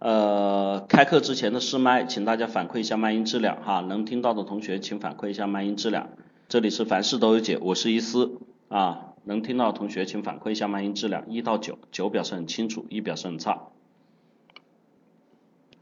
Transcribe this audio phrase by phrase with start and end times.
[0.00, 6.10] 呃，开课之前的试麦，请大家反馈一下麦音质量哈，能听到的同学请反馈一下麦音质量。
[6.48, 8.38] 这里是凡事都有解，我是伊思
[8.68, 13.70] 啊，能听到的同学请反馈一下麦音质量，一到九，九表示很清楚，一表示很差。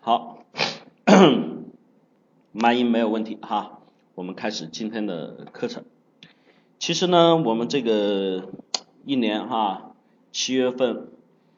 [0.01, 0.39] 好，
[2.53, 3.81] 麦音没有问题哈，
[4.15, 5.85] 我们开始今天的课程。
[6.79, 8.49] 其实呢，我们这个
[9.05, 9.95] 一年哈，
[10.33, 11.09] 七月份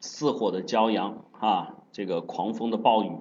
[0.01, 1.75] 似火的骄阳哈。
[1.91, 3.11] 这个狂风的暴雨，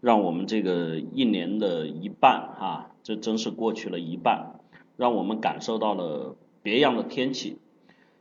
[0.00, 4.60] 让我们这个一年的一半哈，这真是过去了一半，
[4.96, 7.58] 让我们感受到了别样的天气。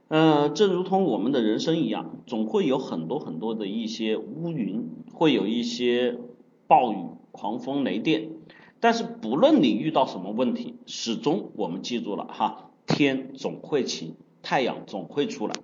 [0.09, 6.17] 嗯，正如同我们的人生一样，总会有很多很多的一些乌云，会有一些
[6.67, 6.98] 暴雨、
[7.31, 8.30] 狂风、雷电。
[8.80, 15.56] 但是不论你遇到什么问题，始终我们记住了哈，天总会晴，太阳总会出来。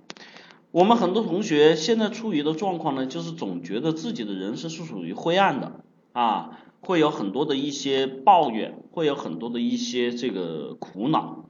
[0.74, 5.84] 我们很多同学现在处于的状况呢，就是总觉得自己的人生是属于灰暗的
[6.14, 11.46] 啊，会有很多的一些抱怨，会有很多的一些这个苦恼，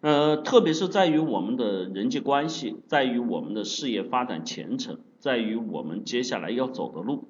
[0.00, 7.26] 呃，特别是在于我们的人际关系，在于我们的事业发展前程，在于我们接下来要走的路。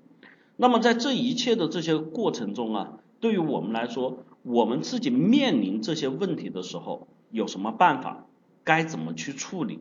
[0.59, 8.27] 那么在这一切的这些过程中啊，对于我们来说，我们自己面临这些问题的时候，有什么办法？
[8.65, 9.79] 该怎么去处理？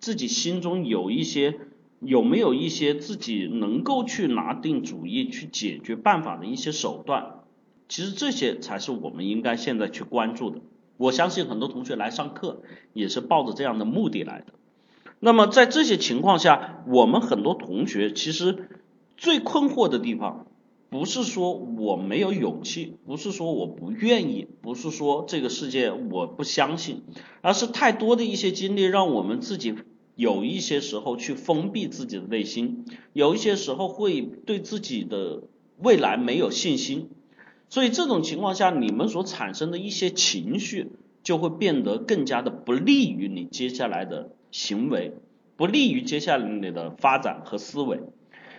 [0.00, 1.60] 自己心中有一些
[2.00, 7.44] 有没有一些自己能够去拿定主意去解决办法的一些手段？
[7.88, 10.60] 其实这些才是我们应该现在去关注的。
[10.96, 14.54] 我相信很多同学来上课也是抱着这样的目的来的。
[15.18, 18.68] 那么在这些情况下，我们很多同学其实
[19.18, 20.46] 最困惑的地方，
[20.88, 27.02] 不是说我没有勇气，不是说我不愿意，不是说这个世界我不相信，
[27.42, 29.74] 而是太多的一些经历让我们自己。
[30.20, 35.44] 有一些时候去封闭自己的内心，有一些时候会对自己的
[35.78, 37.08] 未来没有信心，
[37.70, 45.14] 所以这种情况下，你们所产生的一些情绪就会变得更加的不利于你接下来的行为，
[45.56, 48.00] 不利于接下来你的发展和思维。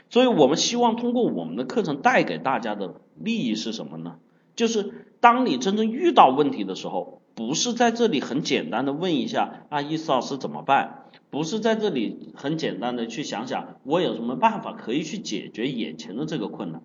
[0.09, 4.15] 所以我们希望通过我们的课程带给大家的利益是什么呢？
[4.55, 11.00] 就是当你真正遇到问题的时候，不是在这里很简单的问一下啊，意思老师怎么办？
[11.31, 16.83] 不是在这里很简单的去想想我有什么办法可以去解决眼前的这个困难，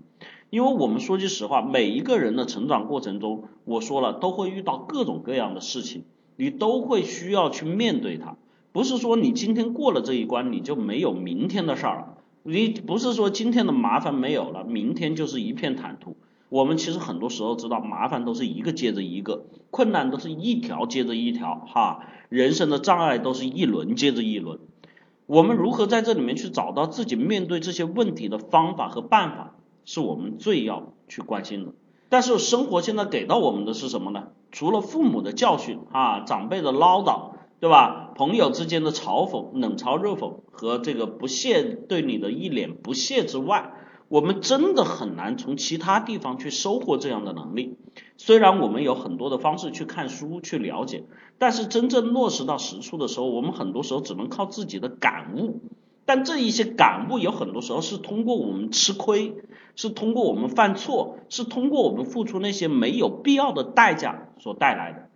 [0.50, 6.04] 因为我们说句实话，每一个人的成长过程中，我说了都会遇到各种各样的事情，
[6.36, 8.36] 你都会需要去面对它，
[8.70, 16.16] 不是说你今天过了这一关你就没有明天的事儿了，你不是说今天的麻烦没有了，明天就是一片坦途。
[16.48, 24.60] 我们其实很多时候知道，麻烦都是一个接着一个，困难都是一条接着一条，哈，人生的障碍都是一轮接着一轮。
[25.26, 29.54] 我们如何在这里面去找到自己面对这些问题的方法和办法，
[29.84, 31.72] 是我们最要去关心的。
[32.08, 34.28] 但是生活现在给到我们的是什么呢？
[34.52, 38.12] 除了父母的教训啊，长辈的唠叨，对吧？
[38.14, 43.72] 朋友之间的嘲讽、冷嘲热讽和这个不屑对你的一脸不屑之外。
[44.08, 47.76] 我们真的很难从其他地方去收获这样的能力。
[48.16, 51.04] 虽然我们有很多的方式去看书去了解，
[51.38, 55.60] 但是真正落实到实处的时候，我们很多时候只能靠自己的感悟。
[56.04, 59.34] 但这一些感悟有很多时候是通过我们吃亏，
[59.74, 65.08] 是通过我们犯错，是通过我们付出那些没有必要的代价所带来的。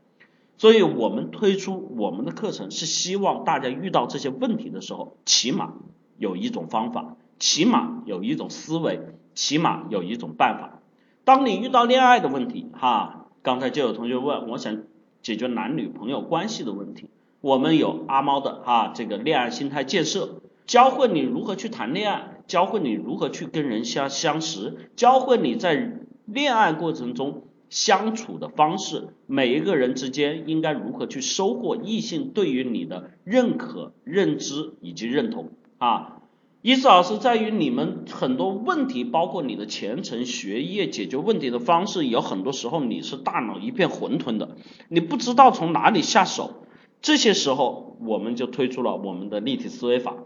[0.58, 5.74] 所以我们推出我们的课程，是希望大家遇到这些问题的时候，起码
[6.18, 7.16] 有一种方法。
[7.40, 9.00] 起码有一种思维，
[9.34, 10.80] 起码有一种办法。
[11.24, 14.82] 当你遇到恋爱的问题，哈，刚才就有同学问，我想
[15.22, 17.08] 解决男女朋友关系的问题，
[17.40, 36.19] 我们有阿猫的哈这个恋爱心态建设，教会你如何去谈恋爱，教会你如何去跟人相相识，教会你在恋爱过程中相处的方式，每一个人之间应该如何去收获异性对于你的认可、认知以及认同啊。
[36.62, 44.56] 意思老师在于你们很多问题，包括你的前程、学业解决问题的方式，有很多时候你是大脑一片混沌的，
[44.90, 46.66] 你不知道从哪里下手。
[47.00, 50.16] 这些时候，我们就推出了我们的立体思维法，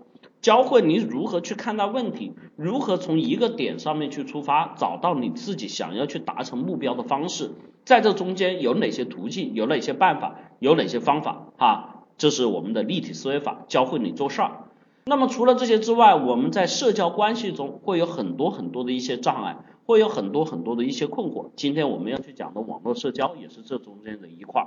[0.40, 7.52] 教会你如何去看待问题，如何从一个点上面去出发，找到你自己想要去达成目标的方式，
[7.84, 14.63] 在这中间有哪些途径，有哪些办法，有哪些方法，哈，这是我们的立体思维法，教会你做事儿。
[15.06, 21.50] 那么除了这些之外，我们在社交关系中会有很多很多的一些障碍，会有很多很多的一些困惑。
[21.56, 24.66] 今天我们要去讲的网络社交也是这中间的一块。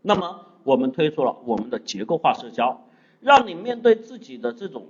[0.00, 2.86] 那么我们推出了我们的结构化社交，
[3.20, 4.86] 让你面对自己的这种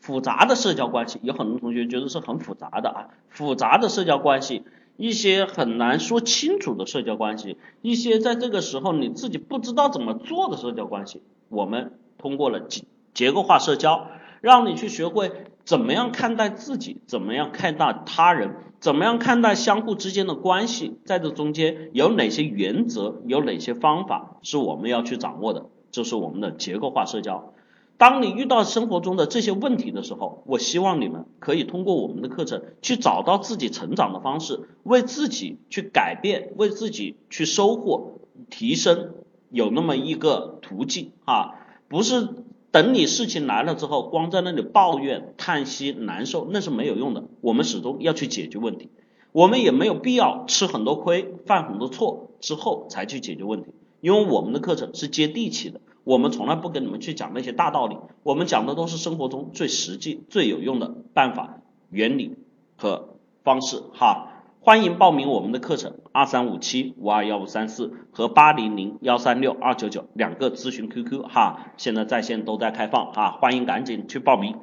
[0.00, 4.64] 复杂的社交关系，有很多同学觉得是很复杂的啊，复杂的社交关系，
[4.96, 12.84] 一些很难说清楚的社交关系，一些在这个时候你自己不知道怎么做的社交关系，我们通过了结
[13.14, 14.08] 结构化社交，
[14.40, 15.32] 让你去学会
[15.64, 27.52] 怎么样看待自己，怎么样看待他人，怎么样看待相互之间的关系，在这中间有哪些原则，有哪些方法是我们要去掌握的，这是我们的结构化社交。
[27.98, 39.12] 当你遇到生活中的这些问题的时候，我希望你们可以通过我们的课程去找到自己成长的方式，为自己去改变，为自己去收获、提升，
[39.50, 41.56] 有那么一个途径啊，
[41.88, 42.26] 不是
[42.72, 47.24] 等你事情来了之后，光在那里抱怨、叹息、难受，那是没有用的。
[47.40, 48.88] 我们始终要去解决问题，
[49.32, 53.70] 我们也没有必要吃很多亏、犯很多错之后才去解决问题，
[54.00, 55.80] 因为我们的课程是接地气的。
[56.04, 62.36] 我们从来不跟你们去讲那些大道理，我们讲的都是生活中最实际、最有用的办法、原理
[62.76, 63.10] 和
[63.42, 64.29] 方式哈。
[64.62, 74.56] 欢迎报名我们的课程，二三五七五二幺五三四和八零零幺三六二九九两个咨询 QQ 哈，现在在线都在开放哈，欢迎赶紧去报名。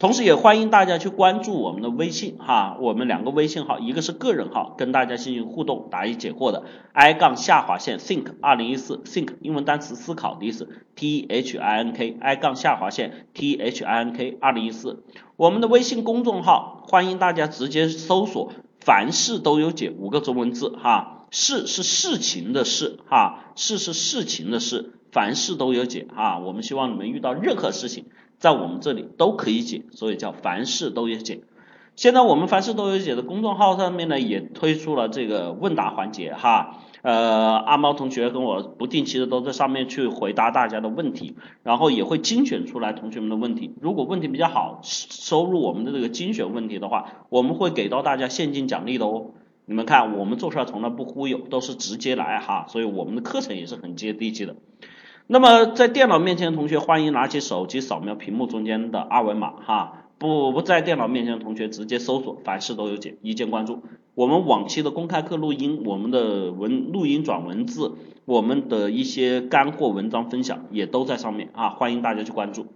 [0.00, 14.00] 同时也欢迎大家去关注我们的微信哈，我们两个微信号，一个是个人号，跟大家进行互动、答疑解惑的，i 杠下划线 think 二零一四 think 英文单词思考的意思，t h i n k i 杠下划线 t h i
[14.00, 15.04] n k 二零一四，
[15.36, 18.52] 我们的微信公众号，欢迎大家直接搜索
[18.88, 28.06] 凡事都有解五个中文字哈，事是事情的事哈，事是事情的事，凡事都有解哈，我们希望你们遇到任何事情。
[28.38, 31.42] 在我们这里都可以解，所以叫凡事都有解。
[31.96, 36.78] 现在我们凡事都有解的公众号上面呢，也推出了这个问答环节哈。
[37.02, 43.74] 呃，阿猫同学跟我不定期的都在上面去回答大家的问题，然后也会精选出来同学们的问题。
[43.80, 49.30] 如果问题比较好，收入我们的这个精选问题的话，我们会给到大家现金奖励的哦。
[49.64, 54.56] 你们看，我们做出来从来不忽悠，都是直接来哈，所以我们的课程也是很接地气的。
[55.26, 60.07] 那么在电脑面前的同学，欢迎拿起手机扫描屏幕中间的二维码哈。
[60.18, 63.82] 不不在电脑面前的同学，直接搜索凡事都有解，一键关注。
[64.14, 67.92] 我们往期的公开课录音，我们的文录音转文字，
[68.24, 72.66] 我们的一些干货文章分享也都在上面啊，欢迎大家去关注。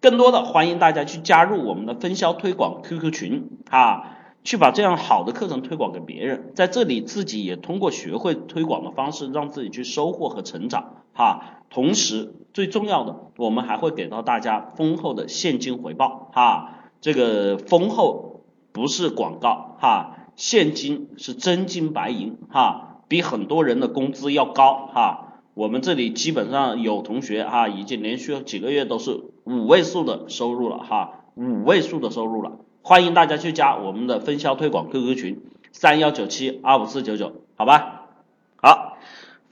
[0.00, 4.10] 更多的欢迎大家去加入我们的分销推广 QQ 群啊。
[4.44, 11.62] 去把这样好的课程推广给别人，在这里自己也通过学会推广的方式，让自己去收获和成长哈。
[11.70, 16.83] 同时最重要的，我们还会给到大家丰厚的现金回报哈。
[17.04, 25.42] 这个丰厚不是广告哈，现金是真金白银哈，比很多人的工资要高哈。
[25.52, 32.52] 我们这里基本上有同学哈，已经连续几个月都是五位数的收入了哈，五位数的收入了。
[32.80, 35.42] 欢迎大家去加我们的分销推广 QQ 群
[35.72, 37.93] 三幺九七二五四九九，好吧？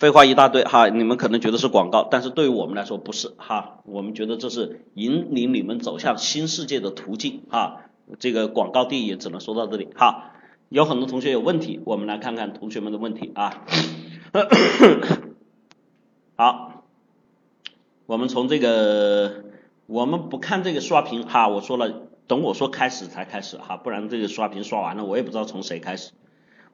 [0.02, 7.82] 废话一大堆哈，你们可能觉得是广告，但是对于我们来说不是哈，我们觉得这是引领你们走向新世界的途径哈。
[8.18, 10.32] 这个广告地也只能说到这里哈。
[10.70, 13.62] 有很多同学有问题，我们来看看同学们的问题啊。
[16.34, 16.82] 好，
[18.06, 19.44] 我们从这个，
[19.86, 22.08] 我们不看这个刷屏哈，我说了。
[22.26, 26.10] 等我说开始才开始哈，不然这个刷屏刷完了，我也不知道从谁开始。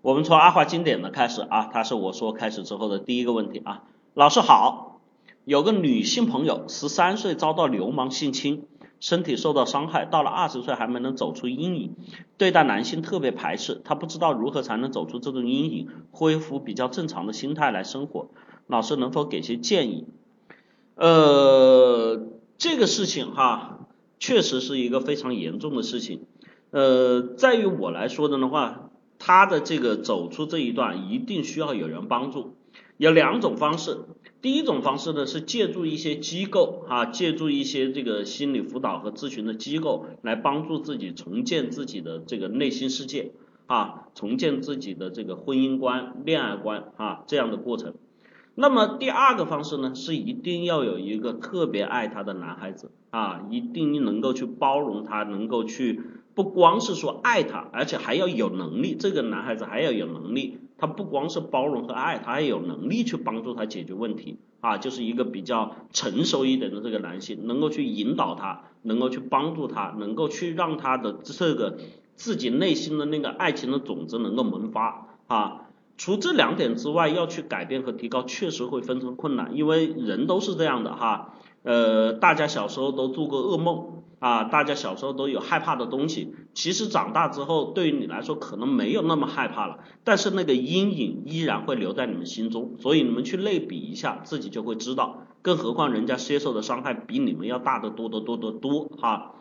[0.03, 3.85] 我们从阿华经典的开始啊，他是我说开始之后的第一个问题啊。
[4.15, 5.01] 老师好，
[5.45, 8.65] 有个女性朋友，十三岁遭到流氓性侵，
[9.01, 11.97] 身体受到伤害，到了二十岁还没能走出阴影，
[12.37, 18.29] 对待男性特别排斥，她不知道如何才能走出这种阴影，恢复比较正常的心态来生活。
[18.67, 20.07] 老师能否给些建议？
[20.95, 22.27] 呃，
[22.57, 23.75] 这个事情哈。
[24.21, 26.23] 确实是一个非常严重的事情，
[26.73, 28.88] 呃，在于我来说的话，
[29.19, 32.57] 他的这个走出这一段一定需要有人帮助，
[32.97, 33.99] 有两种方式，
[34.41, 43.33] 第一种方式呢是借助一些机构啊，借助一些这个心理辅导和咨询的机构来帮助自己重建自己的这个内心世界
[43.67, 47.95] 啊，重建自己的这个婚姻观、恋爱观啊这样的过程。
[48.55, 56.01] 那么第二个方式呢，是一定要有一个特别爱他的男孩子啊，一定能够去包容他，能够去
[56.39, 71.79] 不光是说爱他，而且还要有能力，这个男孩子还要有能力，他不光是包容和爱，他还有能力去帮助他解决问题啊，就是一个比较成熟一点的这个男性，能够去引导他，能够去帮助他，能够去让他的这个
[72.15, 75.63] 自己内心的那个爱情的种子能够萌发啊。
[75.97, 81.35] 除这两点之外，要去改变和提高，确实会非常困难，因为人都是这样的哈。
[81.65, 99.35] 呃，大家小时候都做过噩梦，啊，大家小时候都有害怕的东西，其实长大之后对于你来说可能没有那么害怕了，但是那个阴影依然会留在你们心中，所以你们去类比一下，自己就会知道，更何况人家接受的伤害比你们要大得多得多得多哈，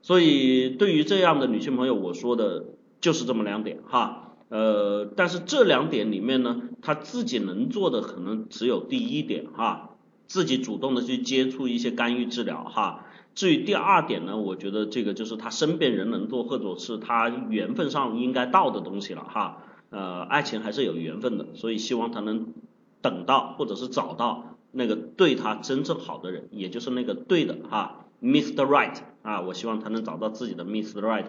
[0.00, 2.64] 所以对于这样的女性朋友，我说的
[3.02, 9.90] 就是这么两点哈，呃，但是这两点里面呢，她自己能做的可能只有第一点哈，
[10.26, 13.04] 自己主动的去接触一些干预治疗哈。
[13.34, 19.62] 至于第二点呢，我觉得这个就是他身边人能做，或者是他缘分上应该到的东西了哈。
[19.90, 22.52] 呃，爱情还是有缘分的，所以希望他能
[23.00, 28.64] 等到或者是找到那个对他真正好的人，也就是那个对的哈，Mr.
[28.66, 31.00] Right 啊，我希望他能找到自己的 Mr.
[31.00, 31.26] Right，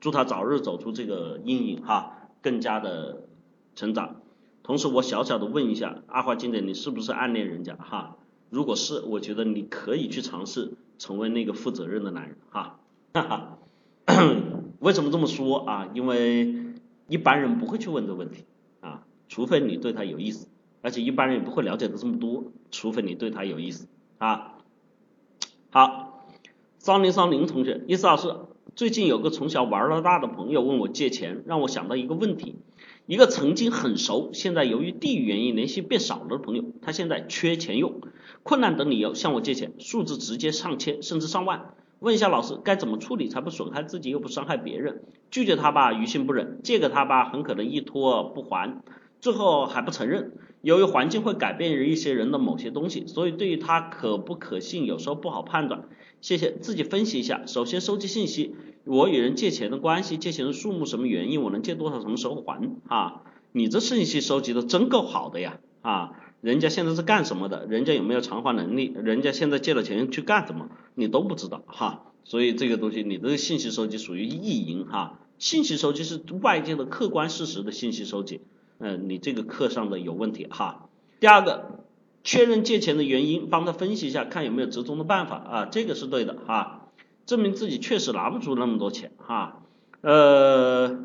[0.00, 3.24] 祝他早日走出这个阴影哈，更加的
[3.74, 4.16] 成长。
[4.62, 8.16] 同时我小小的问一下阿华经典，你是不是暗恋人家哈？
[8.48, 10.72] 如果是，我觉得你可以去尝试。
[10.98, 12.80] 成为那个负责任的男人哈，
[13.12, 13.58] 哈哈，
[14.78, 15.88] 为什么这么说啊？
[15.94, 16.54] 因为
[17.08, 18.44] 一般人不会去问这个问题
[18.80, 20.48] 啊，除非你对他有意思，
[20.82, 24.54] 而且一般人也不会了解的这么多，除非你对他有意思啊。
[25.70, 26.26] 好，
[26.78, 28.34] 三零三零同学，意思老师，
[28.76, 32.56] 最近有个从小玩到大的朋友问我借钱，让我想到一个问题。
[33.06, 38.00] 一个曾经很熟，现在由于地域原因联系变少了的朋友，他现在缺钱用，
[38.44, 41.74] 困难等理由向我借钱，数字直接上千甚至上万。
[41.98, 45.02] 问一下老师该怎么处理才不损害自己又不伤害别人？
[45.30, 48.82] 拒绝他吧，于心不忍；借给他吧，很可能一拖不还，
[49.20, 50.32] 最后还不承认。
[50.60, 55.88] 由于环境会改变一些人的某些东西，所以对于他可不可信，有时候不好判断。
[56.20, 57.46] 谢谢，自己分析一下。
[57.46, 58.54] 首先收集信息。
[58.84, 63.22] 我与人借钱的关系，借钱的数目，什么原因，我能借多少，什么时候还啊？
[63.52, 66.10] 你这信息收集的真够好的呀啊！
[66.44, 67.64] 人家现在是干什么的？
[67.64, 68.92] 人家有没有偿还能力？
[68.94, 70.68] 人家现在借了钱去干什么？
[70.94, 72.12] 你都不知道哈。
[72.24, 75.20] 所以这个东西，你的信息收集属于意淫哈。
[75.38, 78.42] 信息收集是外界的客观事实的信息收集，
[78.78, 80.90] 嗯，你这个课上的有问题哈。
[81.18, 81.80] 第二个，
[82.22, 86.88] 确认借钱的原因，帮他分析一下，看有没有折中的办法啊，这个是对的哈。
[87.24, 89.62] 证明自己确实拿不出那么多钱哈，
[90.02, 91.04] 呃，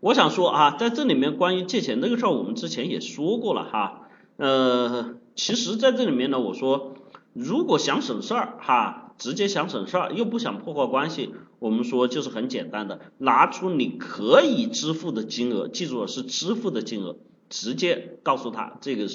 [0.00, 4.07] 我想说啊，在这里面关于借钱这个事儿，我们之前也说过了哈，
[4.38, 6.94] 呃，其实在这里面呢，我说
[7.34, 17.16] 如果想省事儿哈，直接想省事儿又不想破坏关系，我们说就是很简单的，拿出你可以支付的金额，记住了是支付的金额，
[17.50, 19.06] 直接告诉他这个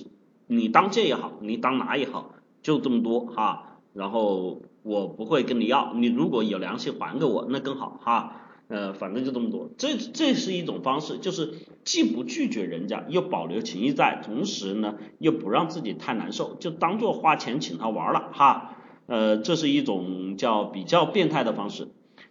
[0.45, 4.61] 你当借也好，你当拿也好，就这么多哈，然后。
[4.85, 8.42] 我不会跟你要，你如果有良心还给我，那更好哈。
[8.73, 11.53] 呃，反正就这么多，这这是一种方式，就是
[11.83, 18.75] 既不拒绝人家，又保留情谊在，同时呢又不让自己太难受，就当做花钱请他玩了哈。
[19.05, 21.89] 呃，这是一种叫比较变态的方式。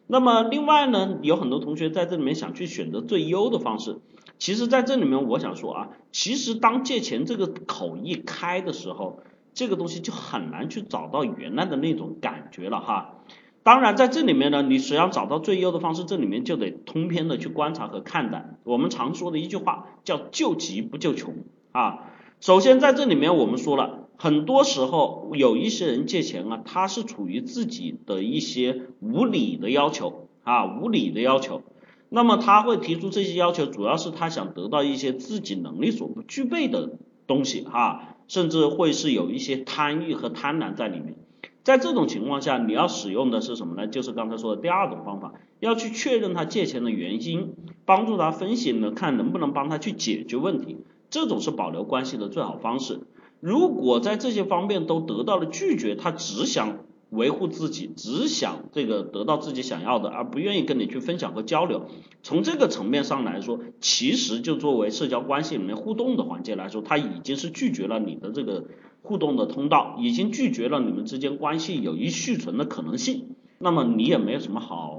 [0.09, 4.01] 那么另外呢，有很多同学在这里面想去选择最优的方式，
[4.41, 9.21] 其实在这里面我想说啊，其实当借钱这个口一开的时候。
[9.55, 13.17] 这个东西就很难去找到原来的那种感觉了哈。
[13.63, 18.57] 当然在这里面呢，你只要找到最优的方式，这里面就得通篇的去观察和看待。
[18.65, 22.11] 我们常说的一句话叫救急不救穷啊。
[22.41, 31.63] 首先在这里面我们说了，很多时候有一些人借钱啊，他是处于自己的一些无理的要求啊，无理的要求。
[32.09, 38.09] 那么他会提出这些要求，主要是他想得到一些自己能力所不具备的东西哈。
[38.29, 41.17] 甚至会是有一些贪欲和贪婪在里面，
[41.65, 43.87] 在这种情况下，你要使用的是什么呢？
[43.87, 47.55] 就是刚才说的第二种方法，要去确认他借钱的原因，
[47.85, 50.79] 帮助他分析呢，看能不能帮他去解决问题，
[51.11, 53.01] 这种是保留关系的最好方式。
[53.41, 56.79] 如果在这些方面都得到了拒绝，他只想。
[57.13, 61.91] 维护自己，只想这个得到自己想要的，而不愿意跟你去分享和交流。
[62.23, 68.65] 从这个层面上来说，其实就作为社交关系里面互动的环节来说，他已经是拒绝了你的这个
[69.03, 73.35] 互动的通道，已经拒绝了你们之间关系有一续存的可能性。
[73.59, 74.99] 那么你也没有什么好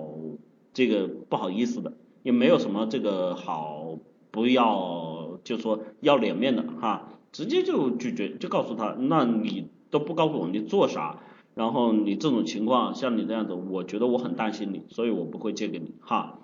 [0.74, 3.98] 这个不好意思的，也没有什么这个好
[4.32, 11.20] 不要就说要脸面的哈，直接就拒绝，就告诉他，那你都不告诉我你做啥？
[11.56, 16.40] 然后你这种情况，像你这样子，我觉得我很担心你，所以我不会借给你哈。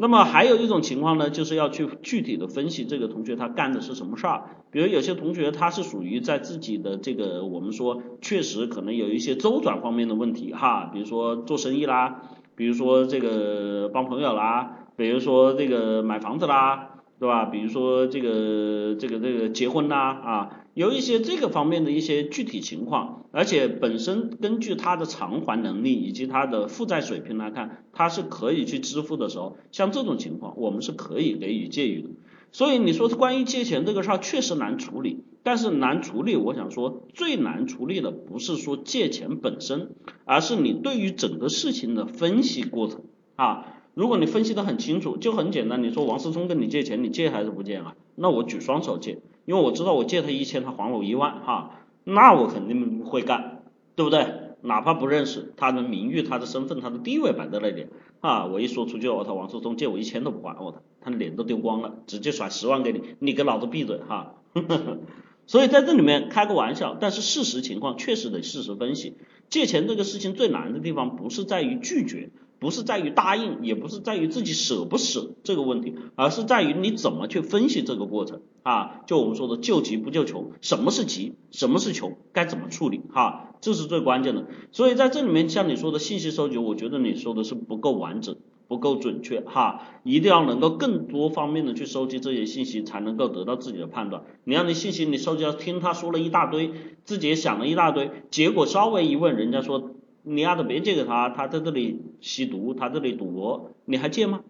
[0.00, 4.44] 那么还有一种情况呢，就是要去具体的分析这个同学他干的是什么事儿。
[4.70, 12.22] 比如有些同学他是属于在自己的这个我们说确实可能有一些周转方面的问题哈，比如说做生意啦，
[12.56, 17.44] 比如说这个帮朋友啦，比如说这个买房子啦，对吧？
[17.44, 20.50] 比如说这个这个这个结婚啦啊。
[20.80, 32.08] 有一些这个方面的一些具体情况，而且本身根据他的偿还能力以及他的负债水平来看，他是可以去支付的时候，像这种情况，我们是可以给予借予的。
[32.50, 39.90] 所以你说关于借钱这个事儿确实难处理，但是难处理，我想说最难处理的不是说借钱本身，
[40.24, 43.02] 而是你对于整个事情的分析过程
[43.36, 43.66] 啊。
[43.92, 45.82] 如果你分析的很清楚，就很简单。
[45.82, 47.96] 你说王思聪跟你借钱，你借还是不借啊？
[48.14, 49.18] 那我举双手借，
[49.50, 53.64] 因为我知道我借他一千，他还我一万，哈，那我肯定会干，
[53.96, 54.24] 对不对？
[54.60, 57.88] 哪怕不认识，他的名誉、他的身份、他的地位摆在那里，
[58.20, 64.36] 啊，我一说出去，我操，王思聪借我一千都不还，我的，他脸都丢光了，直接甩十万给你，你给老子闭嘴，哈。
[65.48, 69.16] 所以在这里面开个玩笑，但是事实情况确实得事实分析。
[69.48, 72.30] 借钱这个事情最难的地方，不是在于拒绝。
[72.60, 79.00] 不是在于答应，也不是在于自己舍不舍这个问题，而是在于你怎么去分析这个过程啊？
[79.06, 83.54] 就我们说的救急不救穷，什么是急，什么是穷，该怎么处理哈？
[83.62, 84.46] 这是最关键的。
[84.72, 88.36] 所以在这里面，像你说的信息收集，我觉得你说的是不够完整，
[88.68, 89.80] 不够准确哈。
[90.02, 94.24] 一定要能够更多方面的去收集这些信息，才能够得到自己的判断。
[94.44, 96.72] 你让你信息你收集，听他说了一大堆，
[97.04, 99.92] 自己也想了一大堆，结果稍微一问，人家说。
[100.22, 104.42] 你丫的别借给他，他在这里吸毒，他这里赌博，你还借吗？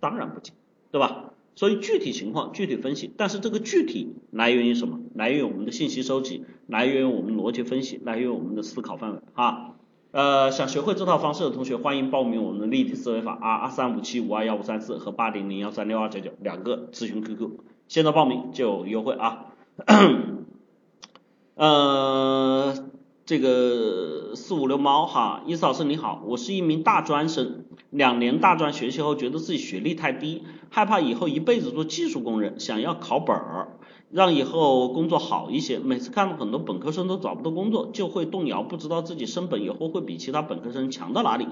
[0.00, 0.52] 当然不借，
[0.90, 1.30] 对吧？
[1.54, 5.00] 所以具体情况具体分析，但是这个具体来源于什么？
[5.14, 9.74] 来源于我们的信息收集，来源于我们逻辑分析，来源于我们的思考范围啊。
[10.12, 17.50] 呃，想学会这套方式的同学，欢迎报名我们的立体思维法啊，二三五七五二幺五三四和八零零幺三六二九九两个咨询 QQ，
[17.86, 19.46] 现在报名就有优惠啊。
[21.54, 22.91] 呃。
[23.24, 33.78] 这个四五六猫哈，伊思老师你好，我是一名大专生，两年大专学习后，觉得自己学历太低，害怕以后一辈子做技术工人，想要考本儿，
[34.10, 35.78] 让以后工作好一些。
[35.78, 41.46] 每次看到很多本科生都找不到工作，就会动摇，不知道自己升本以后会比其他本科生强到哪里，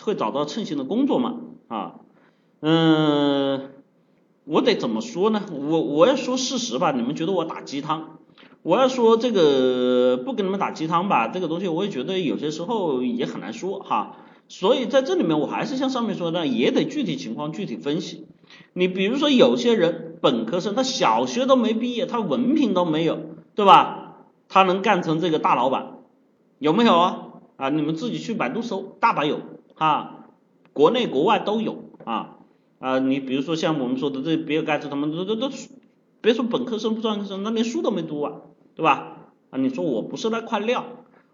[0.00, 1.36] 会找到称心的工作吗？
[1.68, 2.00] 啊，
[2.60, 3.70] 嗯，
[4.44, 5.44] 我得怎么说呢？
[5.52, 8.18] 我我要说事实吧，你们觉得我打鸡汤？
[8.62, 18.26] 我要说这个不跟你们打鸡汤吧，这个东西我也觉得有些时候也很难说哈，所以在这里面我还是像上面说的，也得具体情况具体分析。
[18.72, 23.18] 你比如说有些人本科生，他小学都没毕业，他文凭都没有，
[23.56, 24.26] 对吧？
[24.48, 25.98] 他能干成这个大老板，
[26.58, 27.28] 有没有啊？
[27.56, 29.40] 啊，你们自己去百度搜，大把有
[29.74, 30.26] 啊，
[30.72, 32.36] 国内国外都有啊
[32.78, 35.50] 啊，你比如说像我们说的这比尔盖茨他们都都都，
[36.20, 38.32] 别说本科生不专科生，那连书都没读啊。
[38.74, 39.16] 对吧？
[39.50, 40.84] 啊，你说我不是那块料，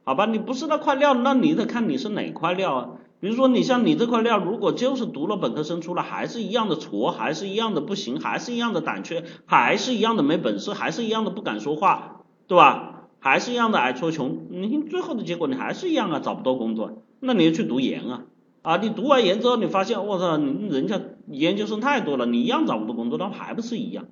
[0.04, 0.26] 好吧？
[0.26, 2.88] 你不是那块料，那你得看你是哪块料啊？
[3.20, 12.94] 比如说你像你这块料，如果就是读了本科生出来，还是一样的矬，还是一样的不行，还是一样的胆怯，还是一样的没本事，还是一样的不敢说话，对吧？
[13.20, 18.22] 还是一样的矮矬穷，你最后的结果你还是一样啊，找不到工作，那你就去读研啊，
[18.62, 24.04] 啊，你读完研之后，你发现我操，人家研究生太多了，你一样找不到工作，那还不是一样？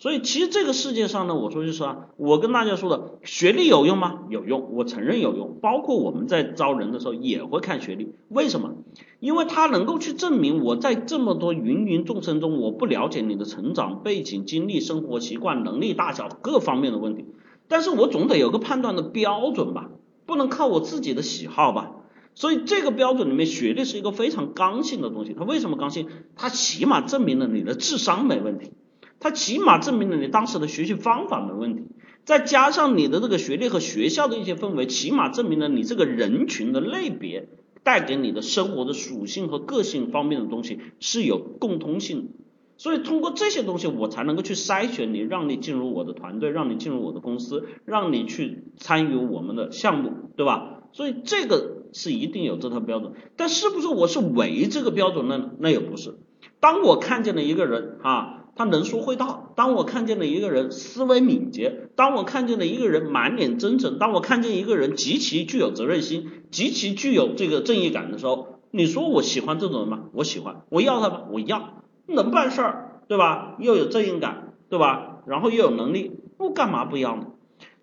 [0.00, 4.20] 所以其实这个世界上呢，我说就是啊，我跟大家说的，学历有用吗？
[4.30, 5.58] 有用，我承认有用。
[5.60, 8.76] 包括我们在招人的时候也会看学历，为什么？
[9.18, 17.26] 因为他能够去证明我在这么多芸芸众生中，我不了解你的成长背景、经历、生活习惯、能力大小各方面的问题。
[17.68, 19.90] 但是我总得有个判断的标准吧，
[20.24, 21.90] 不能靠我自己的喜好吧。
[22.34, 25.34] 所以这个标准里面，学历是一个非常刚性的东西。
[25.38, 26.08] 它为什么刚性？
[26.36, 28.72] 它起码证明了你的智商没问题。
[29.20, 31.82] 它起码证明了你当时的学习方法没问题，
[32.24, 37.48] 再加上你的这个学历和学校的一些氛围，起码证明了你这个人群的类别
[37.82, 42.28] 带给你的生活的属性和个性方面的东西是有共通性的。
[42.78, 50.80] 所以通过这些东西，我才能够去筛选你，让你进入我的团队，让你进入我的公司，让你去参与我们的项目，对吧？
[50.92, 55.50] 所以这个是一定有这套标准，但是不是我是唯这个标准呢？
[55.58, 56.14] 那也不是。
[56.58, 58.38] 当我看见了一个人啊。
[58.56, 59.52] 他能说会道。
[59.56, 70.04] 当我看见了一个人思维敏捷，当我看见了一个人满脸真诚，当我看见一个人极其具有责任心，极其具有这个正义感的时候，你说我喜欢这种人吗？
[70.12, 70.62] 我喜欢。
[70.68, 71.22] 我要他吗？
[71.30, 71.82] 我要。
[72.06, 73.56] 能办事儿，对吧？
[73.60, 75.22] 又有正义感，对吧？
[75.26, 77.26] 然后又有能力，不干嘛不要呢？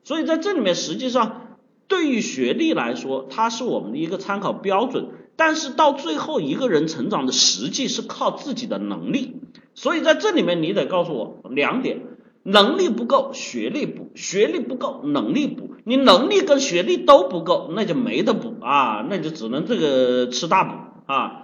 [0.04, 5.08] 所以在这里面，实际上对于学历来说，它是我们的一个参考标准。
[5.38, 9.36] 但是到最后，一个人成长的实际是靠自己的能力。
[9.76, 12.02] 所以在这里面，你得告诉我两点：
[12.44, 15.76] 能力不够，学历补；学历不够，能力补。
[15.86, 21.44] 你能力跟学历都不够，那就没得补啊，那就只能这个吃大补啊。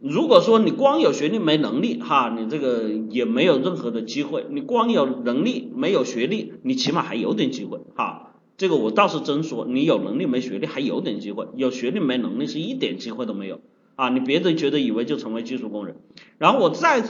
[0.00, 4.46] 如果说你光有学历没能力哈，你这个也没有任何的机会。
[4.50, 8.33] 你光有能力没有学历，你起码还有点机会哈。
[8.56, 13.60] 这个我倒是真说，你有能力没学历还有点机会，有学历没能力是一点机会都没有
[13.96, 14.08] 啊！
[14.10, 15.96] 你别的觉得以为就成为技术工人，
[16.38, 17.02] 然后我再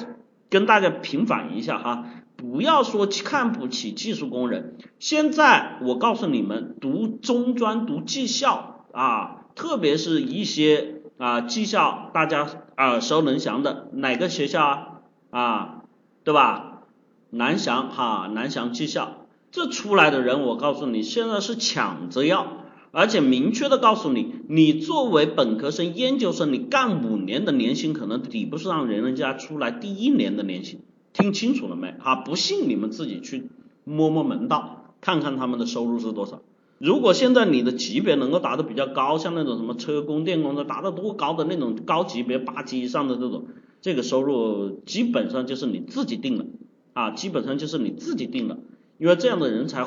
[0.49, 4.77] 跟大家平反一下哈，不要说看不起技术工人。
[4.99, 15.01] 现在我告诉你们，读中专、读技校啊，特别是一些啊技校，大家耳熟能详的哪个学校啊？
[15.31, 15.83] 啊，
[16.23, 16.83] 对吧？
[17.31, 19.24] 南翔哈，南翔技校。
[19.55, 30.81] 这出来的人，我告诉你，现在是抢着要，而且明确的告诉你，你作为本科生、研究生，你干五年的年薪可能抵不上人家出来第一年的年薪，
[31.12, 31.95] 听清楚了没？
[32.01, 33.49] 啊，不信你们自己去
[33.85, 36.43] 摸摸门道，看看他们的收入是多少。
[36.79, 43.45] 如果现在你的级别能够达到比较高，像那种什么车工、电工的，达到多高的那种高级别八级以上的这种，
[43.81, 46.47] 这个收入基本上就是你自己定的
[46.93, 48.59] 啊，基本上就是你自己定的。
[48.99, 49.85] 因为这样的人才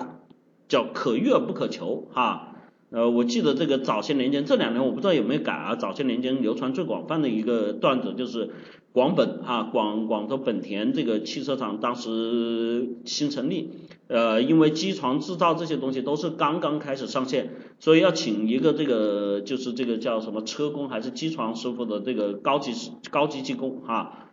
[0.68, 2.56] 叫可遇而不可求哈，
[2.90, 5.76] 呃，我记得这个早些年间，这两年我不知道有没有改啊。
[5.76, 8.50] 早些年间流传最广泛的一个段子就是
[8.92, 13.72] 广本哈，广广州本田这个汽车厂当时新成立，
[14.08, 22.74] 呃，因为机床制造这些东西都是刚刚开始上线，所以要请一个这个就是这个叫什么车工还是机床师傅的这个高级
[23.10, 24.28] 高级技工哈，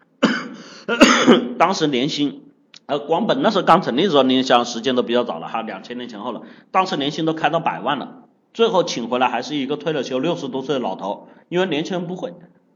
[1.59, 2.44] 当时年薪。
[2.87, 12.35] 呃，广本那时候刚成立的时候，你想时间都比较早了哈，两千年前后了，当时年薪都开到百万了，最后请回来还是一个退了休六十多岁的老头，因为年轻人不会，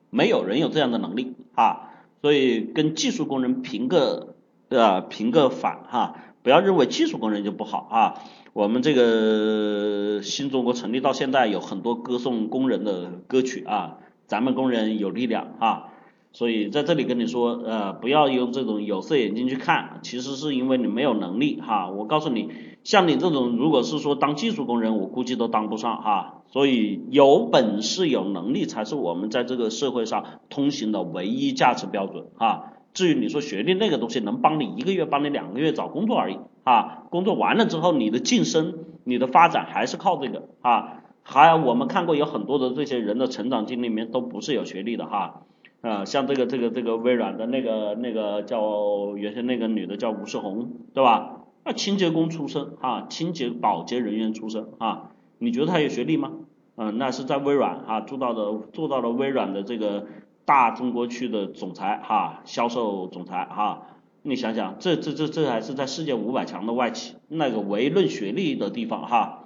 [0.09, 1.91] 没有人有这样的能力啊，
[2.23, 4.35] 所以跟技术工人平个
[4.71, 8.15] 呃平个反哈，不要认为技术工人就不好啊，
[8.55, 15.89] 我们这个新中国成立到现在有很多歌颂工人的歌曲啊，咱们工人有力量啊。
[16.33, 21.91] 所以在这里跟你说，呃，不要用这种有色眼镜去看，其实是因为你没有能力哈。
[21.91, 22.51] 我告诉你，
[22.85, 26.43] 像你这种，如果是说当技术工人，我估计都当不上哈。
[26.51, 32.73] 所以有本事有能力才是我们在这个社会上通行的唯一价值标准啊。
[32.95, 37.05] 至于你说学历那个东西，能帮你一个月，帮你两个月找工作而已啊。
[37.11, 41.01] 工作完了之后，你的晋升、你的发展还是靠这个啊。
[41.23, 45.43] 还有我们看过有很多的这些人的成长经历里面都不是有学历的哈。
[45.81, 51.45] 啊，像这个这个这个微软的那个那个叫原先那个女的叫吴世红，对吧？
[51.63, 56.33] 啊，清洁工出身啊，清洁保洁人员出身啊，你觉得她有学历吗？
[56.77, 60.07] 嗯，那是在微软啊做到的做到了微软的这个
[60.45, 63.83] 大中国区的总裁哈，销售总裁哈，
[64.23, 69.45] 你想想，这这这这还是在世界五百强的外企那个唯论学历的地方哈，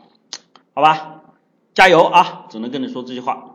[0.75, 1.23] 好吧，
[1.75, 3.52] 加油啊，只能跟你说这句话。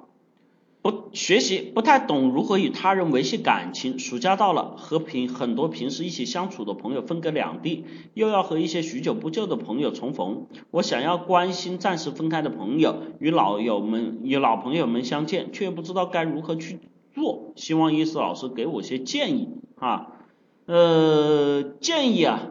[1.11, 10.45] 学习不太懂如何与他人维系感情，暑假到了，和平很多平时一起相处的朋友分隔两地，又要和一些许久不见的朋友重逢。
[10.71, 16.79] 我想要关心暂时分开的朋友，与老友们与老朋友们相见，却不知道该如何去
[17.15, 17.53] 做。
[17.55, 20.13] 希望伊思老师给我些建议啊。
[20.65, 22.41] 呃，建议啊，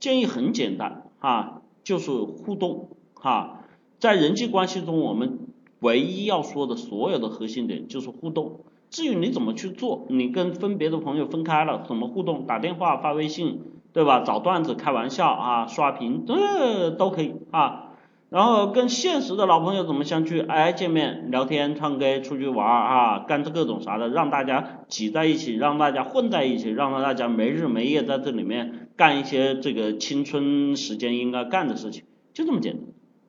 [0.00, 3.60] 建议很简单啊，就是互动哈，
[4.00, 5.47] 在人际关系中我们。
[5.80, 8.60] 唯一要说的所有的核心点就是互动。
[8.90, 12.46] 至于你怎么去做，你跟分别的朋友分开了怎么互动？
[12.46, 13.60] 打电话、发微信，
[13.92, 14.20] 对吧？
[14.20, 17.84] 找段子、开玩笑啊、刷屏，这都可以啊。
[18.30, 20.40] 然后跟现实的老朋友怎么相聚？
[20.40, 32.84] 哎，见面、聊天、唱歌、出去玩啊，干这各种啥的，让大家挤在一起，让大家混在一起，让大家没日没夜在这里面干一些这个青春时间应该干的事情，就这么简单，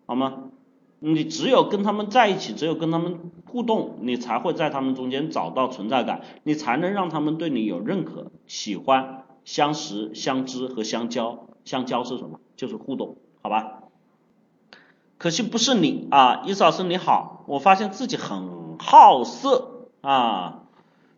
[0.06, 0.49] 好吗？
[1.00, 11.48] 你只有跟他们在一起，只有跟他们互动，你才会在他们中间找到存在感，你才能让他们对你有认可、喜欢、相识、相知和相交。
[11.66, 12.40] 相交是什么？
[12.56, 13.84] 就是互动，好吧？
[15.18, 20.64] 可惜不是你啊，伊老师你好，我发现自己很好色啊，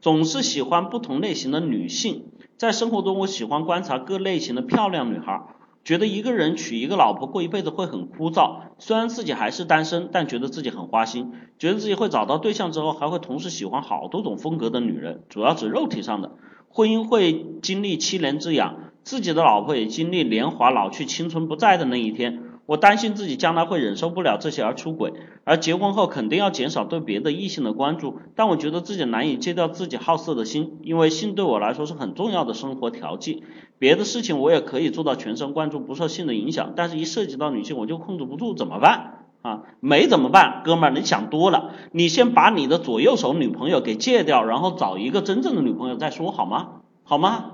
[0.02, 2.26] 总是喜欢不同类型的女性，
[2.58, 5.42] 在生活中我喜欢观察各类型的漂亮女孩。
[5.84, 16.34] 觉得一个人娶一个老婆过一辈子会很枯燥，虽然自己还是单身，但觉得自己很花心，觉得自己会找到对象之后还会同时喜欢好多种风格的女人，主要指肉体上的。
[16.70, 22.51] 婚姻会经历七年之痒，自己的老婆也经历年华老去、青春不在的那一天。
[22.72, 25.12] 我担心自己将来会忍受不了这些而出轨，
[25.44, 28.20] 而结婚后肯定要减少对别的异性的关注。
[28.34, 33.44] 但我觉得自己难以戒掉自己好色的心，因为性对我来说是很重要的生活调剂。
[33.78, 39.26] 别的事情我也可以做到全神贯注，不受性的影响，但是一涉及到女性我就控制不住，怎么办？
[39.42, 46.84] 啊，没怎么办，哥们儿，你想多了，你先把你的左右手女朋友给戒掉，然后找一个真正的女朋友再说，好吗？
[47.04, 47.52] 好吗？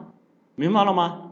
[0.54, 1.27] 明白了吗？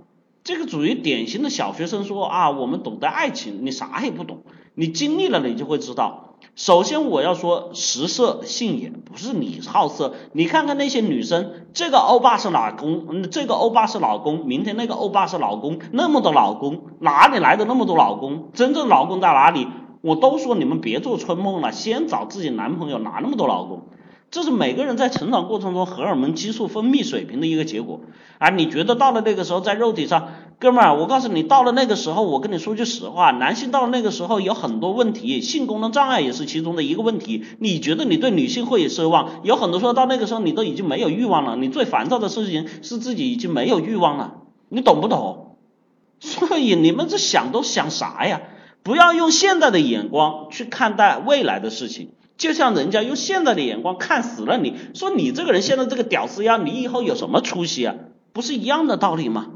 [0.46, 4.44] 这个属于典型的小学生说啊，我们懂得爱情，你啥也不懂，
[4.76, 6.36] 你经历了你就会知道。
[6.54, 18.52] 首先我要说食色性也，不是你好色，你看看那些女生，这个欧巴是老公，这个欧巴是老公，明天那个欧巴是老公，那么多老公，哪里来的那么多老公？
[18.54, 19.68] 真正老公在哪里？
[20.02, 23.88] 我都说你们别做春梦了，先找自己男朋友，哪那么多老公？
[24.36, 28.02] 这是每个人在成长过程中荷尔蒙激素分泌水平的一个结果。
[28.38, 30.28] 啊，你觉得到了那个时候，在肉体上，
[30.60, 37.46] 哥们儿，我告诉你，到了那个时候，我跟你说句实话，男性到了那个时候有很多问题，性功能障碍也是其中的一个问题。
[37.60, 41.56] 你觉得你对女性会有奢望，有很多时候到那个时候你都已经没有欲望了。
[41.56, 44.34] 你最烦躁的事情是自己已经没有欲望了，
[44.68, 45.56] 你懂不懂？
[46.20, 48.42] 所以你们这想都想啥呀？
[48.84, 52.10] 不要用现在的眼光去看待未来的事情。
[52.38, 57.96] 就像人家用现在的眼光看死了你，说你这个人现在这个屌丝样，你以后有什么出息啊？
[58.34, 59.48] 不是一样的道理吗？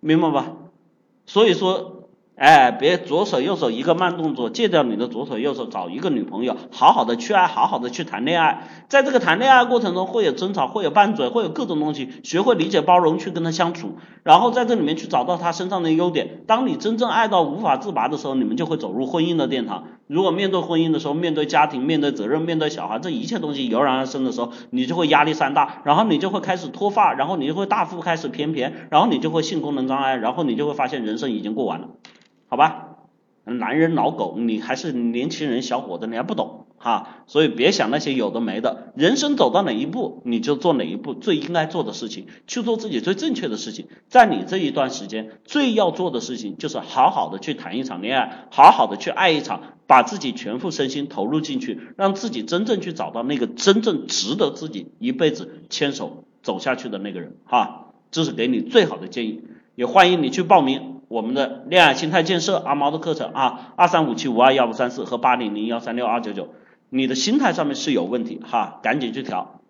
[0.00, 0.52] 明白吧？
[1.26, 1.92] 所以说。
[2.36, 8.66] 哎，别左手右手一个慢动作，戒掉你的左手右手，找一个女朋友，好好的去爱，好好的去谈恋爱。
[8.88, 13.92] 在这个谈恋爱过程中，会有争吵，会有拌嘴，会有各种东西，学会理解包容，去跟他相处，
[14.24, 16.42] 然后在这里面去找到他身上的优点。
[16.48, 19.84] 当你真正爱到无法自拔的时候，你们就会走入婚姻的殿堂。
[20.06, 31.88] 如果面对婚姻的时候，面对家庭，面对责任，面对小孩，这一切东西油然而生的时候，你就会压力山大，然后你就会开始脱发，然后你就会大腹开始偏偏，然后你就会性功能障碍，然后你就会发现人生已经过完了。
[32.48, 32.96] 好吧，
[33.44, 38.92] 男人老狗，你还是年轻人小伙子，你还不懂哈，所以别想那些有的没的。
[38.94, 43.88] 人生走到哪一步，你就做哪一步最应该做的事情，去做自己最正确的事情。
[44.08, 57.94] 在你这一段时间，最要做的事情就是好好的去谈一场恋爱，好好的去爱一场，把自己全副身心投入进去，让自己真正去找到那个真正值得自己一辈子牵手走下去的那个人哈。
[58.10, 59.40] 这是给你最好的建议，
[59.74, 61.00] 也欢迎你去报名。
[61.08, 66.48] 我们的恋爱心态建设阿毛的课程啊，二三五七五二幺五三四和八零零幺三六二九九，
[66.96, 69.60] 你的心态上面是有问题哈，赶紧去调。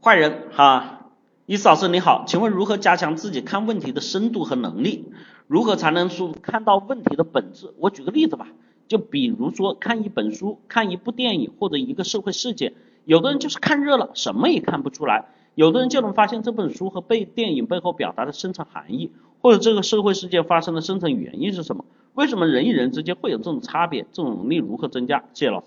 [0.00, 1.10] 坏人哈，
[1.44, 5.06] 伊思老师你好，请问如何加强自己看问题的深度和能力？
[5.48, 7.74] 如何才能说看到问题的本质？
[7.78, 8.46] 我举个例子吧，
[8.86, 15.24] 就比如说看一本书、看一部电影或者一个社会事件，有的人就是看热闹，什么也看不出来。
[15.56, 19.10] 有的人就能发现这本书和背电影背后表达的深层含义，
[19.42, 21.84] 或者这个社会事件发生的深层原因是什么？
[22.14, 24.06] 为什么人与人之间会有这种差别？
[24.12, 25.24] 这种能力如何增加？
[25.34, 25.66] 谢谢老师。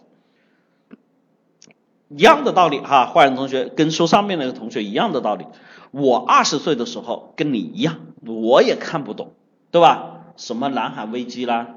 [2.09, 5.45] 一样的道理哈，坏人同学跟说上面那个同学一样的道理。
[5.91, 9.33] 我二十岁的时候跟你一样，我也看不懂，
[9.71, 10.21] 对吧？
[10.37, 11.67] 什么南海危机啦，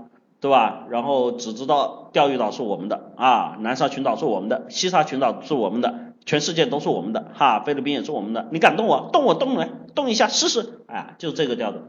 [0.40, 0.86] 对吧？
[0.88, 6.06] 然后只知道钓鱼岛是我们的啊，南沙群岛是我们的，西沙群岛是我们的。
[6.26, 9.08] 全世界都是我们的哈，菲律宾也是我们的，你敢动我？
[9.10, 11.82] 动我动来，动一下试试，哎，就这个调子。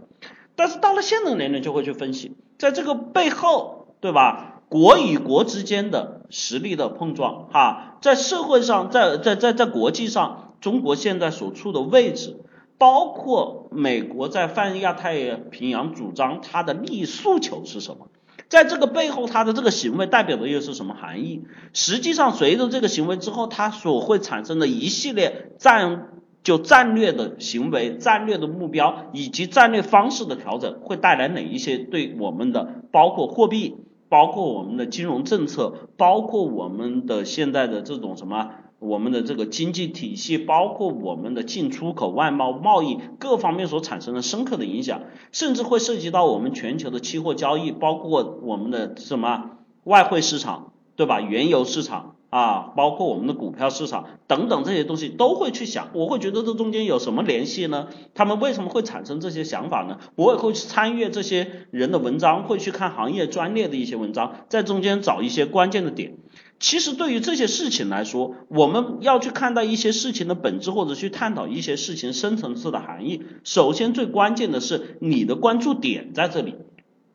[0.56, 4.62] 但是到了现在年龄就会去分析，在这个背后，对吧？
[4.70, 12.40] 国与国之间的实力的碰撞，哈，在社会上，在在在在国际上，中国现在所处的位置，
[12.78, 18.08] 包括美国在泛亚太平洋主张它的利益诉求是什么？
[18.48, 21.44] 在这个背后，他的这个行为代表的又是什么含义？
[21.74, 33.76] 实际上，随着这个行为之后，他所会产生的一系列战就战略的行为、战略的目标以及战略方式的调整，会带来哪一些对我们的包括货币、
[34.10, 38.52] 包括我们的金融政策、包括我们的现在的这种什么？
[38.80, 45.02] 我们的这个经济体系，包括我们的进出口、外贸、贸易各方面所产生的深刻的影响，
[45.32, 49.52] 甚至会涉及到我们全球的期货交易，包括我们的什么
[49.84, 51.22] 外汇市场，对吧？
[51.22, 57.90] 原油市场啊，包括我们的股票市场等等这些东西都会去想，我会觉得这中间有什么联系呢？
[58.16, 60.00] 他们为什么会产生这些想法呢？
[60.16, 66.14] 我也会去参阅这些人的文章，会去看行业专业的一些文章，在中间找一些关键的点。
[66.58, 73.24] 其实对于这些事情来说，我们要去看待一些事情的本质，或者去探讨一些事情深层次的含义。
[73.44, 76.56] 首先最关键的是你的关注点在这里，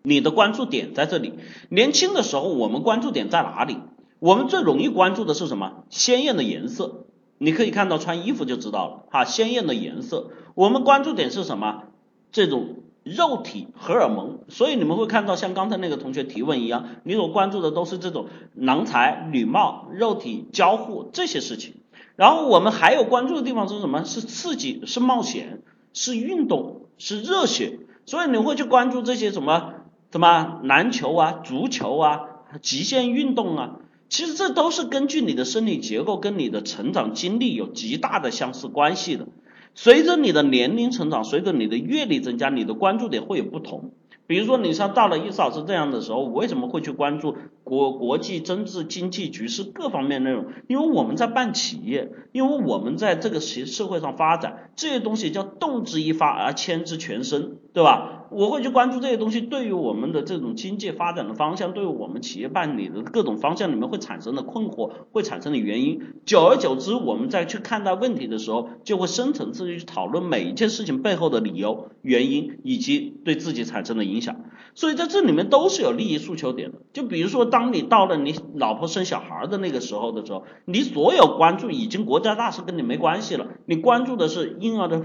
[0.02, 1.33] 你的关注点在这里。
[1.70, 3.79] 年轻的时候我们关注点在哪里？
[4.18, 5.85] 我们最容易关注的是什么？
[5.90, 7.05] 鲜艳的颜色，
[7.38, 9.24] 你可以看到穿衣服就知道了哈。
[9.24, 11.85] 鲜艳的颜色，我们关注点是什么？
[12.33, 12.76] 这种。
[13.07, 18.26] 肉体荷尔蒙，所以你们会看到像刚才那个同学提问一样，你所关注的都是这种
[18.57, 21.74] 郎才女貌、肉体交互这些事情。
[22.16, 24.05] 然后我们还有关注的地方是什么？
[24.05, 27.79] 是刺激，是冒险，是运动，是热血。
[28.07, 29.74] 所以你会去关注这些什么？
[30.11, 32.22] 什么篮球啊、足球啊、
[32.61, 33.76] 极限运动啊，
[34.09, 39.27] 其实这都是根据你的生理结构跟你的成长经历有极大的相似关系的。
[39.75, 43.92] 随着你的年龄成长，随着你的阅历增加，你的关注点会有不同。
[44.29, 50.47] 比如说，你像到了伊嫂是这样的时候，我为什么会去关注国国际政治经济局势各方面内容？
[50.66, 58.25] 因为我们在办企业，因为我们在这个社社会上发展，这些东西叫动之以发而牵之全身，对吧？
[58.31, 66.01] 我会去关注这些东西对于我们的这种经济发展的方向，对于我们企业办理的各种方向里面会产生的困惑，会产生的原因。
[66.25, 74.37] 久而久之，我们再去看待问题的时候，就会深层次去讨论每一件事情背后的理由、原因以及对自己产生的影响。
[74.75, 76.79] 所以在这里面都是有利益诉求点的。
[76.95, 85.03] 就比如说，当你到了你老婆生小孩的那个时候的时候，你所有关注已经国家大事跟你没关系了，你关注的是婴儿的。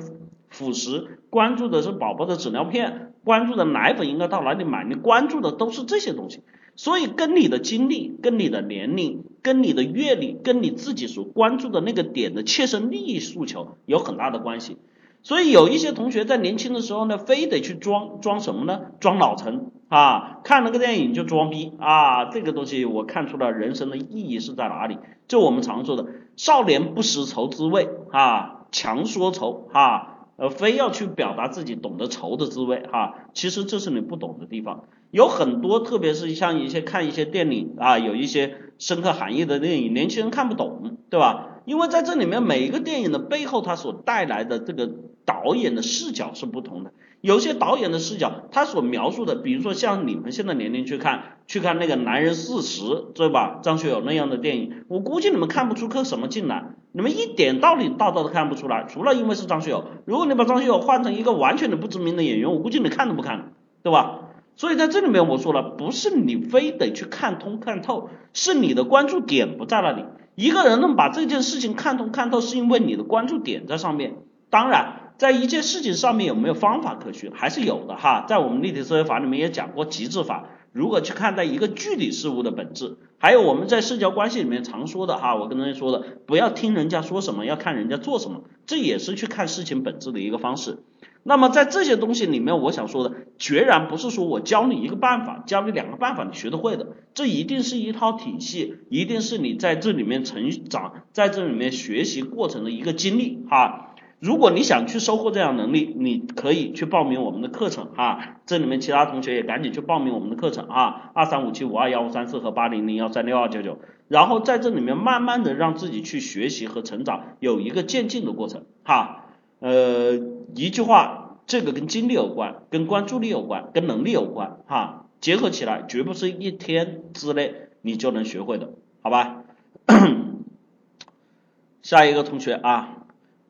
[0.52, 6.44] 辅食关注的是宝宝的纸尿片，关注的奶粉应该到哪里买，你关注的都是这些东西，
[6.76, 14.78] 所以跟你的经历、跟你的年龄、跟你的阅历、跟你自己所关注的那个点的切身利益诉求有很大的关系。
[15.24, 18.82] 所以有一些同学在年轻的时候呢，非得去装装什么呢？
[19.00, 24.98] 装老成啊，看了个电影就装逼啊，这个东西我看出了人生的意义是在哪里？
[25.30, 30.11] 就我们常说的少年不识愁滋味啊，强说愁啊。
[30.38, 34.86] 呃，非要去表达自己懂得愁的滋味哈，其实这是你不懂的地方。
[35.12, 41.62] 有很多，特别是像一些看一些电影啊，有一些深刻含义的电影，年轻人看不懂，对吧？
[41.65, 44.89] 因为在这里面每一个电影的背后，它所带来的这个
[45.26, 46.91] 导演的视角是不同的。
[47.20, 52.82] 有些导演的视角，他所描述的，比如说像你们现在年龄去看，去看那个《男人四十》，
[53.13, 53.60] 对吧？
[53.62, 59.86] 张学友那样的电影，我估计你们看不出个什么劲来，你们一点道理道道都看不出来，除了因为是张学友。
[60.06, 64.19] 如果你把张学友换成一个完全的不知名的演员，我估计你看都不看，对吧？
[64.56, 70.06] 所以在这里面我说了，不是你非得去看通看透，是你的关注点不在那里。
[70.36, 74.15] 一个人能把这件事情看通看透，是因为你的关注点在上面。
[74.49, 74.97] 当然。
[75.17, 78.25] 在一件事情上面有没有方法可循，还是有的哈。
[78.27, 82.98] 在我们立体思维法里面也讲过极致法，如何去看待一个具体事物的本质。
[83.18, 90.80] 还有我们在社交关系里面常说的哈，我跟大家说的，不要听人家说什么，要看人家做什么，这也是去看事情本质的一个方式。
[91.24, 103.90] 那么在这些东西里面，我想说的，决然不是说我教你一个办法，教你两个办法你学得会的，这一定是一套体系，一定是你在这里面成长，在这里面学习过程的一个经历哈。
[104.22, 108.38] 如果你想去收获这样能力，你可以去报名我们的课程哈。
[108.46, 113.80] 这里面其他同学也赶紧去报名我们的课程啊，二三五七五二幺五三四和八零零幺三六二九九。
[114.08, 119.26] 然后在这里面慢慢的让自己去学习和成长，有一个渐进的过程哈。
[119.58, 120.14] 呃，
[120.54, 125.08] 一句话，这个跟精力有关，跟关注力有关，跟能力有关哈。
[125.20, 128.70] 结合起来，绝不是一天之内你就能学会的，
[129.02, 129.42] 好吧？
[131.82, 132.98] 下一个同学啊。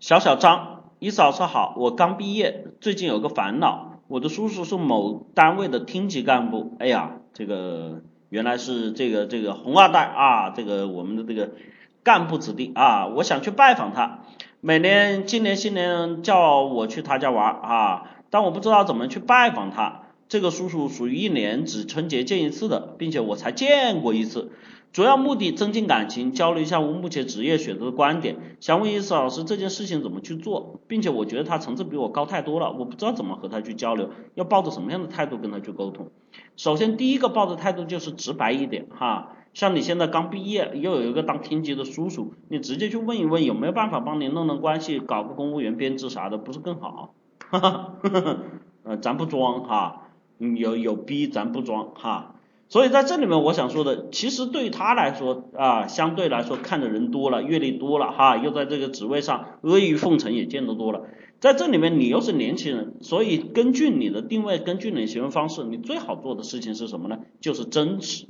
[0.01, 11.51] 小小张，你早上好，我刚毕业，最近有个烦恼，我的叔叔是某单位的厅级干部，哎呀，这个原来是这个这个红二代啊，这个我们的这个
[12.01, 14.21] 干部子弟啊，我想去拜访他，
[14.59, 24.51] 每年今年新年叫我去他家玩啊，但我不知道怎么去拜访他，这个叔叔属于一年只春节见一次的，并且我才见过一次。
[24.93, 28.57] 主要目的增进感情，交流一下我目前职业选择的观点。
[28.59, 36.09] 想问伊思老师这件事情怎么去做，并且我觉得他层次比我高太多了，我不知道怎么和他去交流，要抱着什么样的态度跟他去沟通。
[36.57, 47.13] 首先第一个抱的态度就是直白一点哈，像你现在刚毕业，又有一个当厅级的叔叔，你直接去问一问有没有办法帮你弄弄关系，搞个公务员编制啥的，不是更好？
[47.49, 47.97] 哈 哈，
[48.83, 52.35] 呃，咱不装哈，有有逼咱不装哈。
[52.71, 61.01] 所以在这里面，我想说的，其实对于他来说啊，相对来说看的人多了，阅历多了哈，又在这个职位上阿谀奉承也见得多了。
[61.41, 67.19] 在这里面，你又是年轻人，所以根据你的定位，根据你的行为方式，你最好做的事情是什么呢？
[67.41, 68.27] 就是真实。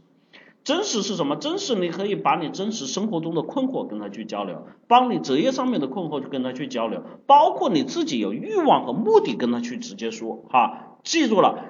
[0.64, 1.36] 真实是什么？
[1.36, 10.98] 真实你可以把你真实生活中的困惑跟他去交流，帮你职业上面的困惑去跟他去交流，包括你自己有欲望和目的跟他去直接说哈。
[11.04, 11.66] 记住了。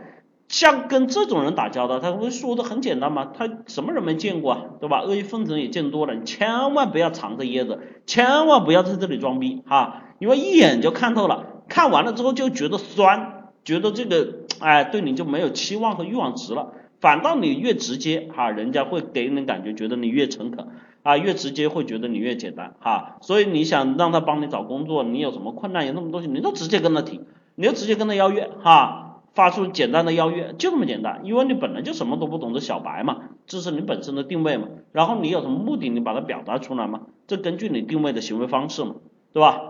[0.52, 5.02] 像跟这种人打交道，他会说的很简单嘛，他什么人没见过啊，对吧？
[5.02, 20.67] 恶意奉承也见多了，你千万不要藏着掖着，千万不要在这里装逼哈，因为一眼就看透了，看完了之后就觉得酸，觉得这个哎对你就没有期望和欲望值了，反倒你越直接哈，人家会给人感觉觉得你越诚恳
[21.02, 27.21] 啊，越直接会觉得你越简单哈，所以你想让他帮你找工作，你有什么困难有那么多东西，你都直接跟他提，
[27.56, 29.08] 你就直接跟他邀约哈。
[29.34, 33.17] 发出简单的邀约，就这么简单，因为你本来就什么都不懂的小白嘛，
[33.48, 38.96] 这是你本身的定位嘛，然后你有什么目的，你把它表达出来嘛，这根据你定位的行为方式嘛，
[39.34, 39.62] 对吧？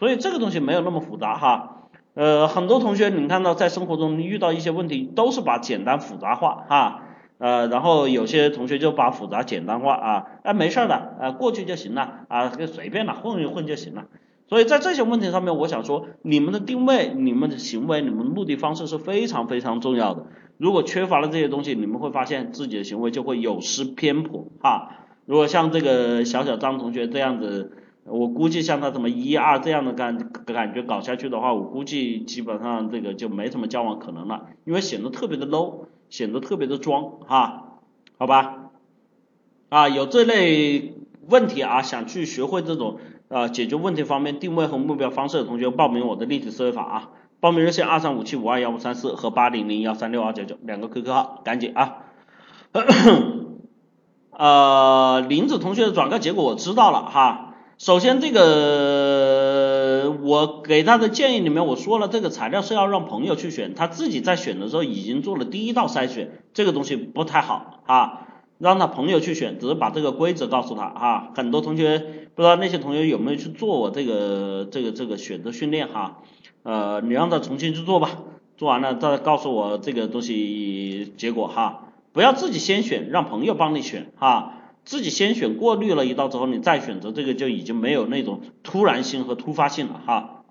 [0.00, 7.02] 所以这个东西没有那么复杂哈，呃，很多同学你看到在生活中遇到一些问题，都是把简单复杂化哈，
[7.38, 14.06] 呃，然后有些同学就把复杂简单化啊，哎，没事的，呃，过去就行了啊，就随便了，混一混就行了。
[14.46, 20.26] 所以在这些问题上面，我想说，你们的定位、你们的行为、你们的目的方式是非常非常重要的。
[20.58, 24.90] 如果缺乏了这些东西，你们会发现自己的行为就会有失偏颇哈。
[25.24, 27.72] 如果像这个小小张同学这样子，
[28.04, 37.80] 我估计像他什么一二这样的感感觉搞下去的话，我估计基本上这个就没什么交往可能了，因为显得特别的 low，显得特别的装哈，
[38.18, 38.70] 好吧？
[39.70, 40.94] 啊，有这类
[41.28, 42.98] 问题啊，想去学会这种。
[43.28, 47.10] 啊，解决问题方面定位和目标方式的同学报名我的立体思维法啊，
[47.40, 51.96] 报名热线二三五七五二幺五三四和八零零幺三六二九九两个 QQ 号，赶紧啊。
[54.30, 68.26] 呃，林子同学的转告结果我知道了哈，首先这个我给他的建议里面我说了，这个材料是要让朋友去选，他自己在选的时候已经做了第一道筛选，这个东西不太好啊。
[68.58, 71.32] 让他朋友去选，只是把这个规则告诉他哈。
[71.34, 71.98] 很多同学
[72.34, 76.22] 不知道那些同学有没有去做我这个这个这个选择训练哈。
[76.62, 78.22] 呃，你让他重新去做吧，
[78.56, 81.88] 做完了再告诉我这个东西结果哈。
[82.12, 84.54] 不要自己先选，让朋友帮你选哈。
[84.84, 90.44] 自己先选过滤了一道之后，你再选择这个就已经没有那种突然性和突发性了哈。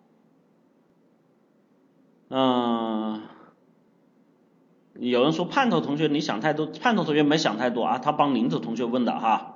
[2.30, 3.22] 嗯。
[5.00, 9.56] 有人说盼头同学你想太多，盼头同学没想太多啊，他帮林子同学问的哈。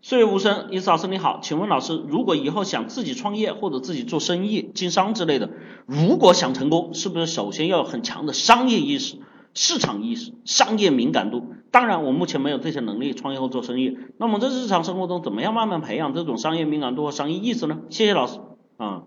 [0.00, 5.50] 岁月无声，伊思老师你好，请问老师，如果以后想自己创业或者自己做生意、经商之类的，
[5.86, 9.16] 如果想成功，是不是首先要有很强的商业意识、
[9.54, 11.46] 市场意识、商业敏感度？
[11.70, 13.96] 当然，我目前没有这些能力，创业后做生意。
[14.18, 17.80] 那么在日常生活中，怎么样慢慢培养这种商业敏感度和商业意识呢？
[17.88, 18.40] 谢谢老师
[18.76, 19.04] 啊，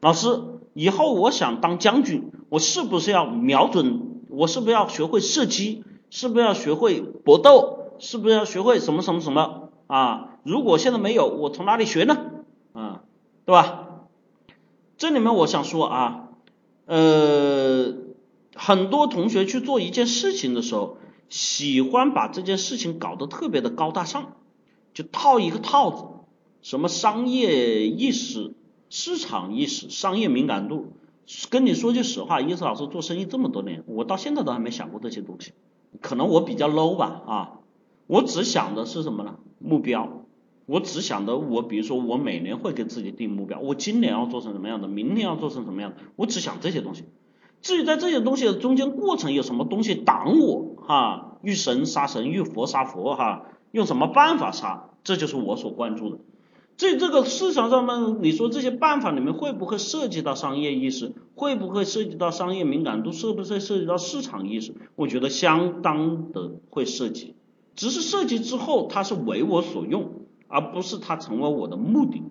[0.00, 0.26] 老师，
[0.74, 4.09] 以后我想当将军，我是不是要瞄准？
[4.30, 5.84] 我是不是要学会射击？
[6.10, 7.96] 是不是要学会搏斗？
[7.98, 10.38] 是不是要学会什么什么什么啊？
[10.42, 12.16] 如果现在没有，我从哪里学呢？
[12.72, 13.02] 啊，
[13.44, 14.06] 对吧？
[14.96, 16.28] 这里面我想说啊，
[16.86, 17.94] 呃，
[18.54, 20.96] 很多同学去做一件事情的时候，
[21.28, 24.32] 喜欢把这件事情搞得特别的高大上，
[24.94, 26.04] 就套一个套子，
[26.62, 28.54] 什么商业意识、
[28.88, 30.92] 市场意识、商业敏感度。
[31.50, 35.52] 跟你说句实话，伊思老师做生意这么多年，我到现在都还没想过这些东西。
[36.00, 37.52] 可能我比较 low 吧啊，
[38.06, 39.36] 我只想的是什么呢？
[39.58, 40.24] 目标，
[40.66, 47.04] 我只想的我，比如说我每年会给自己定目标，我今年要做成什么样的，明年要做成什么样的，我只想这些东西。
[47.60, 56.18] 至于在这些东西的中间过程有什么东西挡我哈，遇神杀神，遇佛杀佛哈，用什么办法杀，这就是我所关注的。
[56.80, 61.12] 在这个市场上呢，你说这些办法里面会不会涉及到商业意识？
[61.34, 63.12] 会不会涉及到商业敏感度？
[63.12, 64.72] 是不是涉及到市场意识？
[64.96, 67.34] 我觉得相当的会涉及，
[67.76, 72.22] 只是涉及之后它是为我所用，而不是它成为我的目的。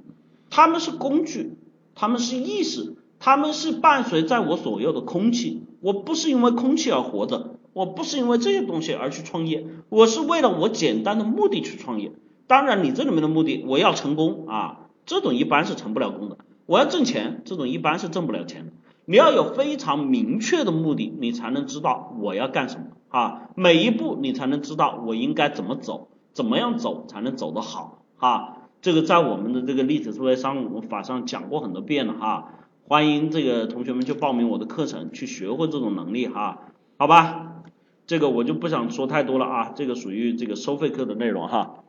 [0.49, 1.53] 他们是工具，
[1.93, 5.61] 他们是意识，他们是伴随在我左右的空气。
[5.79, 12.13] 我不是因为空气而活着，我不是因为这些东西而去创业，我是为了我简单的目的去创业。
[12.49, 16.39] 当然，你这里面的目的，我要成功啊，这种一般是成不了功的。
[16.65, 18.71] 我要挣钱，这种一般是挣不了钱的。
[19.05, 23.49] 你要有非常明确的目的，你才能知道我要干什么啊。
[23.53, 28.57] 每一步你才能知道我应该怎么走，怎么样走才能走得好啊。
[28.81, 32.53] 这个在我们的这个立体思维商务法上讲过很多遍了哈。
[32.87, 36.61] 欢迎这个同学们去报名我的课程，去学会这种能力哈。
[36.97, 37.61] 好吧，
[38.07, 41.83] 这个我就不想说太多了啊，这个属于这个收费课的内容哈。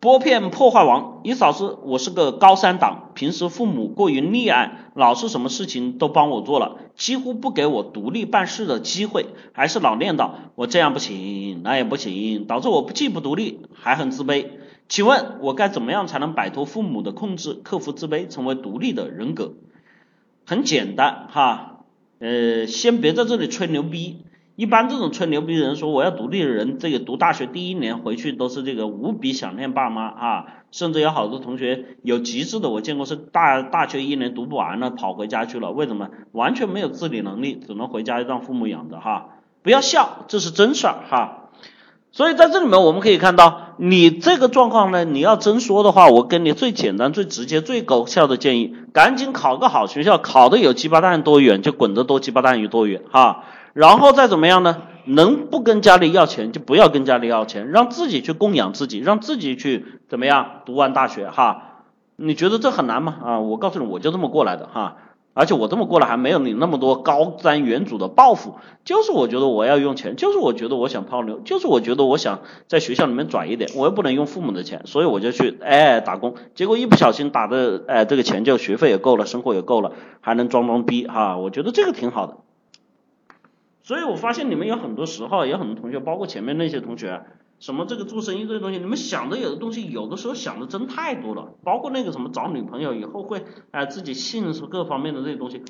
[0.00, 14.46] 拨片破坏王，伊老师，我是个高三党，平时父母过于溺爱，老是什么事情都帮我做了，几乎不给我独立办事的机会，还是老念叨我这样不行，那也不行，导致我既不独立，还很自卑。
[14.88, 19.52] 请问，我该怎么样才能摆脱父母的控制，克服自卑，成为独立的人格？
[20.46, 21.84] 很简单哈，
[22.20, 24.24] 呃，先别在这里吹牛逼。
[24.60, 36.10] 一般这种吹牛逼的人说我要独立的人，这个读大学第一年回去都是这个无比想念爸妈啊，甚至有好多同学有极致的，我见过是大大学一年读不完了跑回家去了，为什么？
[36.32, 39.28] 完全没有自理能力，只能回家让父母养着哈。
[39.62, 41.48] 不要笑，这是真事儿哈。
[42.12, 53.44] 所以在这里面我们可以看到，你这个状况呢，你要真说的话，我给你最简单、最直接、最高效的建议，赶紧考个好学校，考的有鸡巴蛋多远就滚得多鸡巴蛋有多远哈。
[53.72, 54.82] 然后再怎么样呢？
[55.06, 61.84] 能不跟家里要钱就不要跟家里要钱，让自己去供养自己，让自己去怎么样读完大学哈？
[62.16, 63.16] 你觉得这很难吗？
[63.24, 64.96] 啊，我告诉你，我就这么过来的哈。
[65.32, 82.36] 而且我这么过来还没有你那么多高瞻远瞩的抱负，就是我觉得我要用钱，就是我觉得我想泡妞，就是我觉得我想在学校里面转一点，我又不能用父母的钱，所以我就去哎打工，结果一不小心打的哎这个钱就学费也够了，生活也够了，还能装装逼哈，我觉得这个挺好的。
[83.90, 87.24] 所以我发现你们有很多时候，有很多同学，包括前面那些同学。
[87.58, 95.64] 什么这个做生意这些东西，你们想的有的东西，有的时候想的真太多了，包括那个什么找女朋友以后会哎自己性各方面的这些东西，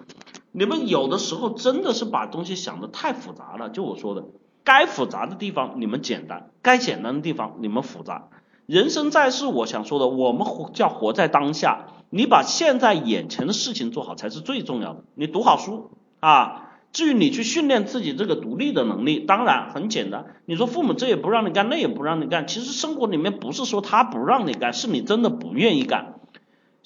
[0.53, 3.71] 你们有的时候真的是把东西想的太复杂了。
[3.71, 4.27] 就我说的，
[4.65, 8.29] 该复杂的地方你们简单，该简单的地方你们复杂。
[8.67, 15.05] 人生在世，我想说的，我们活叫活在当下，你把现在眼前的事情做好才是最重要的。
[15.15, 16.67] 你读好书啊。
[16.93, 20.27] 至于你去训练自己这个独立的能力，当然很简单。
[20.45, 26.15] 你说父母这也不让你干，那也不让你干，其实生活里面不是说他不让你干，是你真的不愿意干。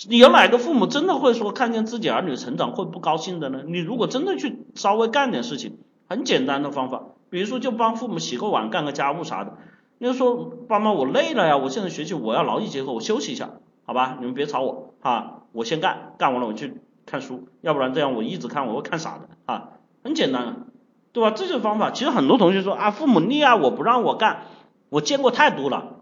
[0.09, 3.63] 有哪个父母真的会说看见自己儿女成长会不高兴的呢？
[3.67, 5.79] 你如果真的去稍微干点事情，
[6.09, 9.57] 很简单的方法，比如说就帮父母洗个碗、干个家务啥的。
[9.99, 13.51] 你就说爸妈我累了呀，我现在学习我要劳逸结合，我休息一下，
[13.87, 14.17] 好吧？
[14.19, 16.75] 你们别吵我哈，我先干，干完了我去
[17.07, 19.69] 看书，要不然这样我一直看我会看傻的啊。
[20.05, 20.67] 很简单，
[21.13, 21.31] 对吧？
[21.31, 24.43] 这种方法，其实很多同学说啊，父母溺爱我不让我干，
[24.91, 25.97] 我见过太多了。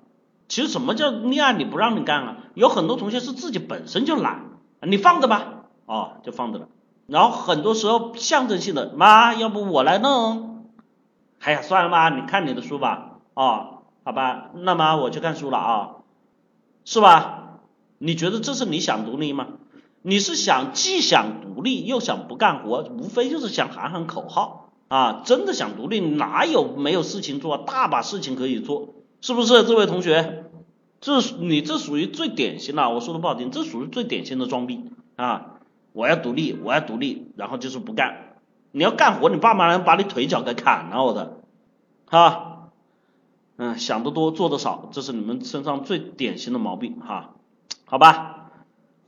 [0.48, 2.36] 其实什么叫溺爱你不让你干啊？
[2.55, 4.44] 有很多同学是自己本身就懒，
[4.82, 6.66] 你放着吧，哦，就放着了。
[7.07, 10.66] 然后很多时候象征性的，妈，要不我来弄？
[11.38, 15.90] 哎呀，算了吧，你看你的书吧，哦，好吧，那么我去看书了啊，
[16.84, 17.61] 是吧？
[17.98, 19.46] 你觉得这是你想独立吗？
[20.03, 25.22] 你是想既想独立又想不干活，无非就是想喊喊口号啊！
[25.24, 27.57] 真的想独立，哪有没有事情做？
[27.57, 28.88] 大把事情可以做，
[29.20, 29.62] 是不是？
[29.62, 30.46] 这位同学，
[31.00, 35.61] 这你这属于最典型的，我说的不好听，这属于最典型的装逼啊！
[35.92, 38.36] 我要独立，我要独立，然后就是不干。
[38.72, 41.36] 你要干活，你爸妈能把你腿脚给砍了，我的，
[42.07, 42.70] 哈，
[43.57, 47.34] 嗯，想得多做得少，这是你们身上最典型的毛病哈，
[47.84, 48.41] 好吧？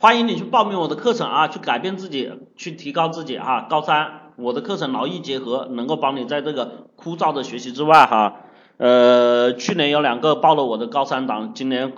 [0.05, 3.63] 欢迎你去报名我的课程啊，去改变自己，去提高自己哈。
[3.71, 8.37] 高三我的课程劳逸结合，能够帮你在这个枯燥的学习之外哈，
[8.77, 11.95] 呃，去年有两个报了我的高三档，今年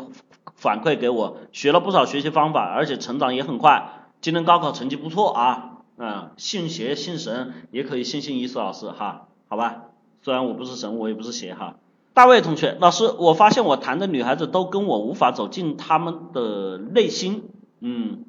[0.54, 3.90] 反馈给我学了不少学习方法，而且成长也很快。
[4.20, 9.82] 今年高考成绩不错啊，嗯，信邪信神也可以信信伊思老师哈，好吧，
[10.22, 11.74] 虽然我不是神，我也不是邪哈。
[12.14, 17.50] 大卫同学，老师，我发现我谈的女孩子都跟我无法走进她们的内心。
[17.80, 18.24] 嗯，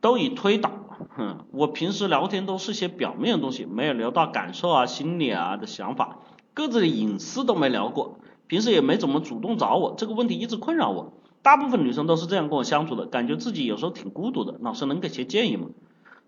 [0.00, 0.70] 都以推导，
[1.16, 6.18] 哼，我平时聊天都是些表面的东西，没有聊到感受啊、心理啊的想法，
[6.54, 11.12] 各自的隐私都没聊过，平时也没怎么主动找我，这个问题一直困扰我。
[11.42, 14.58] 大部分女生都是这样跟我相处的，感觉自己有时候挺孤独的。
[14.60, 15.68] 老师能给些建议吗？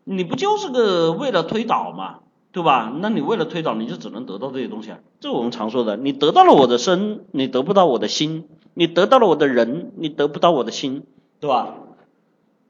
[0.03, 2.21] 你不就是个为了推导吗？
[2.51, 2.93] 对吧？
[3.01, 4.99] 那你为了推导，你就只能得到这些东西啊。
[5.21, 8.43] 这我们常说的，你得到了我的身，你得不到我的心；
[8.75, 11.05] 你得到了我的人，你得不到我的心。
[11.45, 11.75] 对吧？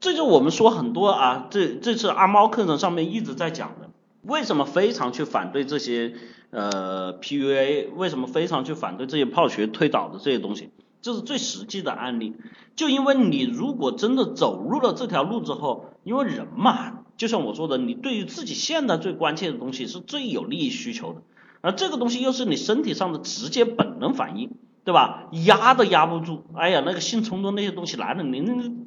[0.01, 3.89] 这就我们说很多啊，这这次阿猫课程上面一直在讲的，
[4.21, 6.13] 为什么非常去反对这些
[6.49, 7.93] 呃 PUA？
[7.95, 10.71] 为什么非常去反对这些泡学推导的这些东西？
[11.01, 12.35] 这是最实际的案例。
[12.75, 21.21] 就因为你如果真的走入了这条路之后，因为人嘛，就像我说的，你对于自己现在最关切的东西是最有利益需求的，
[21.61, 24.51] 而这个东西又是你身体上的直接本能反应。
[24.85, 25.27] 对吧？
[25.31, 28.39] 压都压不住，哎呀，那个性冲动那些东西来了，你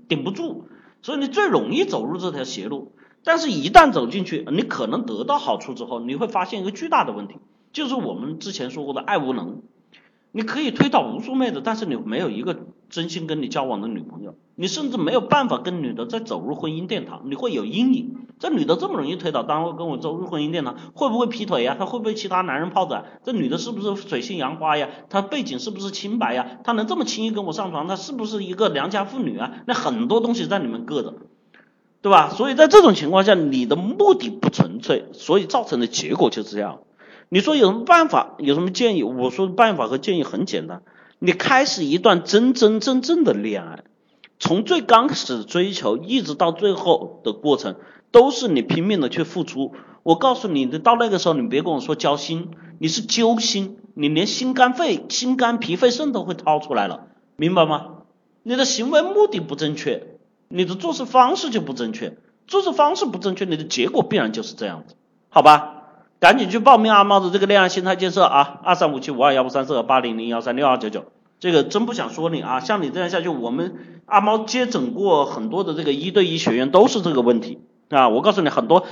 [0.08, 0.68] 顶不住，
[1.02, 2.92] 所以你最容易走入这条邪路。
[3.24, 7.34] 但是，一旦走进去，你可能得到好处之后，你会发现一个巨大的问题，
[7.72, 9.60] 就是我们之前说过的爱无能。
[10.30, 18.26] 你可以推倒无数妹子，但是你没有一个真心跟你交往的女朋友，你甚至没有办法跟女的再走入婚姻殿堂，你会有阴影。
[18.38, 21.76] 这女的这么容易推倒，单位跟我走入婚姻殿堂，会不会劈腿呀？
[21.78, 23.04] 她会不会其他男人泡着？
[23.24, 24.88] 这女的是不是水性杨花呀？
[25.10, 26.58] 她背景是不是清白呀？
[26.62, 29.62] 她能这么轻易跟我上床，她是不是一个良家妇女啊？
[29.66, 31.14] 那很多东西在里面搁着，
[32.00, 32.30] 对吧？
[32.30, 36.78] 所以在这种情况下，你的目的不纯粹，所以造成的结果就是这样。
[37.28, 38.36] 你说有什么办法？
[38.38, 39.02] 有什么建议？
[39.02, 40.82] 我说的办法和建议很简单，
[41.18, 43.84] 你开始一段真真正正的恋爱，
[44.38, 47.76] 从最刚开始追求一直到最后的过程，
[48.10, 49.72] 都是你拼命的去付出。
[50.04, 57.94] 我告诉你，到那个时候你别跟我说交心，你是揪心，你连心肝肺、心肝脾肺肾都会掏出来了，明白吗？
[58.44, 62.16] 你的行为目的不正确，你的做事方式就不正确，
[62.46, 64.94] 做事方式不正确，你的结果必然就是这样子，
[65.28, 65.77] 好吧？
[66.20, 71.04] 赶紧去报名阿猫的这个恋爱心态建设啊，二三五七五二幺五三四八零零幺三六二九九，
[71.38, 78.84] 这个真不想说你啊，像你这样下去，我们阿猫接诊过很多的这个一对一学员都是这个问题啊，我告诉你很多，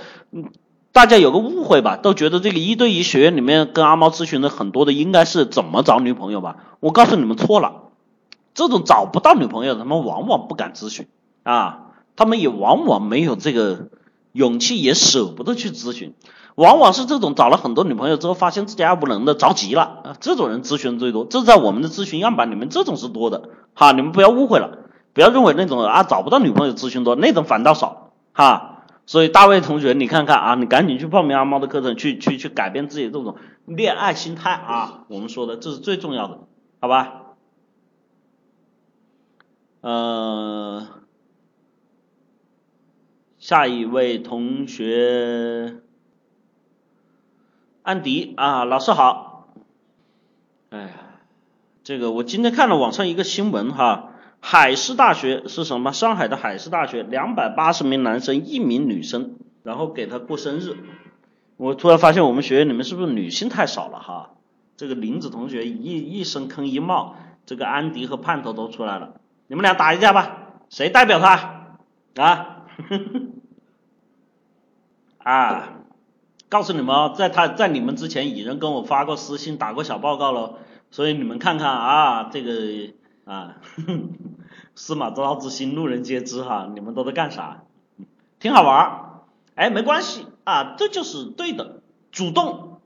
[0.93, 7.83] 大家有个误会吧，都觉得这个一对一学员里面跟阿猫咨询的很多的应该是怎么找女朋友吧，我告诉你们错了。
[8.55, 11.09] 这种找不到女朋友，他们往往不敢咨询
[11.43, 13.89] 啊，他们也往往没有这个
[14.33, 16.14] 勇气，也舍不得去咨询。
[16.57, 21.24] 往往是这种找了很多女朋友之后，发现自己爱无能的，着急了啊，这种人咨询最多。
[21.24, 24.78] 这在我们的咨询样板里面，这种是多的哈，你们不要误会了，
[25.12, 28.72] 不要认为那种啊找不到女朋友咨询多，那种反倒少哈。
[29.04, 33.36] 所以大卫同学，你看看啊，你赶紧去报名阿猫的课程，去去去改变自己这种
[33.66, 35.04] 恋爱心态啊。
[35.09, 36.38] 我们说的这是最重要的，
[36.80, 37.22] 好吧？
[39.82, 40.88] 呃，
[43.38, 45.76] 下一位同学，
[47.87, 49.47] 安迪啊，老师好。
[50.70, 50.89] 哎呀，
[51.84, 54.11] 这个我今天看了网上一个新闻哈，
[54.41, 55.93] 海事大学是什么？
[55.93, 60.76] 上海的海事大学，两百八十名男生，一名女生，然后给他过生日。
[61.59, 64.30] 我突然发现我们学院里面是不是女性太少了哈？
[64.76, 67.14] 这个林子同学一一声坑一冒，
[67.47, 69.20] 这个安迪和盼头都出来了。
[69.47, 71.68] 你们俩打一架吧，谁代表他
[72.16, 72.64] 啊？
[75.18, 75.68] 啊，
[76.49, 80.59] 告诉你们哦，在他在你们之前，蚁人跟我发过私信，打过小报告了，
[80.90, 82.92] 所以你们看看啊，这个
[83.24, 83.57] 啊，
[84.76, 87.64] 司马昭之心，路人皆知哈，你们都在干啥？
[88.38, 89.22] 挺好玩儿，
[89.55, 91.80] 哎，没关系啊，这就是对的，
[92.12, 92.80] 主动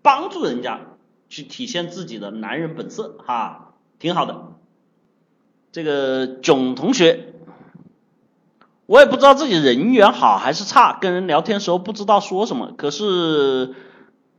[0.00, 0.80] 帮助人家
[1.28, 4.52] 去体现自己的男人本色哈，挺好的。
[5.72, 7.31] 这个囧同学，
[8.92, 12.74] 我也不知道自己人缘好还是差，跟人聊天时候不知道说什么。
[12.76, 13.74] 可是，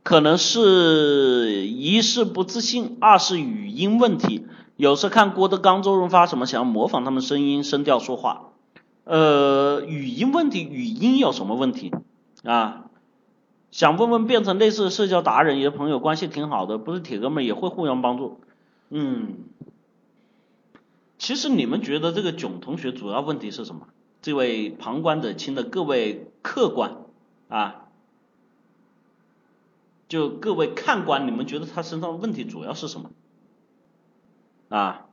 [0.04, 4.46] 可能是一是不自信，二是语音问题。
[4.76, 8.52] 有时看郭德纲、周润发什么，想要模仿他们声音声调说话。
[9.02, 11.90] 呃，语音问题，语音有什么问题
[12.44, 12.84] 啊？
[13.72, 18.38] 想问问变成类似社交达人，也朋友关系挺好的，不是铁哥们也会互相帮助。
[18.90, 19.34] 嗯。
[21.18, 23.88] 其实你们觉得这个囧同学主要问题是什么？
[24.24, 26.96] 这位旁观者清的各位客观
[27.50, 27.88] 啊，
[30.08, 33.10] 就各位看官，你们觉得他身上问题主要是什么？
[34.70, 35.04] 啊？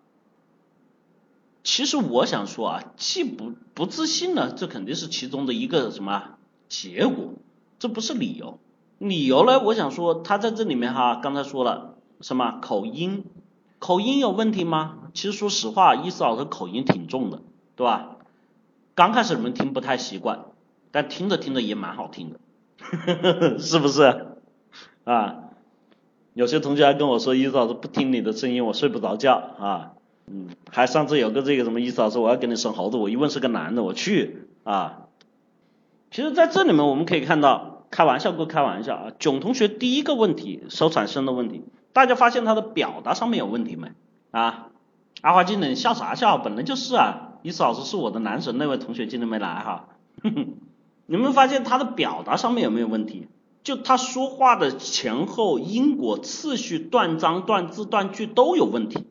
[1.61, 6.37] 其实我想说啊，既不不自信呢，这肯定是其中的一个什么
[6.69, 7.33] 结果，
[7.79, 8.59] 这不是理由。
[8.97, 13.25] 理由呢，我想说他在这里面哈，刚才说了什么口音？
[13.77, 14.99] 口音有问题吗？
[15.13, 17.41] 其实说实话，伊思老师口音挺重的，
[17.75, 18.15] 对吧？
[18.95, 20.45] 刚开始你们听不太习惯，
[20.91, 24.27] 但听着听着也蛮好听的， 是不是？
[25.03, 25.35] 啊，
[26.33, 29.91] 有些同学还跟我说，伊思老师不听你的声音我睡不着觉啊，
[30.27, 35.07] 嗯，还上次有个这个什么伊思老师我要给你生猴子，我一问是个男的，我去啊。
[36.11, 41.63] 其实在这里面我们可以看到，开玩笑归开玩笑啊，囧同学第一个问题所产生的问题。
[41.93, 43.91] 大家发现他的表达上面有问题没？
[44.31, 44.67] 啊，
[45.21, 46.37] 阿华今天笑啥笑？
[46.37, 49.87] 本来就是啊，伊思老师是我的男神，那位同学今天没来哈。
[51.07, 53.27] 你们发现他的表达上面有没有问题？
[53.63, 59.05] 就他说话的前后因果次序、断章断字、断句都有问题。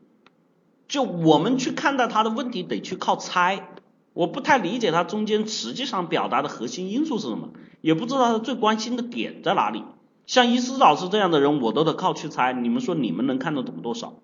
[0.87, 3.69] 就我们去看待他的问题，得去靠猜。
[4.13, 9.83] 我不太理解他中间实际上表达的核心因素是什么，也不知道他最关心的点在哪里。
[10.25, 12.51] 像伊思老师这样的人，我都得靠去猜。
[12.51, 14.15] 你们说你们能看得懂多少？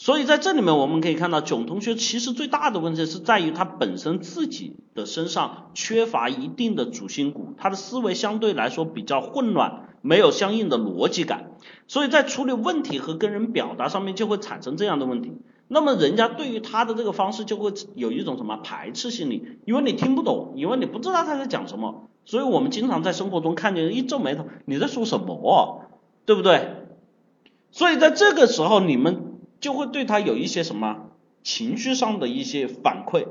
[0.00, 11.50] 所以在这里面我们可以看到，囧同学其实最大的问题是在于他本身自己的身上缺乏一定的主心骨，他的思维相对来说比较混乱，没有相应的逻辑感，
[11.86, 15.32] 所以在处理问题和跟人表达上面就会产生这样的问题。
[15.68, 22.08] 那么人家对于他的这个方式就会有一种什么排斥心理，因为你听不懂，因为你不知道他在讲什么。
[22.24, 25.84] 所以我们经常在生活中看见人一皱眉头，你在说什么，
[26.24, 26.70] 对不对？
[27.70, 29.29] 所以在这个时候，你们
[29.60, 31.10] 就会对他有一些什么
[31.42, 33.26] 情绪上的一些反馈，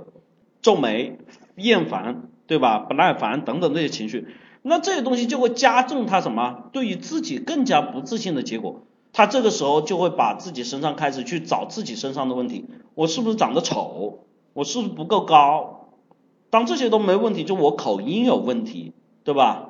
[0.62, 1.18] 皱眉、
[1.56, 2.80] 厌烦，对吧？
[2.80, 4.28] 不耐烦等等这些情绪，
[4.62, 6.70] 那这些东西就会加重他什么？
[6.72, 8.84] 对于自己更加不自信的结果。
[9.12, 14.20] 他这个时候就会把自己身上开始去找自己身上的问题，我是不是长得丑？
[14.54, 15.90] 我是不是不够高？
[16.52, 19.70] 当这些都没问题，就我口音有问题，对吧？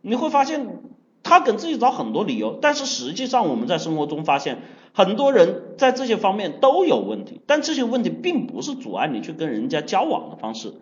[0.00, 0.80] 你会发现
[1.28, 4.62] 他给自己找很多理由，但是实际上我们在生活中发现，
[4.92, 10.74] 很多人在这些方面都有问题，但这些问题并不是阻碍你去跟人家交往的方式。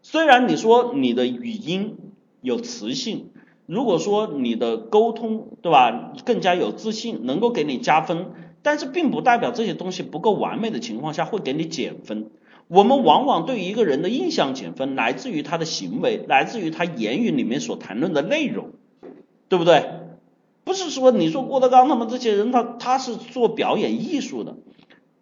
[0.00, 1.98] 虽然你说你的语音
[2.40, 3.26] 有磁性，
[3.66, 8.30] 如果说你的沟通对吧更加有自信，能够给你加分，
[8.62, 12.30] 但是并不代表这些东西不够完美的情况下会给你减分。
[12.68, 18.70] 我们往往对一个人的印象减分来自于他的行为，来自于他言语里面所谈论的内容。
[19.50, 19.84] 对不对？
[20.62, 24.56] 不是说你说郭德纲他们这些人，他他是做表演艺术的，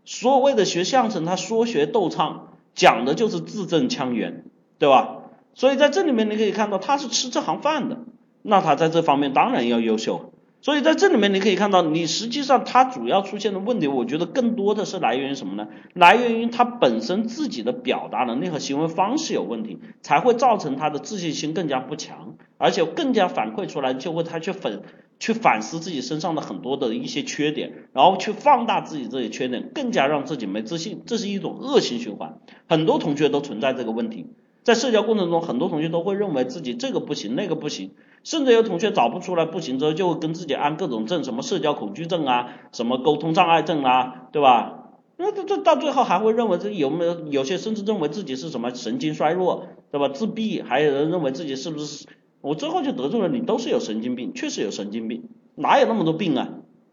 [0.05, 4.45] 所谓的学相声，他说学逗唱，讲的就是字正腔圆，
[4.79, 5.23] 对吧？
[5.55, 7.97] 所以在这里面你可以看到，他是吃这行饭的，
[8.43, 10.33] 那他在这方面当然要优秀。
[10.61, 15.69] 所以在这里面你可以看到，你实际上他主要出现的问题，我觉得更多的是来源于什么呢？
[15.95, 24.83] 来源于他本身自己的表达能力和行为方式有问题，才会造成他的自信心更加不强，而且更加反馈出来就会他去反
[25.19, 32.39] 去反思自己身上的很多的一些缺点，然后去放大自己这些缺点，更加让自己没自信，这是一种恶性循环。
[32.69, 34.27] 很多同学都存在这个问题，
[34.63, 37.93] 在社交过程中，很多同学都会认为自己这个不行，那个不行。
[38.25, 44.91] 甚至有同学找不出来不行之后，就会跟自己安各种症，什么社交恐惧症啊，什么沟通障碍症啊，对吧？
[45.17, 47.27] 那这这到最后还会认为自己有没有？
[47.27, 50.09] 有些甚至认为自己是什么神经衰弱，对吧？
[50.09, 52.07] 自闭，还有人认为自己是不是？
[52.41, 56.49] 我最后就得出了，你都是有神经病，确实有神经病，哪有那么多病啊？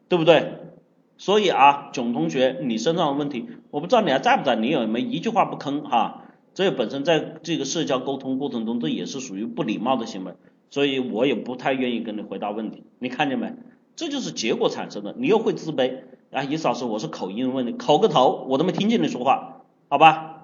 [0.08, 0.54] 对不对？
[1.18, 6.24] 所以啊，囧同学，你身上的问题，我不知道你还在不在，你有没有一句话不吭哈？
[6.54, 10.34] 这本身在这个社交沟通过程中，这也是属于不礼貌的行为。
[10.70, 13.54] 所以我也不太愿意跟你回答问题，你看见没？
[13.96, 16.00] 这就是结果产生的，你又会自卑
[16.32, 16.43] 啊！
[16.43, 20.35] 伊老师，我是口音问题，口个头，我都没听见你说话，好吧？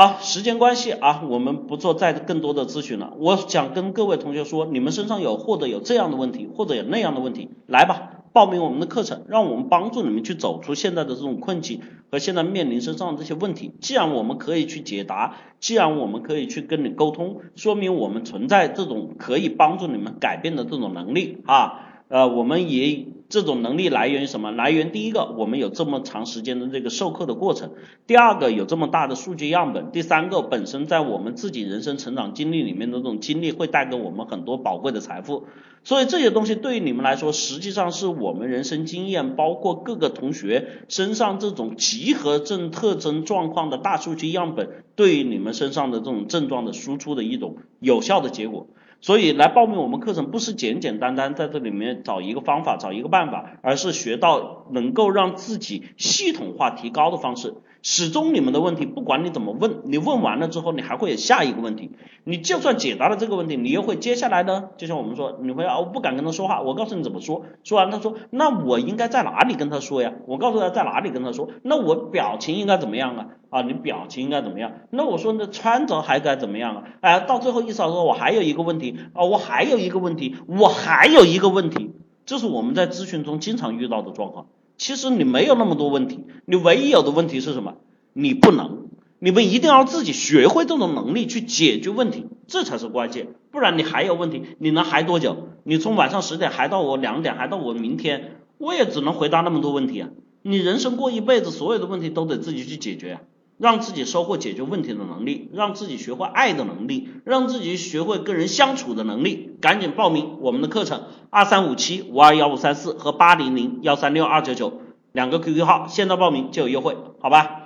[0.00, 3.14] 好，时间关系啊，我们不做再更多的咨询了。
[3.18, 8.12] 我想跟各位同学说，你们身上有或者有这样的问题，或者有那样的问题，来吧。
[8.32, 11.80] 报名我们的课程，让我们帮助你们去走出现在的这种困境
[12.12, 13.72] 和现在面临身上的这些问题。
[13.80, 21.87] 既然我们可以去解答，既然我们可以去跟你沟通，说明我们存在这种可以帮助你们改变的这种能力啊。
[22.08, 23.06] 呃，我们也。
[23.30, 24.50] 这种能力来源于什么？
[24.52, 27.68] 来源第一个，我们有这么长时间的这个授课的过程；
[28.06, 35.44] 第二个，有这么大的数据样本；第三个，本身在我们自己人生成长经历里面的这种经历，会带给我们很多宝贵的财富。
[35.84, 48.68] 所以这些东西对于你们来说，实际上是我们人生经验，包括各个同学身上这种集合症特征状况的大数据样本，对于你们身上的这种症状的输出的一种有效的结果。
[49.00, 57.54] 所以来报名我们课程不是简简单单在这里面找一个方法找一个办法，而是学到能够让自己系统化提高的方式。
[57.82, 61.92] 始终你们的问题，不管你怎么问，你问完了之后，你还会有下一个问题。
[62.24, 64.70] 你就算解答了这个问题，你又会接下来呢？
[64.76, 67.44] 就像我们说，你会啊，我不敢跟他说话，我告诉你怎么说。
[67.64, 70.12] 说完他说，那我应该在哪里跟他说呀？
[70.26, 71.48] 我告诉他在哪里跟他说。
[71.62, 73.26] 那我表情应该怎么样啊？
[73.50, 74.72] 啊，你表情应该怎么样？
[74.90, 76.82] 那我说那穿着还该怎么样啊？
[77.00, 81.92] 哎，到最后意思说，我还有一个问题啊，我还有一个问题，我还有一个问题，
[82.26, 84.48] 这是我们在咨询中经常遇到的状况。
[84.78, 87.74] 其实你没有那么多问题，你唯一有的问题是什么？
[88.14, 88.86] 你不能，
[89.18, 93.28] 你们一定要自己学会这种能力去解决问题，这才是关键。
[93.50, 95.48] 不然你还有问题，你能还多久？
[95.64, 100.08] 你从晚上十点还到我两点，还到我明天，我也只能回答那么多问题啊！
[100.42, 103.20] 你人生过一辈子，所有的问题都得自己去解决啊！
[103.58, 109.56] 让自己收获解决问题的能力，让自己学会爱的能力，让自己学会跟人相处的能力。
[109.60, 114.80] 赶紧报名我们的课程，二三五七五二幺五三四和八零零幺三六二九九
[115.10, 117.62] 两个 QQ 号，现在报名就有优惠，好吧？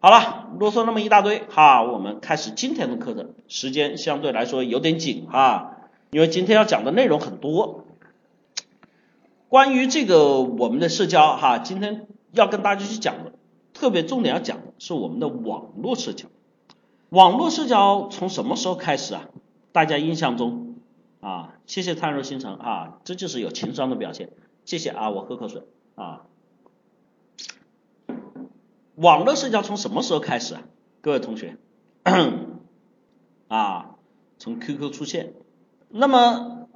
[0.00, 3.30] 好了，啰嗦那么一大堆哈，我们开始今天的课程。
[3.46, 5.76] 时间相对来说有点紧哈，
[6.10, 7.84] 因为今天要讲的内容很多。
[9.48, 13.32] 关于这个我们的社交哈，今天要跟大家去讲的。
[13.72, 16.28] 特别重点要讲是我们的网络社交，
[17.08, 19.28] 网络社交从什么时候开始啊？
[19.72, 20.76] 大家印象中
[21.20, 24.30] 啊，谢谢灿若星辰啊，这就是有情商的表现。
[24.64, 25.62] 谢谢啊，我喝口水
[25.94, 26.22] 啊。
[28.96, 30.62] 网络社交从什么时候开始啊？
[31.00, 31.56] 各位同学
[33.48, 33.96] 啊，
[34.38, 35.34] 从 QQ 出现。
[35.88, 36.68] 那么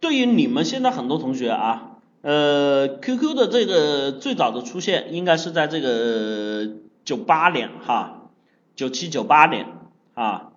[0.00, 1.86] 对于你们现在很多同学啊。
[2.22, 6.68] 呃，QQ 的这个最早的出现应该是在这个
[7.10, 8.30] 九八年哈，
[8.76, 9.66] 九七九八年
[10.14, 10.52] 啊，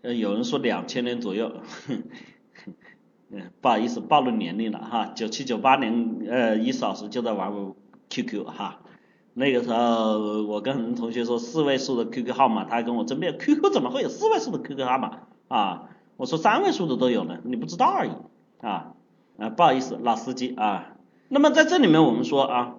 [0.00, 1.52] 呃，有人说两千年左右，
[3.28, 7.52] 嗯， 不好意思暴露年龄了哈，九七九八年呃，一小时就在玩
[8.08, 8.80] QQ 哈，
[9.34, 15.18] 那个时候我跟同学说四位数的 QQ 号码，他跟我争辩，QQ 怎么会有四位数的 QQ 号码
[15.48, 15.90] 啊？
[16.16, 18.12] 我说三位数的都有呢，你不知道而已
[18.62, 18.94] 啊。
[19.36, 20.94] 啊，不好意思，老司机啊。
[21.28, 22.76] 那么在这里面我们说啊，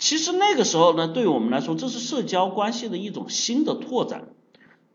[0.00, 4.30] 其实那个时候呢，对于我们来说，这是社交关系的一种新的拓展。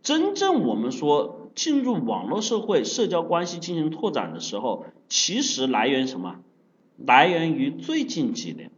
[0.01, 6.38] 真正我们说进入网络社会，社交关系进行拓展的时候，其实来源什么？
[6.97, 8.72] 来源于最近几年，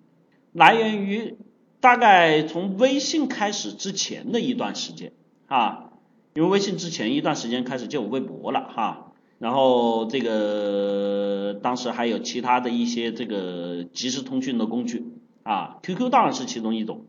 [0.51, 1.38] 来源于
[1.80, 5.13] 大概从微信开始之前的一段时间
[5.47, 5.91] 啊，
[6.34, 15.05] 因为微信之前一段时间开始就有微博了哈，然后这个当时还有其他的一些这个即时通讯的工具
[15.47, 17.05] 啊，QQ 当然是其中一种，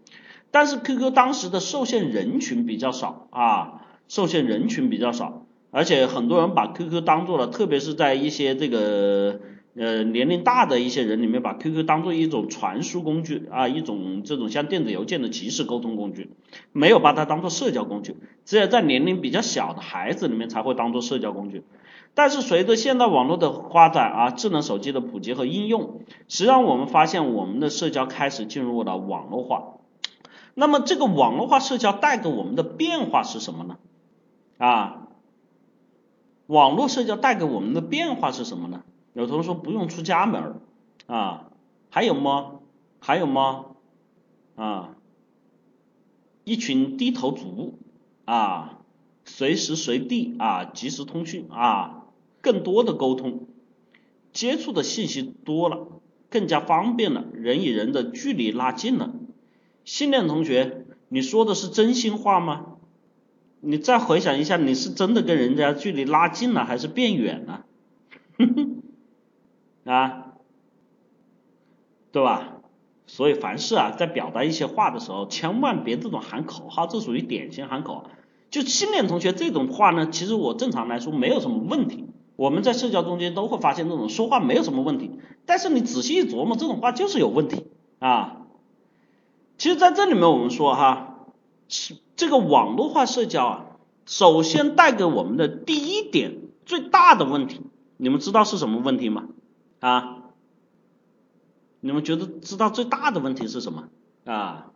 [0.50, 3.82] 但是 QQ 当时的受限人群比较少啊。
[4.10, 9.38] 受限人群比较少，而且很多人把 QQ 当做了，特别是在一些这个
[9.76, 16.30] 呃年龄大的一些人里面，把 QQ 当做一种传输工具啊，一种这种像电子邮件的即时沟通工具，
[16.72, 18.16] 没有把它当做社交工具，
[18.46, 21.64] 只有在年龄比较小的孩子里面才会当做社交工具。
[22.18, 29.74] 但是随着现代网络的发展啊，智能手机的普及和应用，实际上我们发现我们的社交开始进入了网络化。
[30.54, 33.76] 那么这个网络化社交带给我们的变化是什么呢？
[34.58, 35.06] 啊，
[36.48, 38.82] 网络社交带给我们的变化是什么呢？
[39.12, 40.60] 有同学说不用出家门
[41.06, 41.50] 啊，
[41.88, 42.54] 还有吗？
[42.98, 43.66] 还有吗？
[44.56, 44.90] 啊，
[46.42, 47.78] 一群低头族
[48.24, 48.80] 啊，
[49.24, 51.97] 随时随地啊，即时通讯啊，
[52.40, 53.46] 更多的沟通，
[54.32, 55.88] 接触的信息多了，
[56.30, 59.12] 更加方便了，人与人的距离拉近了。
[59.84, 62.76] 新练同学，你说的是真心话吗？
[63.60, 67.64] 你再回想一下，你是真的跟人家距离拉近了，还是变远了？
[68.38, 68.82] 哼 哼
[69.90, 70.34] 啊，
[72.12, 72.54] 对吧？
[73.06, 78.10] 所以凡事啊，在表达一些话的时候，千万别这种喊口号，这属于典型喊口号。
[78.50, 82.04] 就信念同学这种话呢，其实我正常来说没有什么问题。
[82.38, 85.10] 我们在社交中间都会发现这种说话没有什么问题，
[85.44, 87.66] 但是你仔细一琢磨，这种话就是有问题
[87.98, 88.42] 啊。
[89.56, 91.16] 其实在这里面我们说哈，
[91.66, 91.96] 是。
[92.14, 93.66] 这个网络化社交啊，
[94.06, 97.60] 首先带给我们的第一点最大的问题，
[97.96, 99.26] 你们知道是什么问题吗？
[99.80, 100.18] 啊？
[101.80, 103.88] 你们觉得知道最大的问题是什么？
[104.24, 104.70] 啊？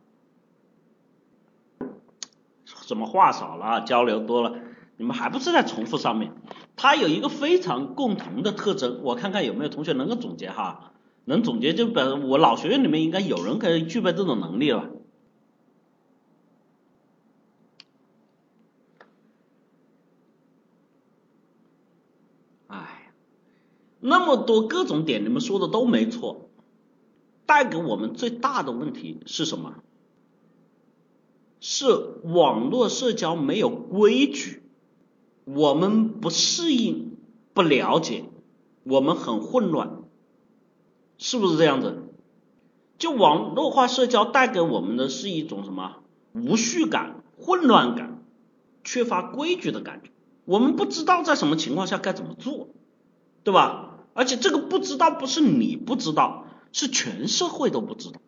[2.86, 4.56] 怎么话少了，交流多了，
[5.02, 6.32] 你们还不是在重复上面？
[6.76, 10.92] 它有一个非常共同的特征，我看看有没有同学能够总结哈？
[11.24, 14.90] 能总结就本我老学院里面应该有人可以具备这种能力了。
[22.68, 23.10] 哎
[23.98, 26.48] 那么多各种点，你们说的都没错。
[27.44, 29.74] 带给我们最大的问题是什么？
[31.58, 31.86] 是
[32.22, 34.61] 网络社交没有规矩，
[35.44, 37.16] 我们不适应、
[37.52, 38.24] 不了解，
[38.84, 40.02] 我们很混乱，
[41.18, 42.02] 是不是这样子？
[42.98, 45.96] 就网络化社交带给我们的是一种什么？
[46.32, 48.22] 无序感、混乱感、
[48.84, 50.10] 缺乏规矩的感觉。
[50.44, 52.68] 我们不知道在什么情况下该怎么做，
[53.42, 53.98] 对吧？
[54.14, 58.20] 而且这个不知道不是你不知道，是全社会都不知道，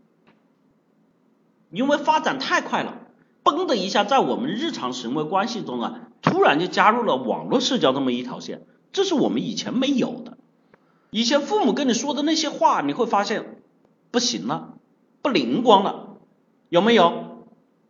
[1.71, 3.07] 因为发展太快了，
[3.45, 8.63] 嘣的一下在我们日常行为关系中啊，突然就加入了网络社交这么一条线，
[8.93, 10.39] 这是我们以前没有的。
[11.11, 13.63] 以前父母跟你说的那些话，你会发现
[14.11, 14.75] 不行了，
[15.23, 16.17] 不灵光了，
[16.69, 17.45] 有没有？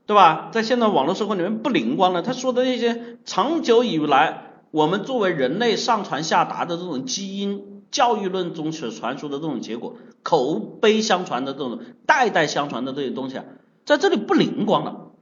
[0.05, 0.51] 对吧？
[0.53, 7.73] 在现在网络社会里面不灵光了，他说的那些长久以来我们作为人类上传下达的这种基因。
[7.91, 13.45] 教育论中所传输的这种结果，口碑相传的这种代代相传的这些东西啊，
[13.85, 15.13] 在这里不灵光了，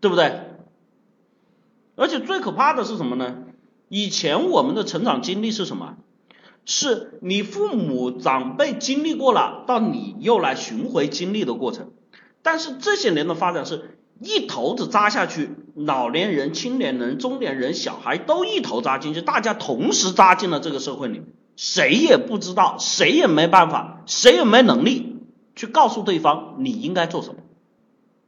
[0.00, 0.49] 对不对？
[2.00, 3.36] 而且最可怕的是什么呢？
[3.90, 5.96] 以前我们的成长经历是什么？
[6.64, 11.90] 是你父母长辈经历过了，到你又来寻回经历的过程。
[12.40, 21.26] 但是这些年的发展是一头子扎下去，老年人、青年人、中年人、小孩都一头扎进去，大家同时扎进了这个社会里面。
[21.54, 25.18] 谁也不知道，谁也没办法，谁也没能力
[25.54, 27.42] 去告诉对方你应该做什么，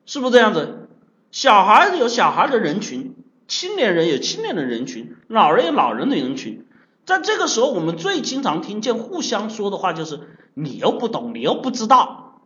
[0.05, 0.91] 是不是这样子？
[1.31, 3.15] 小孩子有小孩的人群，
[3.49, 6.67] 青年人有青年的人群，老人有老人的人群，
[7.05, 10.21] 在这个时候，我们最经常听见互相说的话就是
[10.55, 12.43] 你又不懂，你又不知道，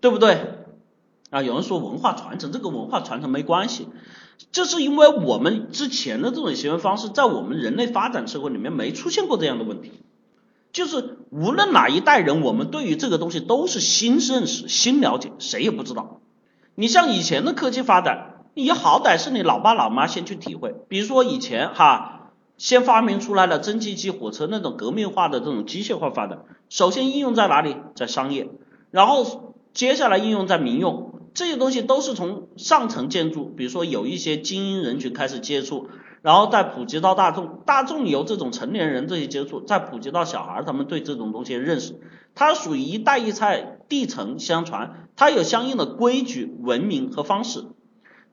[0.00, 0.58] 对不对？
[1.30, 3.88] 啊，有人说文化传承，这个文化传承没关系。
[4.50, 9.92] 这是因为我们之前的这种行为方式，在我们人类发展社会里面没出现过这样的问题，
[10.72, 16.20] 就是无论哪一代人，我们对于这个东西都是新认识、新了解，谁也不知道。
[16.74, 27.76] 你像以前的科技发展，你好歹是你老爸老妈先去体会，比如说以前哈，先发明出来了蒸汽机、火车那种革命化的这种机械化发展，首先应用在哪里？
[27.94, 28.50] 在商业，
[28.90, 35.88] 然后接下来应用在民用，这些东西都是从上层建筑，比如说有一些精英人群开始接触，
[36.20, 41.98] 然后再普及到大众，大众由这种成年人这些接触，再普及到小孩，他们对这种东西认识，
[42.34, 47.64] 它属于一代一菜递承相传，它有相应的规矩、文明和方式。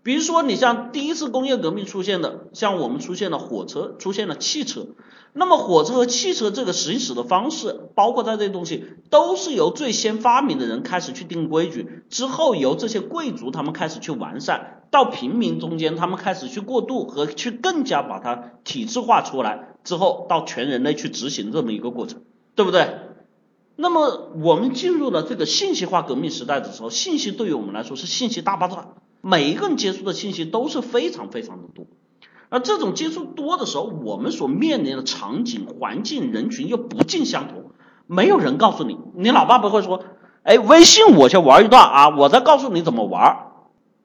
[0.02, 4.88] 比如说，你像第一次工业革命出现的，像我们出现了火车，出现了汽车，
[5.34, 22.22] 那么火车和汽车这个行驶的方式，包括它这些东西，都是由最先发明的人开始去定规矩，之后由这些贵族他们开始去完善，到平民中间他们开始去过渡和去更加把它体制化出来，之后到全人类去执行这么一个过程，
[22.56, 22.88] 对不对？
[23.76, 28.88] 那么我们进入了这个信息化革命时代的时候，信息对于我们来说是信息大爆炸。
[29.22, 31.86] 每一个人接触的信息都是非常非常的多，
[32.50, 37.72] 而这种接触多的时候，我们所面临的场景、环境、人群又不尽相同。
[38.08, 40.02] 没有人告诉你，你老爸不会说，
[40.44, 43.52] 哎，微信我先玩一段啊，我再告诉你怎么玩，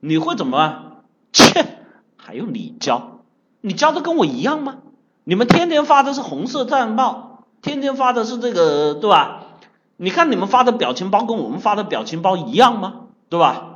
[0.01, 0.97] 你会怎么？
[1.33, 1.79] 切，
[2.17, 3.21] 还用你教？
[3.61, 4.79] 你教的跟我一样吗？
[5.25, 9.47] 你们天天发的是红色战报，天天发的是这个，对吧？
[9.97, 12.95] 你看你们发的表情包跟我们发的表情包一样吗？
[13.31, 13.74] 对吧？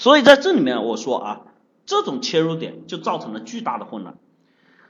[0.00, 1.40] 所以在这里面我说啊，
[1.84, 4.16] 这种切入点就造成了巨大的混乱。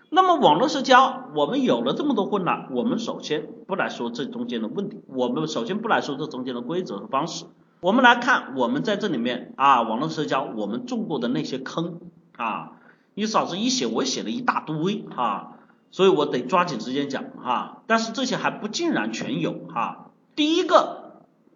[0.09, 7.47] 那么网络社交，我们有了这么多混乱，我们首先不来说这中间的问题，我们首先不来说这中间的规则和方式，
[7.81, 11.99] 我们来看我们在这里面啊，网络社交我们中过的那些坑
[12.37, 12.75] 啊，
[13.15, 15.55] 你嫂子一写我写了一大堆哈，
[15.91, 20.13] 所以我得抓紧时间讲哈，但是这些还不尽然全有哈。
[20.37, 21.00] 第一个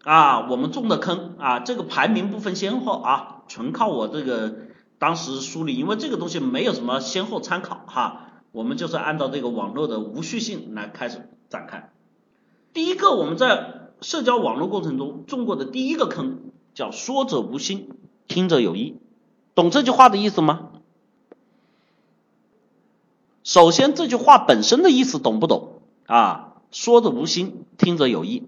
[0.05, 3.31] 啊，我们中的坑啊，这个排名不分先后啊。
[3.47, 4.55] 纯靠我这个
[4.99, 11.93] 当时梳理，因为这个东西没有什么先后参考哈，我们就是按照这个网络的无序性来开始展开。
[12.73, 16.39] 第一个我们在社交网络过程中中过的第一个坑
[16.73, 17.91] 叫说者无心，
[18.29, 18.97] 听者有意，
[19.55, 20.71] 懂这句话的意思吗？
[23.43, 26.55] 首先这句话本身的意思懂不懂啊？
[26.71, 28.45] 说者无心，听者有意。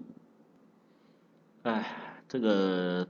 [1.67, 1.85] 哎，
[2.29, 3.07] 这个。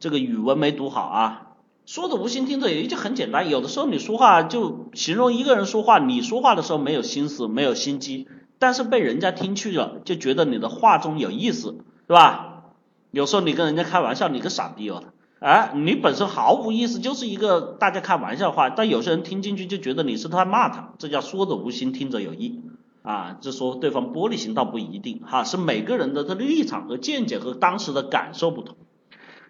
[0.00, 3.50] 这个语文没读好啊，说的无心，听者有意，就很简单。
[3.50, 8.28] 有的时候你说话就形容一个人说话，你说话的时候没有心思，没有心机，
[8.60, 12.62] 但是被人家听去了，就觉得你的话中有意思，是吧？
[13.10, 15.02] 有时候你跟人家开玩笑，你个傻逼哦，
[15.40, 22.62] 哎，你本身毫无意思，就是一个大家开玩笑话，但有些人听进去就觉得你是在骂他，这叫说者无心，听者有意
[23.02, 23.38] 啊。
[23.40, 28.76] 就说对方玻璃心倒不一定哈，是每个人的这立场和见解和当时的感受不同。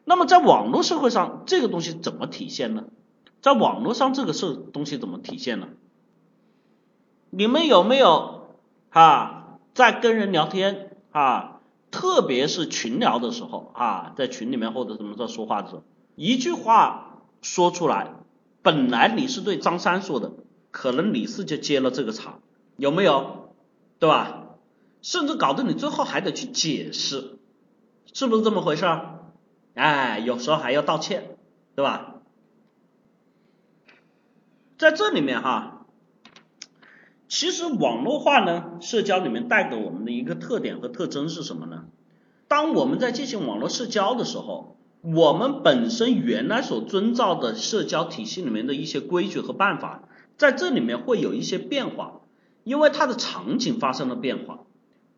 [0.05, 2.85] 那么在网络社会上，这个东西怎么体现呢？
[3.41, 5.69] 在网络上，这个事东西怎么体现呢？
[7.31, 8.49] 你们有没有
[8.89, 15.83] 啊，在跟人聊天啊，特别是群聊的时候啊，在群里面或者什么在说话的时候，
[16.17, 18.15] 一句话说出来，
[18.63, 20.33] 本来你是对张三说的，
[20.71, 22.39] 可能李四就接了这个茬，
[22.77, 23.38] 有没有？
[23.99, 24.45] 对吧？
[25.01, 27.39] 甚至搞得你最后还得去解释，
[28.13, 28.85] 是不是这么回事？
[29.75, 31.37] 哎，有时候还要道歉，
[31.75, 32.17] 对吧？
[34.77, 35.87] 在这里面哈，
[37.29, 41.85] 其实网络化呢，社交里面带给我们的一个特点和特征是什么呢？
[42.49, 52.18] 当我们在进行网络社交的时候，我们本身原来所遵照的社交体系里面的一些规矩和办法，在这里面会有一些变化，
[52.69, 54.67] 因为它的场景发生了变化，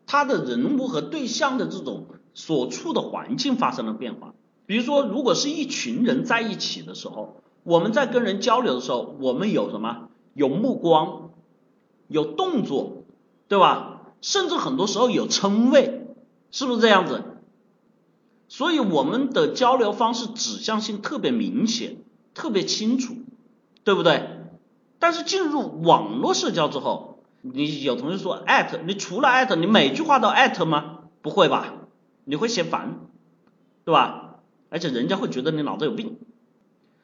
[0.07, 4.35] 它的人物和对象的这种所处的环境发生了变化。
[4.67, 10.11] 比如说，如果是一群人在一起的时候，我们在跟人交流的时候，我们有什么？
[10.33, 11.31] 有目光，
[12.07, 13.03] 有动作，
[13.49, 14.13] 对吧？
[14.21, 16.07] 甚至很多时候有称谓，
[16.53, 17.25] 是不是这样子？
[18.47, 21.97] 所以我们的交流方式指向性特别明显，
[22.33, 23.17] 特别清楚，
[23.83, 24.39] 对不对？
[25.01, 27.10] 但是进入网络社交之后，
[27.43, 30.99] 你有同学说艾特，你除了艾特，你每句话都艾特吗？
[31.23, 31.75] 不会吧？
[32.25, 33.01] 你会嫌烦，
[33.85, 34.27] 对吧？
[34.69, 36.19] 而且人家会觉得你脑子有病，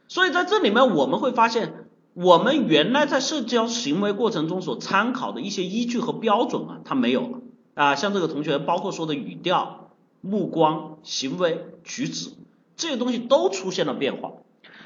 [0.06, 7.38] 所以在这里面我们会发现，我们原来在社交行为过程中所参考的一些依据和标准啊，它没有了
[7.74, 7.96] 啊。
[7.96, 12.30] 像这个同学，包括说的语调、目光、行为举止
[12.76, 14.32] 这些东西都出现了变化。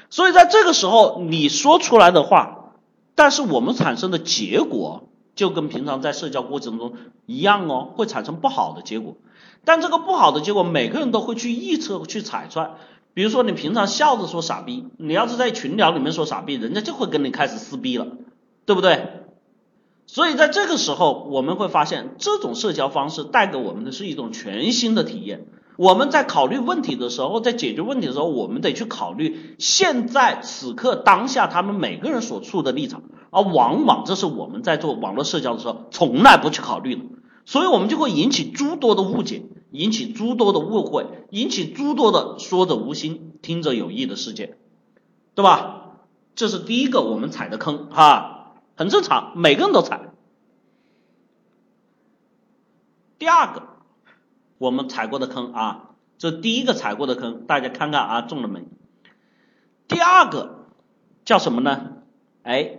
[0.09, 2.73] 所以在这个时候，你说出来的话，
[3.13, 6.93] 但是我们产生的结果就跟平常在社交过程中
[7.25, 9.15] 一样哦，会产生不好的结果。
[9.63, 12.71] 但这个不好的结果，每个人都会去臆测、去揣测。
[13.13, 18.07] 比如说，你平常笑着说傻逼，你要是在群聊里面说傻逼，人家就会跟你开始撕逼了，
[18.65, 19.07] 对不对？
[20.07, 25.45] 所以在这个时候，我们会发现这种社交方式带给我们的是一种全新的体验。
[25.77, 37.03] 我们在考虑问题的时候，在解决问题的时候，我们得去考虑现在此刻当下他们每个人所处的立场，而往往这是我们在做网络社交的时候从来不去考虑的，
[37.45, 44.57] 所以我们就会引起诸多的误解，引起诸多的误会，引起诸多的说者无心，听者有意的事件，
[45.33, 45.77] 对吧？
[46.35, 50.11] 这是第一个我们踩的坑哈，很正常，每个人都踩。
[53.17, 53.70] 第二个。
[54.61, 55.89] 我们踩过的坑啊，
[56.19, 58.63] 这第一个踩过的坑，大家看看啊中了没？
[59.87, 60.67] 第二个
[61.25, 62.03] 叫什么呢？
[62.43, 62.77] 哎，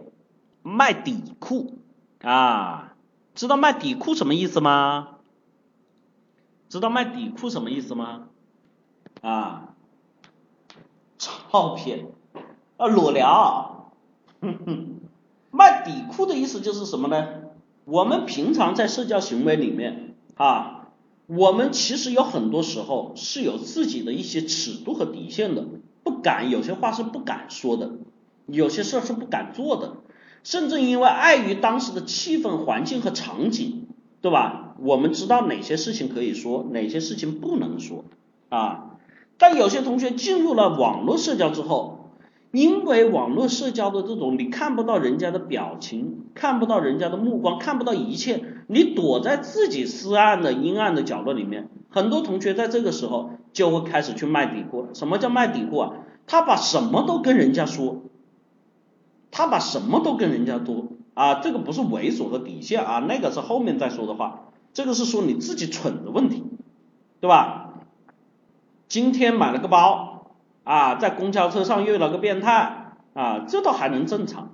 [0.63, 1.81] 卖底裤
[2.23, 2.95] 啊，
[3.35, 5.17] 知道卖底裤什么意思吗？
[6.69, 8.29] 知道卖底裤什么意思吗？
[9.21, 9.75] 啊，
[11.19, 12.13] 照片
[12.77, 13.93] 啊裸聊，
[14.41, 15.01] 哼哼，
[15.51, 17.27] 卖底裤的意思就是什么呢？
[17.85, 20.72] 我们平常在社交行为里面啊。
[21.37, 25.65] 我们其实有很多时候是有自己的一些尺度和底线的，
[26.03, 27.93] 不敢有些话是不敢说的，
[28.47, 29.97] 有些事儿是不敢做的，
[30.45, 33.87] 甚至因为碍于当时的气氛环境和场景，
[34.21, 34.75] 对吧？
[34.79, 38.05] 我们知道哪些事情可以说，哪些事情不能说
[38.49, 38.99] 啊。
[39.39, 42.02] 但有些同学进入了网络社交之后。
[42.53, 51.71] 因为网络社交的这种，你看不到人家的表情，看不到人家的目光，看不到一切，你躲在自己私暗的阴暗的角落里面。
[51.89, 54.89] 很多同学在这个时候就会开始去卖底裤。
[54.93, 55.93] 什么叫卖底裤啊？
[56.27, 58.03] 他把什么都跟人家说，
[59.31, 66.45] 他把什么都跟人家说啊，这个不是猥琐的底线啊，那个是后面再说的话，这个是说你自己蠢的问题，
[67.21, 67.73] 对吧？
[68.89, 70.12] 今天买了个包。
[70.65, 74.51] 啊，在公交车上遇了个变态啊，这都还能正常。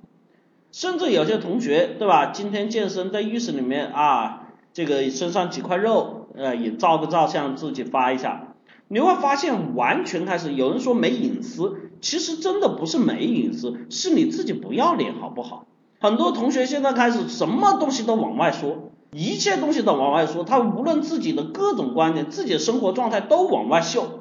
[0.71, 2.27] 甚至有些同学，对吧？
[2.27, 8.55] 今天健身在浴室里面啊，这个身上几块肉，呃，也照个照相自己发一下。
[8.89, 15.67] 你会发现，完全开始有人说没隐私，其实真的不是没隐私，是你自己不要脸，好不好？
[16.01, 24.21] 很多同学现在开始什么东西都往外说，一切东西都往外说，他无论自己的各种观点、自己的生活状态都往外秀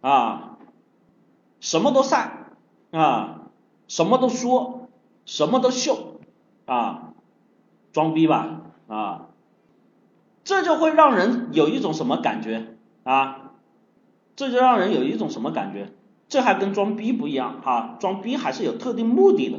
[0.00, 0.53] 啊。
[1.64, 2.50] 什么都晒
[2.90, 3.40] 啊，
[3.88, 4.90] 什么都说，
[5.24, 6.18] 什么都秀
[6.66, 7.14] 啊，
[7.90, 9.28] 装逼吧啊，
[10.44, 13.52] 这就会让人有一种什么感觉啊？
[14.36, 15.90] 这就让人有一种什么感觉？
[16.28, 19.58] 这还跟装逼不一样哈，装逼还是有特定目的的。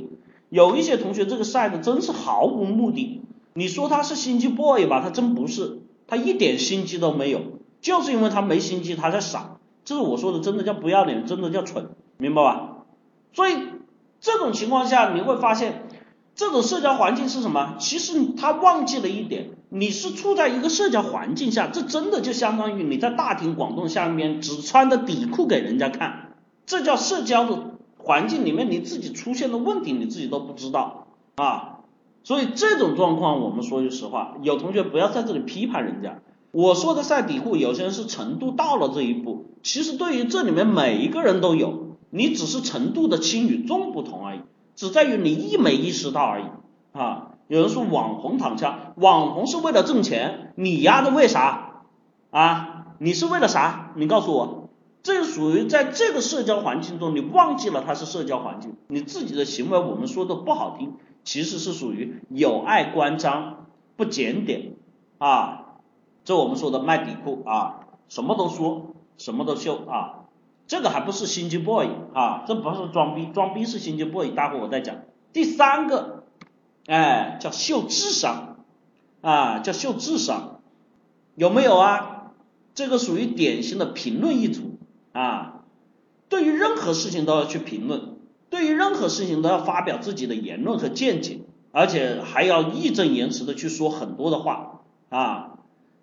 [0.49, 3.23] 有一些同学这个晒的真是毫无目的，
[3.55, 7.41] 你说他是心机 boy 吧，他真不是，他一点心机都没有，
[7.81, 9.54] 就是因为他没心机，他在傻。
[9.86, 12.71] 这是我说的，真的叫不要脸，真的叫蠢，明白吧？
[13.31, 13.53] 所以
[14.19, 15.88] 这种情况下，你会发现，
[16.36, 17.75] 这种社交环境是什么？
[17.79, 26.33] 其实他忘记了一点，你是处在一个社交环境下，这真的就相当于你在大庭广众下面只穿的底裤给人家看，
[26.65, 31.81] 这叫社交的环境里面你自己出现的问题，你自己都不知道啊。
[32.23, 36.21] 所以这种状况，我们说句实话，有同学不要在这里批判人家。
[36.55, 44.39] 我说的晒底裤，有些人是程度到了这一步，其实对于这里面每一个人都有，你只是程度的轻与重不同而已，
[44.73, 46.45] 只在于你意没意识到而已
[46.93, 47.31] 啊。
[47.49, 51.81] 有人说网红躺枪，网红是为了挣钱，你丫的为啥
[52.29, 52.85] 啊？
[52.99, 53.91] 你是为了啥？
[53.97, 54.69] 你告诉我，
[55.03, 60.93] 这属于在这个社交环境中，你忘记了它是社交环境，你自己的行为，我们说的不好听，
[61.25, 63.55] 其实是属于有碍观瞻、
[63.97, 64.75] 不检点
[65.17, 65.63] 啊。
[66.26, 70.26] 这我们说的卖底裤啊，什么都说，什么都秀啊，
[70.65, 74.97] 这个还不是心机 boy 啊，这不是装逼，装逼是心机 boy，待会我再讲。
[75.32, 76.23] 第三个，
[76.88, 78.57] 哎，叫秀智商
[79.21, 80.62] 啊，叫秀智商，
[81.36, 82.32] 有没有啊？
[82.74, 84.79] 这个属于典型的评论一族
[85.13, 85.63] 啊，
[86.28, 88.17] 对于任何事情都要去评论，
[88.49, 91.41] 对于任何事情都要发表自己的言论和见解，
[91.71, 95.51] 而且还要义正言辞的去说很多的话啊。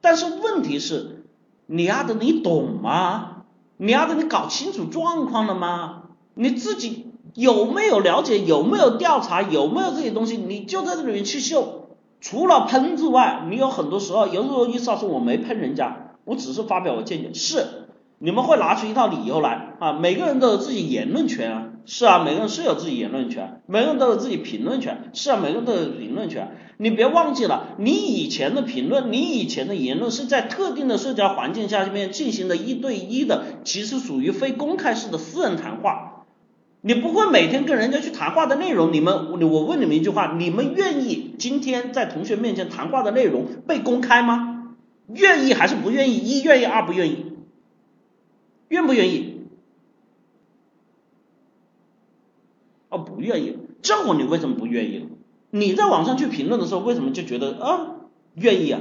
[0.03, 1.25] 但是问题是，
[1.65, 3.45] 你丫的你懂吗？
[3.79, 6.03] 你丫的你搞清楚状况了吗？
[6.35, 8.41] 你自己有没有了解？
[8.41, 9.41] 有没有调查？
[9.41, 10.37] 有没有这些东西？
[10.37, 11.89] 你就在这里面去秀，
[12.21, 17.33] 除了喷之外，你有很多时候，有时候意思说我没喷人家，我只是发表我见解。
[17.33, 17.87] 是，
[18.19, 19.93] 你们会拿出一套理由来啊？
[19.93, 21.69] 每个人都有自己言论权啊。
[21.85, 25.11] 是啊，每个人是有自己言论权，每个人都有自己评论权。
[25.13, 26.57] 是啊，每个人都有评论权。
[26.79, 36.27] 你别忘记了，你以前的评论，你以前的言论是在特定的社交环境下面进行的一对一的，其实属于非公开式的私人谈话。
[36.81, 44.75] 你不会每天跟人家去谈话的内容，你们我问你们一句话，你们愿意今天在同学面前谈话的内容被公开吗？
[45.09, 46.17] 愿意还是不愿意？
[46.17, 47.27] 一愿意，二不愿意？
[48.69, 49.32] 愿不愿意？
[52.93, 53.59] 哦，不愿意。
[53.81, 55.09] 这会你为什么不愿意？
[55.51, 57.87] 你在网上去评论的时候，为什么就觉得啊
[58.35, 58.81] 愿意啊？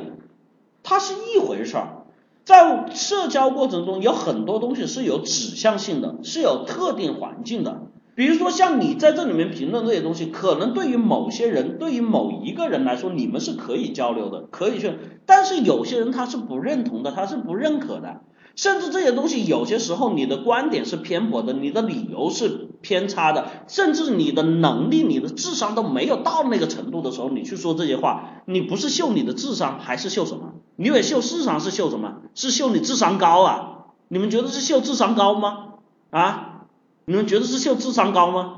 [0.84, 1.98] 它是一回事儿。
[2.44, 7.84] 在社交过程中，有很多东西是有指向性的，是有特定环境的。
[8.14, 14.92] 比如说，像你在这里面评论这些东西，可能对于某些人，对于某一个人来说，你们是可以交流的，可以去。
[15.26, 18.22] 但是有些人他是不认同的，他是不认可的。
[18.56, 30.54] 甚至这些东西有些时候你的观点是偏颇的，你的理由是偏差的，甚至你的能力、你的智商都没有到那个程度的时候，你去说这些话，你不是秀你的智商，还是秀什么？
[30.76, 32.18] 你以为秀智商是秀什么？
[32.34, 33.86] 是秀你智商高啊？
[34.08, 35.76] 你们觉得是秀智商高吗？
[36.10, 36.66] 啊？
[37.06, 38.58] 你们觉得是秀智商高吗？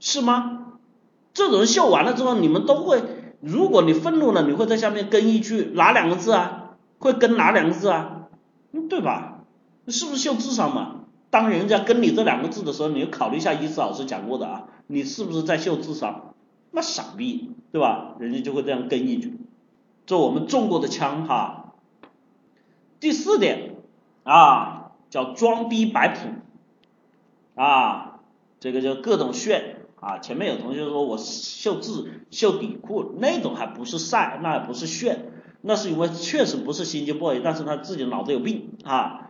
[0.00, 0.60] 是吗？
[1.32, 3.02] 这种人秀完了之后，你们都会，
[3.40, 6.70] 如果你愤怒了，你会在下面跟一句哪两个字啊？
[6.98, 8.28] 会跟哪两个字啊？
[8.88, 9.40] 对吧？
[9.88, 11.03] 是不是秀智商嘛？
[11.34, 16.32] 当人家跟你这两个字的时候，你就考虑一下伊思老师讲过的啊，你是不是在秀智商？
[16.70, 18.14] 那傻逼，对吧？
[18.20, 19.36] 人家就会这样跟一句，
[20.06, 21.74] 这我们中过的枪哈。
[23.00, 23.74] 第四点
[24.22, 26.28] 啊，叫装逼摆谱
[27.60, 28.20] 啊，
[28.60, 30.18] 这个就各种炫啊。
[30.18, 35.32] 前面有同学说我秀智秀底裤，那种还不是晒，那还不是炫。
[35.62, 39.23] 那是因为确实不是心机 boy，但是他自己脑子有病啊，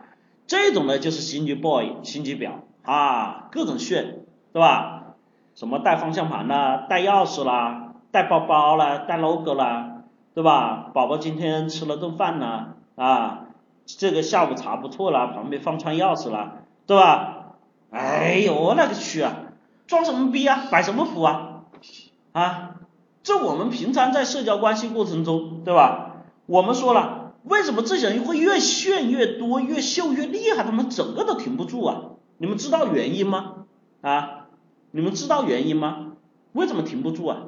[0.47, 2.51] 这种呢就是心机 boy，心机婊
[2.83, 4.19] 啊，各种炫，
[4.53, 5.15] 对吧？
[5.55, 10.03] 什么带方向盘啦，带钥匙啦，带包包啦，带 logo 啦，
[10.33, 10.91] 对吧？
[10.93, 13.45] 宝宝今天吃了顿饭呢，啊，
[13.85, 17.53] 这个下午茶不错啦，旁边放串钥匙啦，对吧？
[17.91, 19.33] 哎呦我勒个去啊，
[19.87, 21.61] 装什么逼啊，摆什么谱啊？
[22.33, 22.75] 啊，
[23.23, 26.17] 这我们平常在社交关系过程中，对吧？
[26.47, 27.14] 我们说了，
[27.45, 32.01] 为什么这些人会越炫越多，越秀越厉害，他们整个都停不住啊？
[32.37, 33.65] 你们知道原因吗？
[34.01, 34.47] 啊，
[34.91, 36.13] 你们知道原因吗？
[36.53, 37.43] 为什么停不住啊？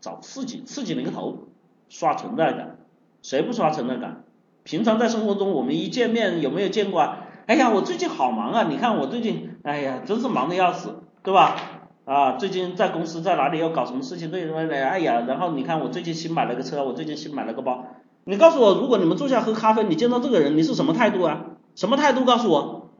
[0.00, 1.48] 找刺激，刺激你个头，
[1.88, 2.78] 刷存在感，
[3.22, 4.24] 谁不刷存在感？
[4.62, 7.26] 平常在生活中，我们一见面有没有见过啊？
[7.46, 11.56] 哎呀，我最近好忙啊，你看我最近，哎呀，真是忙的要死，对吧？
[12.04, 14.30] 啊，最近在公司在哪里要搞什么事情？
[14.30, 14.88] 对什么的？
[14.88, 17.84] 哎呀，然后你看我最近新买了个车，我最近新买了个包。
[18.24, 21.46] 你告诉我，如果你们坐下喝咖啡，你见到这个人，你是什么态度啊？
[21.74, 22.24] 什么态度？
[22.24, 22.90] 告诉我，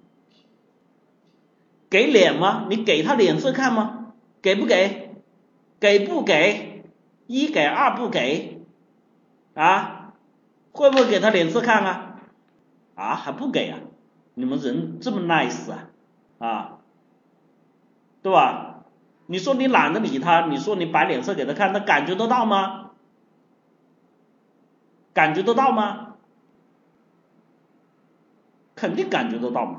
[1.89, 2.67] 给脸吗？
[2.69, 4.13] 你给他脸色看吗？
[4.41, 5.15] 给不给？
[5.79, 6.85] 给不给？
[7.27, 8.63] 一给二不给？
[9.55, 10.15] 啊？
[10.73, 12.21] 会不会给他脸色看啊？
[12.95, 13.15] 啊？
[13.15, 13.79] 还不给啊？
[14.35, 15.89] 你们人这么 nice 啊？
[16.39, 16.79] 啊？
[18.23, 18.85] 对吧？
[19.27, 22.90] 你说你懒得理他，你说你摆脸色给他看，他感觉得到吗？
[25.13, 26.15] 感觉得到吗？
[28.75, 29.79] 肯定感觉得到嘛。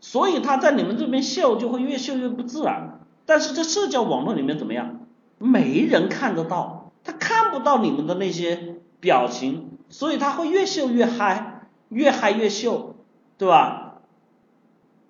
[0.00, 3.00] 所以他在你们这边秀就会越秀越不自然。
[3.26, 5.00] 但是在社交网络里面怎么样？
[5.36, 12.96] 没人看得到，他看不到你们的那些表情，所以他会越秀越嗨，越嗨越秀，
[13.36, 14.00] 对吧？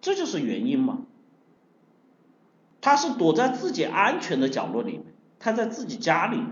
[0.01, 0.99] 这就是原因嘛。
[2.81, 5.03] 他是躲在自己安全的角落里，
[5.39, 6.43] 他在自己家里，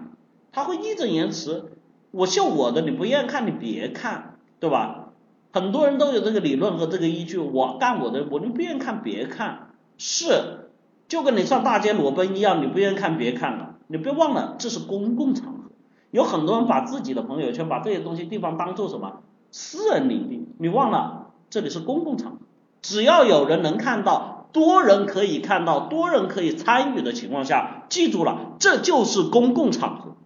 [0.52, 1.75] 他会义正言辞，
[2.16, 5.10] 我秀我的，你不愿意看你别看，对吧？
[5.52, 10.70] 很多人都有这个理论和这个依据，我干我的，我你不愿意看别看，是，
[11.08, 15.70] 就跟你上大街裸奔一样，你不愿意看别看了，你别忘了这是公共场合，
[16.10, 19.20] 有很多人把自己的朋友圈把这些东西地方当做什么
[19.50, 22.38] 私人领地，你忘了这里是公共场合，
[22.80, 24.34] 只要有人能看到。
[24.52, 30.16] 多人可以看到，多人可以参与的情况下，记住了，这就是公共场合。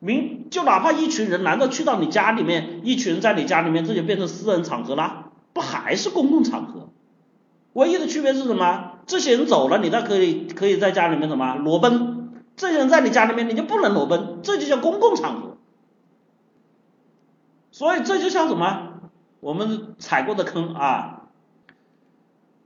[0.00, 5.32] 明就哪怕一群人，难道去到你家里面，一群人在你家里面，这就变成私人场合了？
[5.54, 6.90] 不还是公共场合？
[7.72, 8.98] 唯一的区别是什么？
[9.06, 12.34] 这些人走了，你再可以可以在家里面什么裸奔？
[12.54, 15.56] 这些人在你家里面，你就不能裸奔，这就叫公共场合。
[17.70, 19.00] 所以这就像什么？
[19.40, 21.22] 我们踩过的坑啊！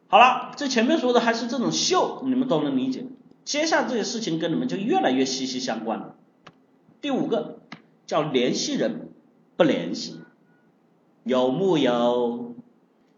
[0.08, 3.06] 好了，这前面说的还是这种秀，你们都能理解。
[3.44, 6.16] 接下来这些事情跟你们就越来越息息相关了。
[7.00, 7.60] 第五个
[8.06, 9.10] 叫联系人
[9.56, 10.20] 不联系，
[11.24, 12.54] 有木有？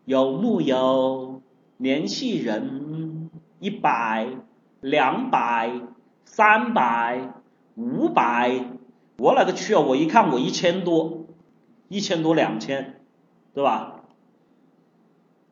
[0.06, 1.42] 有木有？
[1.76, 4.28] 联系人一百、
[4.80, 5.80] 两百、
[6.24, 7.34] 三百、
[7.76, 8.64] 五百，
[9.18, 9.80] 我勒个去啊！
[9.80, 11.26] 我一看我一千多，
[11.88, 13.00] 一千多两千，
[13.54, 14.00] 对吧？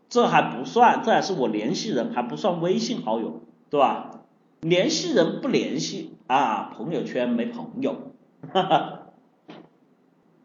[0.08, 4.22] 这还不算，这还是我联系人，还不算微信好友，对吧？
[4.62, 8.12] 联系人不联系啊，朋友圈没朋友，
[8.52, 9.05] 哈哈，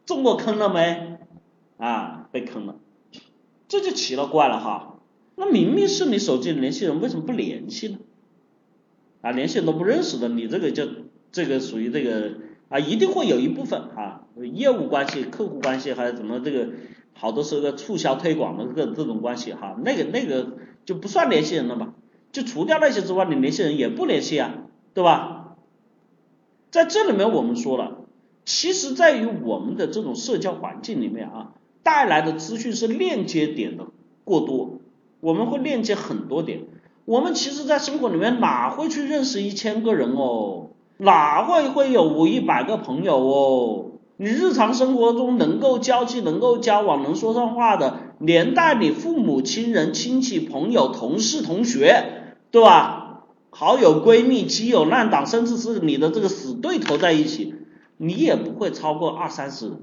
[0.06, 1.18] 中过坑了没？
[1.78, 2.76] 啊，被坑了，
[3.68, 5.00] 这就奇了怪了哈。
[5.36, 7.98] 那明明是你手机联系人，为什么不联系呢？
[9.22, 10.88] 啊，联系人都不认识的，你这个就
[11.32, 12.34] 这个属于这个
[12.70, 16.70] 啊，一定会有一部分哈，业务关系、客户关系还是怎么这个，
[17.14, 21.94] 好多是个促销推广的这这种关系哈，那个那个就不算联系人了吧？
[22.32, 24.54] 就除掉那些之外，你联系人也不联系啊，
[24.94, 25.56] 对吧？
[26.70, 28.01] 在这里面我们说了，
[28.46, 31.52] 其实在于我们的这种社交环境里面啊，
[31.84, 33.86] 带来的资讯是链接点的
[34.24, 34.80] 过多，
[35.20, 36.62] 我们会链接很多点。
[37.06, 40.68] 我们其实，在生活里面哪会去认识一千个人哦？
[40.98, 43.86] 哪会会有五一百个朋友哦？
[44.18, 53.24] 你日常生活中能够交际、能够交往、能说上话的，连带你父母亲人、亲戚、朋友、同事、同学，对吧？
[53.50, 57.56] 好友、闺蜜、基友、烂党，甚至是你的这个死对头在一起，
[58.04, 59.74] 你也不会超过二三十，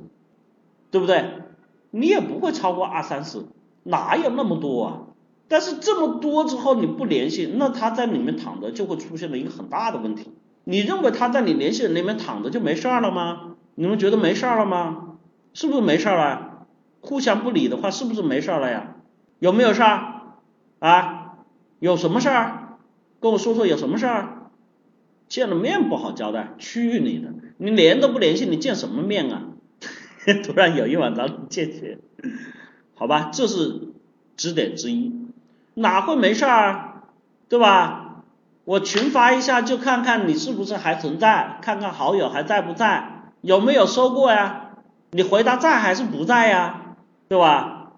[0.90, 1.24] 对不对？
[1.92, 3.44] 你也不会超过二三十，
[3.84, 4.98] 哪有那么多啊？
[5.46, 10.32] 但是这么多之后你不联系，那他在里面躺着就会出现了一个很大的问题。
[10.64, 13.54] 你认为他在你联系人里面躺着就没事儿了吗？
[13.76, 15.18] 你们觉得没事儿了吗？
[15.54, 16.66] 是不是没事儿了？
[17.00, 18.96] 互相不理的话，是不是没事儿了呀？
[19.38, 20.22] 有没有事儿？
[20.80, 21.36] 啊？
[21.78, 22.78] 有什么事儿？
[23.20, 24.50] 跟我说说有什么事儿？
[25.28, 27.28] 见了面不好交代，去你的！
[27.58, 29.42] 你连都不联系，你见什么面啊？
[30.44, 31.98] 突然有一晚找你见钱，
[32.94, 33.88] 好吧，这是
[34.36, 35.12] 指点之一。
[35.74, 37.02] 哪会没事儿，
[37.48, 38.22] 对吧？
[38.64, 44.70] 我群发一下就看看你是不是还存在，看看好友还在不在，有没有收过呀？
[45.10, 46.96] 你回答在还是不在呀？
[47.28, 47.92] 对吧？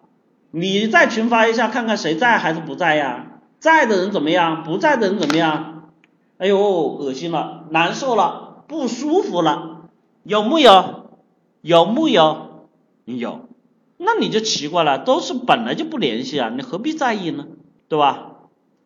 [0.52, 3.26] 你再群发一下看看谁在还是不在呀？
[3.58, 4.62] 在的人怎么样？
[4.62, 5.90] 不在的人怎么样？
[6.38, 6.58] 哎呦，
[6.96, 9.90] 恶心了，难受了，不舒服了，
[10.22, 11.10] 有木有？
[11.60, 12.68] 有木有？
[13.04, 13.48] 你有，
[13.96, 17.48] 那你就奇怪了，都是本来就不联系啊，你何必在意呢？
[17.88, 18.29] 对吧？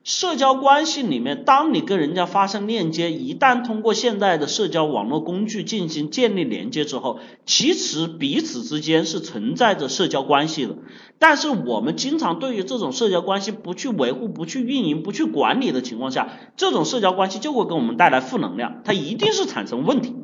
[0.05, 10.77] 社交关系里面，当你跟人家发生链接，一旦通过现在的社交网络工具进行建立连接之后，其实彼此之间是存在着社交关系的。
[11.19, 20.15] 但是我们经常对于这种社交关系不去维护、不去运营、不去管理的情况下，这种社交关系就会给我们带来负能量，它一定是产生问题。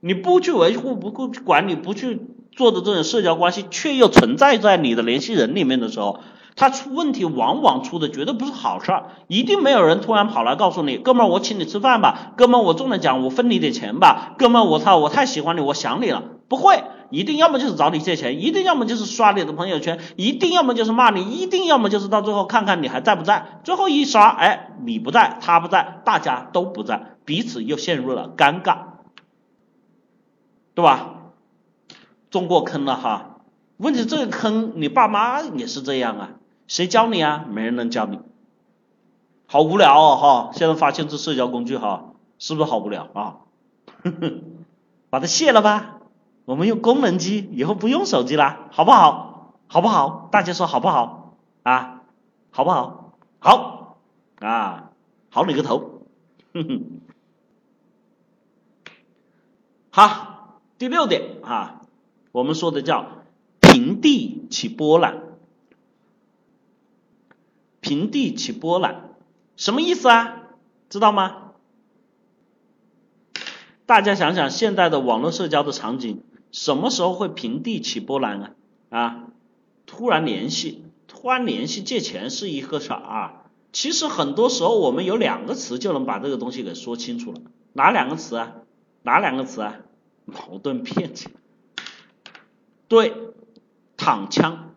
[0.00, 2.18] 你不去维护、不去管理、不去
[2.50, 6.20] 做的这种社交关系，却又存在在你的联系人里面的时候。
[6.62, 28.76] 他出问题，往往出的绝对不是好事儿，一定没有人突然跑来告诉你，哥们儿，我请你吃饭吧，哥们儿，我中了奖，我分你点钱吧，哥们儿，我操，我太喜欢你，我想你了，不会，一定要么就是找你借钱，一定要么就是刷你的朋友圈，一定要么就是骂你，一定要么就是到最后看看你还在不在，最后一刷，哎，你不在，他不在，大家都不在，彼此又陷入了尴尬，
[30.76, 31.14] 对吧？
[32.30, 33.38] 中过坑了哈，
[33.78, 36.30] 问题这个坑，你爸妈也是这样啊。
[36.72, 37.44] 谁教你啊？
[37.50, 38.18] 没人能教你，
[39.44, 40.50] 好无聊哦哈！
[40.54, 43.40] 现在发现这社交工具哈，是不是好无聊啊？
[45.10, 45.98] 把它卸了吧，
[46.46, 49.52] 我们用功能机，以后不用手机啦，好不好？
[49.66, 50.30] 好不好？
[50.32, 51.36] 大家说好不好？
[51.62, 52.00] 啊，
[52.50, 53.18] 好不好？
[53.38, 53.98] 好
[54.40, 54.92] 啊，
[55.28, 56.06] 好你个头！
[56.54, 57.00] 哼 哼
[59.90, 61.82] 好，第六点啊，
[62.32, 63.08] 我们说的叫
[63.60, 65.31] 平地起波澜。
[67.82, 69.10] 平地起波澜，
[69.56, 70.44] 什么意思啊？
[70.88, 71.52] 知道吗？
[73.84, 76.22] 大家想想，现在的网络社交的场景，
[76.52, 78.50] 什么时候会平地起波澜啊？
[78.88, 79.24] 啊，
[79.84, 83.42] 突然联系，突然联系借钱是一个事啊。
[83.72, 87.40] 其实很多时候我们有两个词就能把这个东西给说清楚了，
[87.72, 88.52] 哪两个词啊？
[89.02, 89.76] 哪两个词啊？
[90.24, 91.32] 矛盾骗钱，
[92.86, 93.12] 对，
[93.96, 94.70] 躺枪，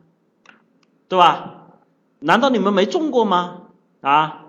[1.08, 1.55] 对吧？
[2.26, 3.62] 难道你们没中过吗？
[4.02, 4.46] 啊，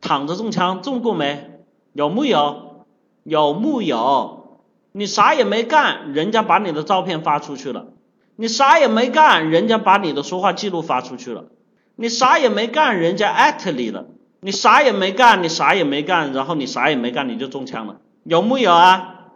[0.00, 1.60] 躺着中枪中过没？
[1.92, 2.84] 有木有？
[3.22, 4.58] 有木有？
[4.90, 7.84] 你啥也没干，人家把你的照片发出去了；
[8.34, 11.44] 你啥也没干，人家把你的说话记录发出去了；
[11.94, 14.06] 你啥也没干，人家艾特你了；
[14.40, 19.28] 你啥也没干，你啥也没干，然后你啥也没干，你就中枪了，有木有啊？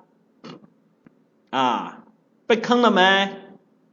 [1.51, 1.99] 啊，
[2.49, 3.31] 被坑了没？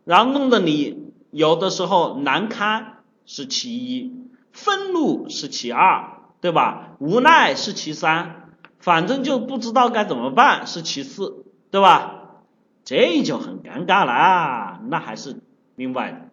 [0.03, 2.92] 然后弄得你有的时候难堪。
[3.25, 4.13] 是其一，
[4.51, 6.95] 愤怒是其二，对吧？
[6.99, 12.19] 无奈是其三，反正就不知道该怎么办是其次，对吧？
[12.85, 15.37] 这就很尴尬了，那还是
[15.75, 16.29] 另外的。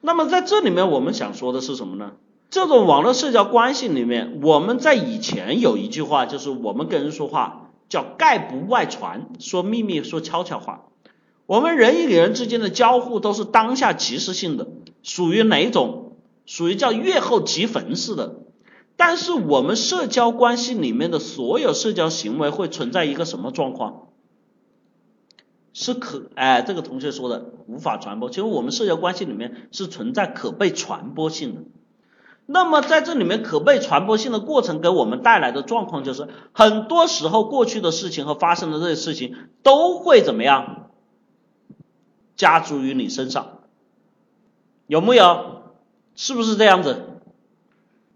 [0.00, 2.12] 那么在这里面我们想说的是什么呢？
[2.50, 10.82] 这种网络社交关系里面，我们在以前有一句话，就是我们跟人说话叫概不外传，说秘密说悄悄话。
[11.46, 14.68] 我们人与人之间的交互都是当下即时性的，
[15.02, 16.03] 属于哪种？
[16.46, 18.36] 属于叫月后即焚式的。
[18.96, 24.08] 但是我们社交关系里面的所有社交行为会存在一个什么状况？
[25.72, 28.30] 是可哎，这个同学说的无法传播。
[28.30, 31.62] 其实我们社交关系里面是存在可被传播性的。
[32.46, 39.34] 那么在这里面可被传播性的过程给我们带来的状况就是，很多时候过去的事情和发生的这些事情
[39.64, 40.90] 都会怎么样
[42.36, 43.62] 加诸于你身上，
[44.86, 45.63] 有木有？
[46.14, 47.20] 是不是这样子？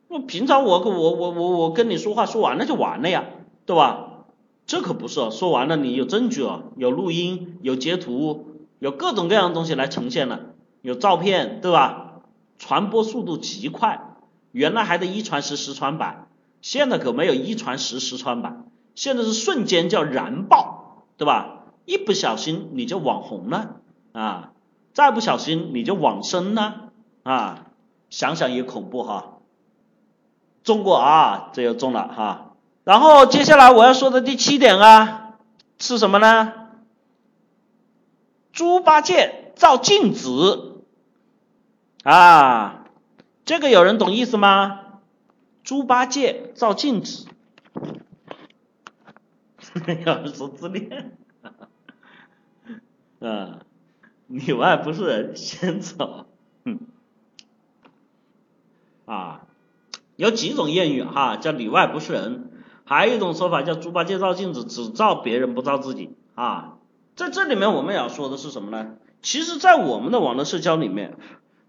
[0.08, 3.24] 那平常我我我我我跟你说话说完了就完了呀，
[3.66, 4.24] 对吧？
[4.66, 8.46] 这可不是，说完了你有证据哦，有录音，有截图，
[8.78, 10.40] 有各种各样的东西来呈现了，
[10.82, 12.20] 有照片，对吧？
[12.58, 14.16] 传播速度极快，
[14.52, 16.26] 原来还得一传十，十传百，
[16.60, 18.56] 现在可没有一传十，十传百，
[18.94, 21.64] 现在是瞬间叫燃爆，对吧？
[21.84, 23.76] 一不小心你就网红了
[24.12, 24.52] 啊，
[24.92, 26.90] 再不小心你就网生了
[27.22, 27.67] 啊，
[28.10, 29.38] 想想也恐怖哈。
[30.62, 32.54] 中过啊，这又中了哈。
[32.84, 35.34] 然后接下来我要说的第七点啊，
[35.78, 36.52] 是什么呢？
[38.52, 40.82] 猪八戒照镜子
[42.02, 42.84] 啊，
[43.44, 44.80] 这个有人懂意思吗？
[45.62, 47.26] 猪八戒照镜子，
[49.86, 51.16] 有人说自恋，
[53.20, 53.60] 嗯，
[54.26, 56.26] 里外不是人先走，
[56.64, 56.80] 嗯，
[59.08, 59.40] 啊，
[60.16, 62.50] 有几种谚语哈，叫里外不是人。
[62.84, 66.74] 还有一种说法叫猪八戒照镜子，只照别人不照自己啊。
[67.16, 68.94] 在这里面我们要说的是什么呢？
[69.20, 71.16] 其实，在我们的网络社交里面，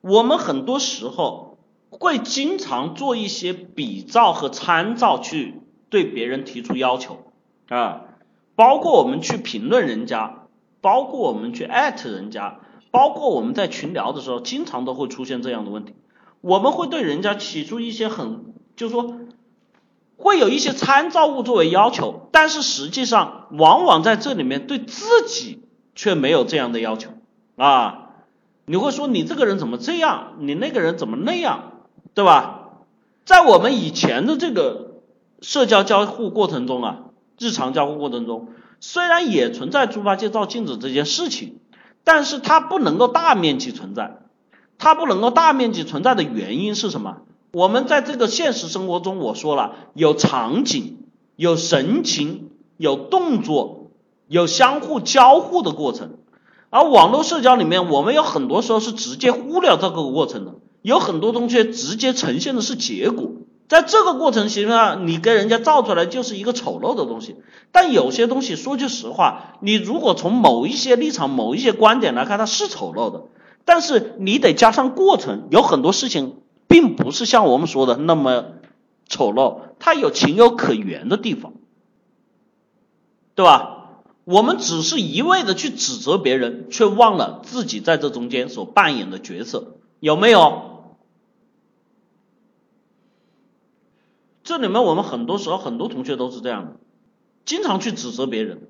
[0.02, 1.58] 我们很多时候
[1.90, 7.32] 会经常做一些比照和参照，去对别人提出要求
[7.70, 8.02] 啊。
[8.56, 10.48] 包括我们去评论人家，
[10.82, 12.60] 包括我们去艾特人家，
[12.92, 15.96] 包括我们在群聊的时候，经常都会出现这样的问题。
[16.42, 19.16] 我们会对人家提出一些很，就是说。
[20.22, 25.64] 会有一些参照物作为要求，但是实际上往往在这里面对自己
[25.96, 27.12] 却没有这样的要求
[27.56, 28.10] 啊！
[28.66, 30.34] 你会说你这个人怎么这样？
[30.40, 31.72] 你那个人怎么那样？
[32.14, 32.72] 对吧？
[33.24, 35.00] 在我们以前的这个
[35.42, 36.98] 社交交互过程中啊，
[37.40, 38.50] 日常交互过程中，
[38.82, 41.62] 虽然也存在猪八戒照镜子这件事情，
[42.04, 44.19] 但是它不能够大面积存在。
[44.80, 47.18] 它不能够大面积存在的原因是什么？
[47.52, 50.98] 我们在这个现实生活中，我说了有场景、
[51.36, 53.88] 有神情、有动作、
[54.28, 56.12] 有相互交互的过程，
[56.70, 63.32] 而网络社交里面，我们有很多时候是直接忽略这个过程的，有很多东西直接呈现的是结果，
[63.68, 67.36] 在这个过程形式上，你给人家造出来就是一个丑陋的东西。
[67.72, 73.24] 但有些东西说句实话，你如果从某一些立场、某一些观点来看，它是丑陋的，
[73.70, 76.38] 但是你得加上过程，有很多事情。
[76.68, 78.46] 并不是像我们说的那么
[79.08, 81.54] 丑陋，它有情有可原的地方，
[83.34, 84.04] 对吧？
[84.24, 90.94] 我们只是一味的去指责别人，却忘了自己在这中间所扮演的角色，有没有？
[94.44, 96.76] 这里面我们很多时候很多同学都是这样的，
[97.46, 98.62] 经常去指责别人，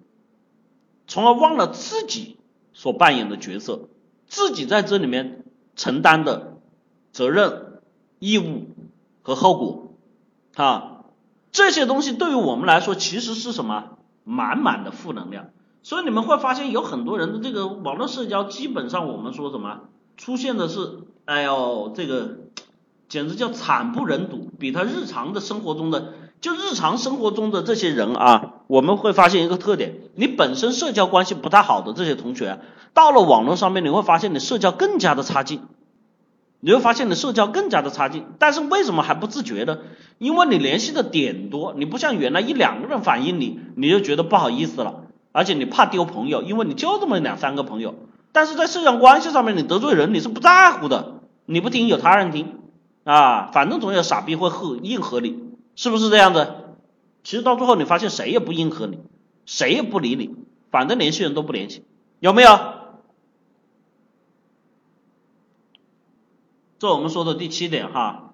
[1.06, 2.38] 从而忘了自己
[2.72, 3.89] 所扮演的角色，
[4.30, 5.44] 自己在这里面
[5.76, 6.60] 承担的
[7.12, 7.66] 责任。
[8.22, 8.76] 义务
[9.22, 9.94] 和后果
[10.56, 11.06] 啊，
[11.54, 13.98] 这些东西对于我们来说其实是什么？
[14.26, 15.52] 满满的负能量。
[15.84, 19.84] 所以你们会发现有很多人的这个网络社交，基本上我们说什么
[20.18, 22.40] 出现的是，哎呦，这个
[23.08, 32.60] 简直叫惨不忍睹，比他日常的生活中的就日常生活中的这些人啊，我们会发现一个特点：你本身社交关系不太好的这些同学，
[32.94, 35.62] 到了网络上面，你会发现你社交更加的差劲。
[36.62, 39.78] 你会发现你社交更加的差劲，但是为什么还不自觉呢？
[40.18, 47.96] 因为你联系的点多，你不像原来一两个人反映你，你就觉得不好意思了，而且你怕丢朋友，因为你就这么两三个朋友。
[48.34, 52.60] 但是在社交关系上面，你得罪人你是不在乎的，你不听有他人听
[53.06, 55.38] 啊，反正总有傻逼会和应和你，
[55.80, 56.56] 是不是这样子？
[57.24, 59.00] 其实到最后你发现谁也不应和你，
[59.46, 60.36] 谁也不理你，
[60.72, 61.86] 反正联系人都不联系，
[62.20, 62.60] 有没有？
[66.80, 68.34] 这我们说的第七点哈，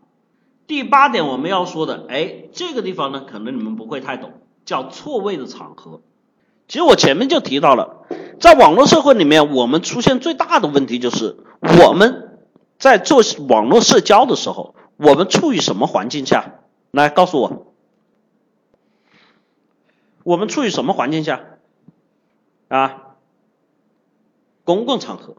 [0.65, 4.33] 第八点我们要说的，哎，这个地方呢，可能你们不会太懂，
[4.65, 6.01] 叫错位的场合。
[6.67, 8.07] 其实我前面就提到了，
[8.39, 12.39] 在网络社会里面，我们出现最大的问题就是，我们
[12.79, 16.55] 在做网络社交的时候，我们处于什么环境下？
[17.01, 17.73] 来告诉我，
[20.23, 21.43] 我们处于什么环境下？
[22.67, 23.17] 啊，
[24.63, 25.35] 公共场合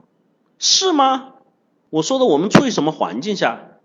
[0.59, 1.33] 是吗？
[1.91, 3.79] 我说的我们处于什么环境下？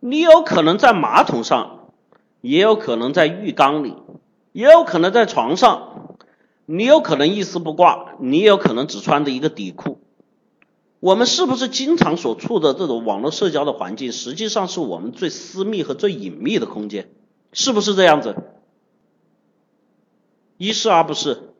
[0.00, 1.92] 你有可能在马桶上，
[2.40, 3.96] 也有可能在浴缸里，
[4.50, 6.16] 也有可能在床上，
[6.66, 10.01] 你有可能一丝不挂，你有可能只穿着一个底裤。
[11.02, 17.10] 我们是不是经常所处的这种网络社交的环境，实际上是我们最私密和最隐秘的空间？
[17.52, 18.36] 是不是这样子？
[20.58, 21.54] 一是而不是。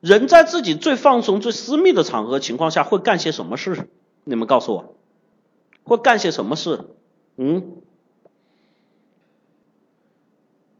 [0.00, 3.88] 人在自己最放松、最私密的场合情况下会干些什么事？
[4.24, 4.94] 你们告诉我，
[5.82, 6.90] 会干些什么事？
[7.38, 7.78] 嗯，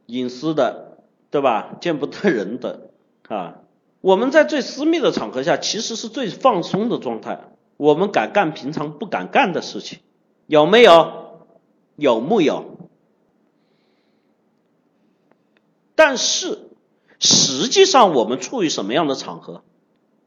[0.05, 0.99] 隐私的，
[1.31, 1.79] 对吧？
[1.81, 2.91] 见不得人的
[3.29, 3.61] 啊。
[4.03, 7.41] 我们在最私密的场合下，其实是最放松的状态。
[7.79, 10.01] 我们敢干平常不敢干的事情，
[10.47, 11.47] 有没有？
[11.97, 12.91] 有木有？
[15.95, 16.69] 但是。
[17.24, 19.62] 实际上我们处于什么样的场合？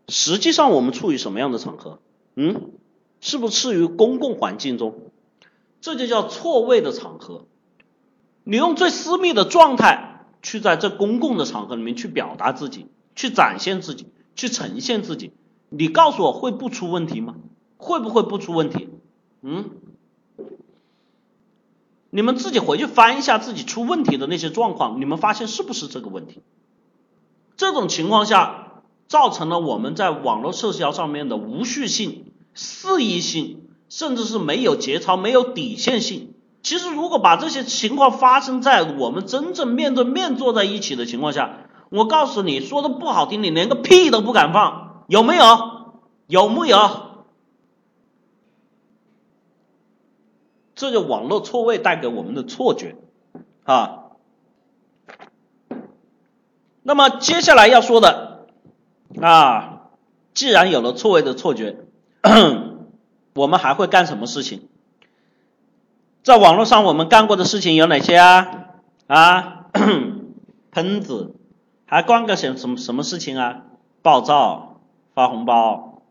[0.07, 1.99] 实际上我们处于什么样的场合？
[2.37, 2.71] 嗯，
[3.19, 5.11] 是不是处于公共环境中？
[5.81, 7.47] 这就叫错位的场合。
[8.45, 15.31] 你用最私密的状态去在这公共的场合里面去表达自己，去展现自己，去呈现自己。
[15.69, 17.35] 你告诉我会不出问题吗？
[17.77, 18.89] 会不会不出问题？
[19.41, 19.71] 嗯，
[22.09, 26.41] 你们自己回去翻一下自己出问题的那些状况，你们发现是不是这个问题？
[27.57, 36.33] 这种情况下，造成了我们在网络社交上面的无序性、肆意性，甚至是没有节操、没有底线性。
[36.63, 45.43] 其实，如果把这些情况发生在我们真正面对面坐在一起的情况下，我告诉你说的不好听，你连个屁都不敢放，有没有？
[46.27, 46.77] 有木有？
[50.73, 52.97] 这就网络错位带给我们的错觉
[53.63, 54.01] 啊。
[56.83, 58.47] 那么接下来要说的
[59.21, 59.89] 啊，
[60.33, 61.77] 既然有了错位的错觉，
[63.35, 64.67] 我们还会干什么事情？
[66.23, 68.65] 在网络上我们干过的事情有哪些啊？
[69.07, 69.65] 啊，
[70.71, 71.34] 喷子，
[71.85, 73.61] 还干个什什么什么事情啊？
[74.01, 74.81] 暴躁，
[75.13, 76.01] 发红包，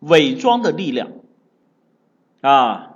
[0.00, 1.08] 伪装的力量
[2.40, 2.88] 啊！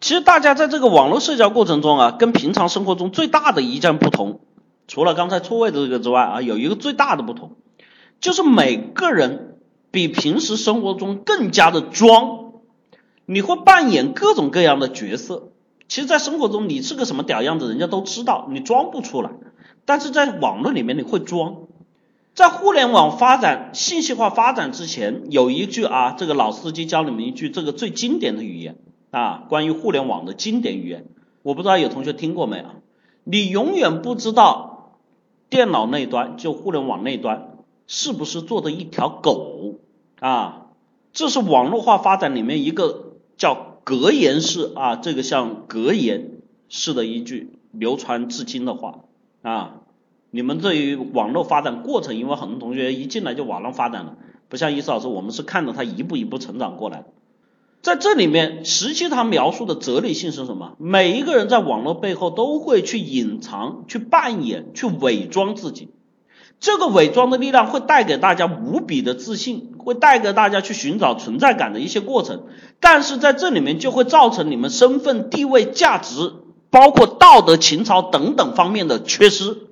[0.00, 4.40] 其实大家在这个网络社交过程中啊，跟平常生活中最大的一件不同。
[4.88, 7.52] 除了刚才错位的这个之外啊，有一个最大的不同，
[8.20, 9.58] 就是每个人
[9.90, 12.52] 比平时生活中更加的装，
[13.26, 15.50] 你会扮演各种各样的角色。
[15.86, 19.30] 其实，在生活中你是个什么屌样子，人家都知道，你装不出来。
[19.84, 21.68] 但是在网络里面你会装。
[22.34, 28.76] 在互联网发展、信息化发展之前，有一句啊，这个老司机教你们一句这个最经典的语言
[29.10, 31.06] 啊，关于互联网的经典语言，
[31.42, 32.64] 我不知道有同学听过没有？
[33.24, 34.70] 你永远不知道。
[35.50, 39.74] 电脑那端就互联网那端是不是做的一条狗
[40.18, 40.68] 啊？
[41.12, 46.38] 这是网络化发展里面一个叫格言式啊，这个像格言
[46.70, 49.00] 式的一句流传至今的话
[49.42, 49.74] 啊。
[50.34, 54.16] 你们对于网络发展过程，因为很多同学一进来就网络发展了，
[54.48, 57.06] 不像伊思老师，我们是看着他一步一步成长过来的。
[57.82, 60.76] 在这里面，实际他描述的哲理性是什么？
[60.78, 65.90] 每一个人在网络背后都会去隐藏、去扮演、去伪装自己。
[66.60, 72.44] 这个伪装的力量会带给大家无比的自信，会带给大家去寻找存在感的一些过程。
[72.78, 76.32] 但是在这里面就会造成你们身份、地位、价值，
[76.72, 79.68] 包括道德、情操等等方面的缺失。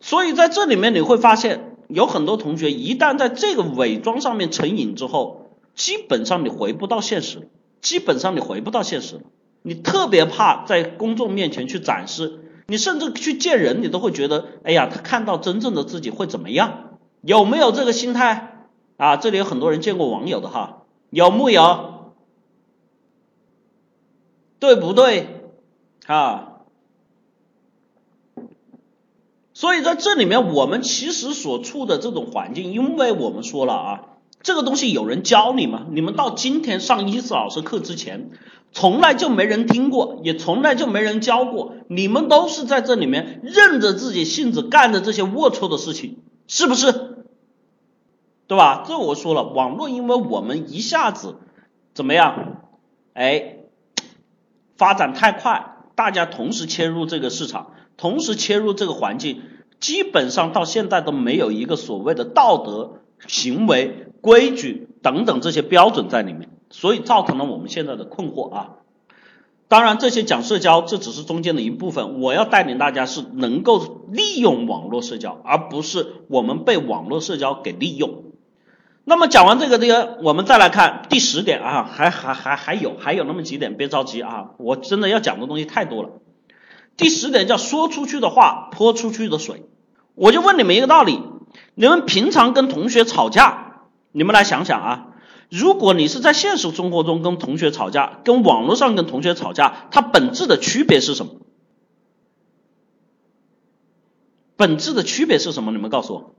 [0.00, 1.64] 所以在这里面你会发现。
[1.88, 7.48] 有很多同学一旦在这个伪装上面成瘾之后，基本上你回不到现实，
[7.80, 9.22] 基本上你回不到现实了。
[9.62, 16.98] 你特别怕在公众面前去展示，你甚至去见人，你都会觉得，哎呀，他看到真正的自己会怎么样？
[17.22, 18.66] 有没有这个心态
[18.98, 19.16] 啊？
[19.16, 21.97] 这里有很多人见过网友的哈，有木有？
[24.58, 25.50] 对不对？
[26.06, 26.54] 啊？
[29.54, 34.00] 所以在这里面，我们其实所处的这种环境，因为我们说了啊，
[34.42, 35.86] 这个东西有人教你吗？
[35.90, 38.30] 你们到今天上伊思老师课之前，
[38.70, 46.92] 从来就没人听过，也从来就没人教过，你们都是在这里面任着自己性子干的这些龌龊的事情，是不是？
[48.46, 48.84] 对吧？
[48.86, 51.34] 这我说了，网络因为我们一下子
[51.94, 52.62] 怎么样？
[53.12, 53.57] 哎，
[54.78, 57.72] 发展太快，大家同时切入这个市场。
[57.98, 59.42] 同时切入这个环境，
[59.80, 68.70] 基本上到现在都没有一个所谓的道德行为规矩等等这些标准在里面，所以造成了我们现在的困惑啊。
[69.66, 72.20] 当然，这些讲社交，这只是中间的一部分。
[72.20, 78.27] 我要带领大家是能够利用网络社交，而不是我们被网络社交给利用。
[79.08, 86.10] 那么讲完这个这个，我们再来看第十点啊，还还还还有还有那么几点，别着急啊，我真的要讲的东西太多了。
[86.98, 89.64] 第十点叫说出去的话泼出去的水。
[90.14, 91.22] 我就问你们一个道理：
[91.74, 95.06] 你们平常跟同学吵架，你们来想想啊。
[95.48, 101.32] 如果你是在现实生活中跟同学吵架，跟网络上跟同学吵架，它本质的区别是什么？
[104.58, 105.72] 本质的区别是什么？
[105.72, 106.34] 你们告诉我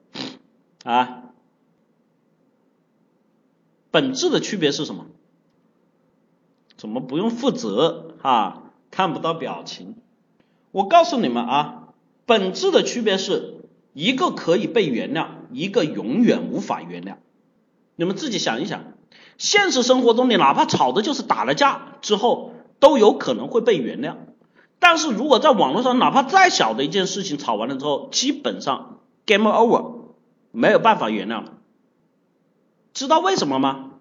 [0.83, 1.23] 啊！
[3.91, 5.06] 本质的区别是什么？
[6.78, 8.64] 怎么不用负责啊？
[8.91, 9.98] 看不到表情。
[10.72, 11.90] 我告诉你们啊，
[12.26, 17.16] 本质的区别是一个可以被原谅，一个永远无法原谅。
[17.95, 18.84] 你们自己想一想。
[19.38, 24.16] 现实生活中，你哪怕吵的就是打了架之后，都有可能会被原谅。
[24.80, 29.95] 但是如果在网络上，哪怕再小的一件事情吵完了之后，基本上 game over，
[30.52, 31.59] 没有办法原谅了。
[32.99, 33.91] 知道为什么吗？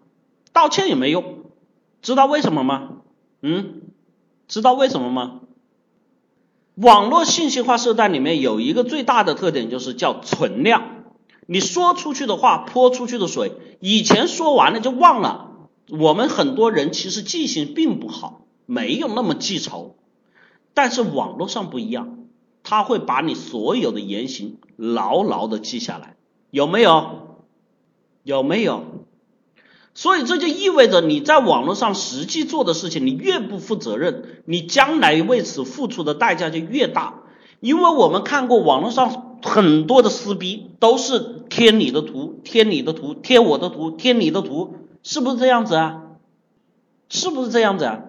[0.53, 1.45] 道歉也没用。
[2.03, 2.97] 知道为什么吗？
[3.43, 3.83] 嗯，
[4.49, 5.43] 知道为什么吗？
[6.75, 11.05] 网络信息化时代里面有一个最大的特点，就是叫存量。
[11.47, 15.53] 你说出去的话泼出去的水，以前说完了就忘了。
[15.91, 19.95] 我们很多人其实记性并不好，没有那么记仇。
[20.75, 22.27] 但是网络上不一样，
[22.65, 26.17] 他会把你所有的言行牢牢的记下来，
[26.51, 27.29] 有没有？
[28.25, 28.85] 有没有？
[29.99, 37.23] 所以这就意味着你在网络上实际做的事情，你越不负责任，你将来为此付出的代价就越大。
[37.59, 46.03] 因为我们看过网络上很多的撕逼，都是贴你的图，贴你的图，贴我的图，贴你的图，是不是这样子啊？
[47.09, 48.03] 是不是这样子啊？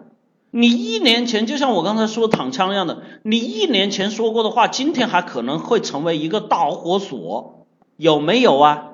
[0.51, 7.65] 你一年前就像我刚才说躺枪一样的，你一年前说过的话，今天还可能会成为一个导火索，
[7.97, 8.88] 有没有啊？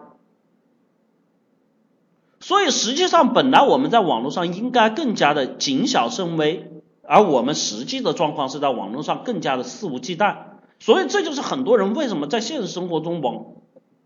[2.48, 6.72] 所以实际上，本来我们在网络上应该更加的谨小慎微。
[7.02, 10.36] 而我们实际的状况是在网络上更加的肆无忌惮，
[10.80, 13.46] 所以这就是很多人为什么在现实生活中网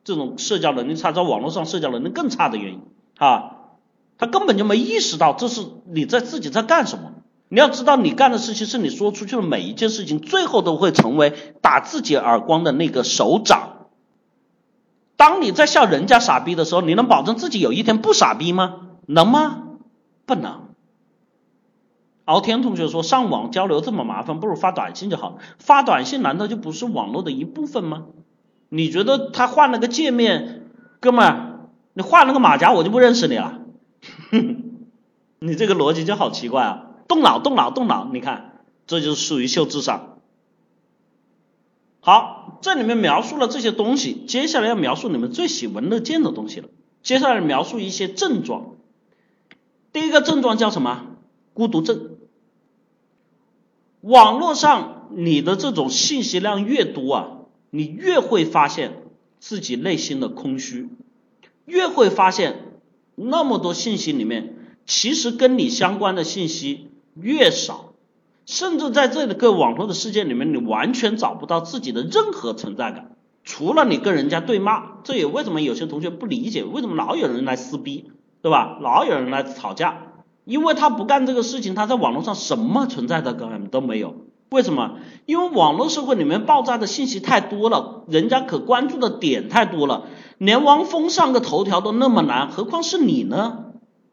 [0.06, 2.82] 这种社交能力差，在网络上社交能力更差的原因
[3.18, 3.56] 啊，
[4.18, 7.12] 他根本就没意识到这是你在自己在干什么。
[7.50, 13.79] 你要知道，你干的事情是你说出去的每一件事情，最后都会成为打自己耳光的那个手掌。
[15.20, 18.88] 当你在笑人家傻逼的时候，你能保证自己有一天不傻逼吗？
[19.06, 19.64] 能吗？
[20.26, 20.70] 不能。
[22.24, 25.40] 敖天同学说：“上网交流这么麻烦，不如发短信就好。
[25.58, 28.06] 发短信难道就不是网络的一部分吗？
[28.70, 30.70] 你觉得他换了个界面，
[31.02, 33.60] 哥们儿，你换了个马甲，我就不认识你了？
[35.40, 36.86] 你这个逻辑就好奇怪啊！
[37.10, 38.08] 动脑，动脑，动脑！
[38.14, 40.20] 你看，这就是属于秀智商。
[42.00, 46.70] 好，这里面描述了这些东西，接下来要描述你们最喜闻乐见的东西了。
[47.02, 48.76] 接下来描述一些症状。
[49.94, 51.06] 第一个症状叫什么？
[51.54, 52.18] 孤独症。”
[54.02, 57.32] 网络上你的这种信息量越多啊，
[57.70, 59.04] 你越会发现
[59.40, 60.88] 自己内心的空虚，
[61.66, 62.80] 越会发现
[63.16, 64.56] 那么多信息里面，
[64.86, 67.89] 其实跟你相关的信息越少，
[68.50, 73.12] 甚至在这个网络的世界里面，你完全找不到自己的任何存在感，
[73.44, 74.94] 除了你跟人家对骂。
[75.04, 78.10] 这也为什么有些同学不理解，为什么老有人来撕逼，
[78.42, 78.80] 对吧？
[78.82, 80.00] 老有人来吵架。
[80.46, 84.16] 因为他不干这个事情，他在网络上什么存在的感都没有。
[84.50, 84.96] 为什么？
[85.28, 90.06] 因为网络社会里面爆炸的信息太多了，人家可关注的点太多了，
[90.40, 93.66] 连汪峰上个头条都那么难，何况是你呢？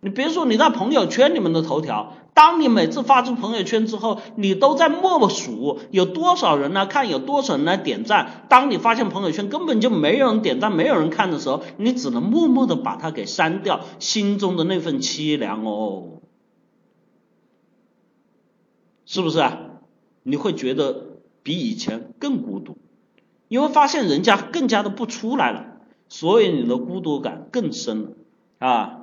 [0.06, 8.46] 你别说你在朋友圈里面的头条，当你每次发出朋友圈之后，你都在默默数有多少人来看，有多少人来点赞。
[8.48, 16.20] 当你发现朋友圈根本就没有人点赞，没有人看的时候，你只能默默的把它给删掉，心中的那份凄凉哦。
[19.06, 19.58] 是不是啊？
[20.22, 22.78] 你会觉得比以前更孤独，
[23.48, 25.78] 因为发现人家更加的不出来了，
[26.08, 28.10] 所以你的孤独感更深了
[28.60, 29.02] 啊。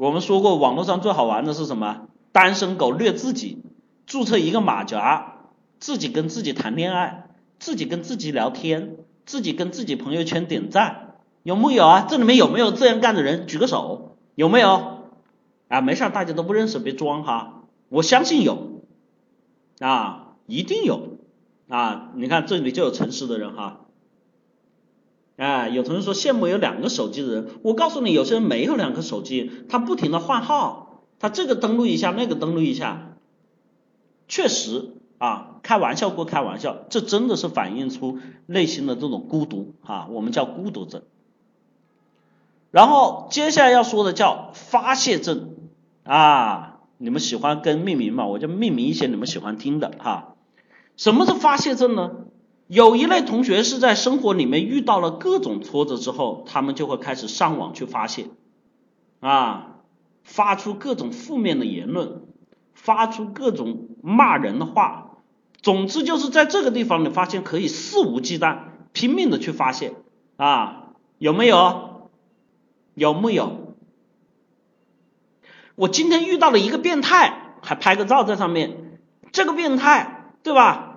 [0.00, 2.08] 我们说过，网络上最好玩的是什么？
[2.32, 3.58] 单身狗虐自己，
[4.06, 5.34] 注册一个马甲，
[5.78, 7.28] 自己跟自己谈恋爱，
[7.58, 8.96] 自己跟自己聊天，
[9.26, 12.06] 自己跟自己朋友圈点赞，有木有啊？
[12.08, 13.46] 这里面有没有这样干的人？
[13.46, 15.02] 举个手，有没有？
[15.68, 17.64] 啊，没事，大家都不认识，别装哈。
[17.90, 18.80] 我相信有，
[19.80, 21.18] 啊，一定有，
[21.68, 23.79] 啊，你看这里就有诚实的人哈。
[25.40, 33.16] 哎，有同学说羡慕有两个手机的人，我告诉你，有些人没有两个手机，他不停的换号，他这个登录一下，那个登录一下，
[34.28, 41.04] 确实啊，开玩笑归开玩笑，这真的是反映出内心的这种孤独啊，我们叫孤独症。
[42.70, 45.54] 然后接下来要说的叫发泄症
[46.04, 46.80] 啊。
[46.98, 48.26] 你们喜欢跟命名嘛？
[48.26, 50.34] 我就命名一些你们喜欢听的哈。
[50.98, 52.10] 什么是发泄症呢？
[52.70, 58.28] 有一类同学是在生活里面遇到了各种挫折之后，他们就会开始上网去发泄
[59.18, 59.78] 啊，
[60.22, 62.22] 发出各种负面的言论，
[62.72, 65.16] 发出各种骂人的话。
[65.60, 68.58] 总之就是在这个地方，你发现可以肆无忌惮、
[68.92, 69.94] 拼命的去发泄
[70.36, 72.08] 啊，有没有？
[72.94, 73.74] 有木有？
[75.74, 79.00] 我今天遇到了一个变态，还拍个照在上面。
[79.32, 80.89] 这个变态，对吧？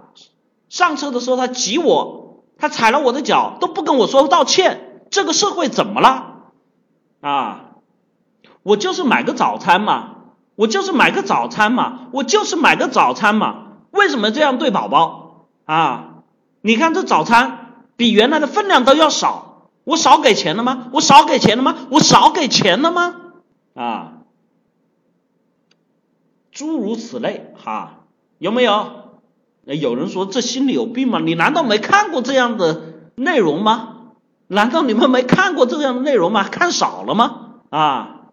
[0.73, 5.03] 上车的时候他挤我，他踩了我的脚，都不跟我说道歉。
[5.11, 6.45] 这个社会怎么了？
[7.21, 7.65] 啊，
[8.63, 10.15] 我就是买个早餐嘛，
[10.55, 13.67] 我就是买个早餐嘛，我就是买个早餐嘛。
[13.91, 15.45] 为什么这样对宝宝？
[15.65, 16.23] 啊，
[16.61, 20.87] 你看这早餐比原来的分量都要少，我少给钱了吗？
[20.91, 21.75] 我少给钱了吗？
[21.91, 23.15] 我少给钱了吗？
[23.75, 24.13] 啊。
[26.51, 28.05] 诸如此类，哈，
[28.39, 29.02] 有没有？
[29.65, 31.19] 有人说这心里有病吗？
[31.19, 32.81] 你难道没看过这样的
[33.15, 33.89] 内容吗？
[34.47, 36.43] 难道你们没看过这样的内容吗？
[36.43, 37.55] 看少了吗？
[37.69, 38.29] 啊，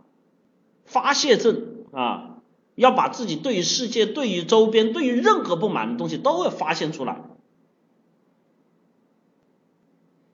[0.84, 1.62] 发泄症
[1.92, 2.36] 啊，
[2.74, 7.20] 要把自己对于世界、对于周边、对于任何不满的东西都要发现出来。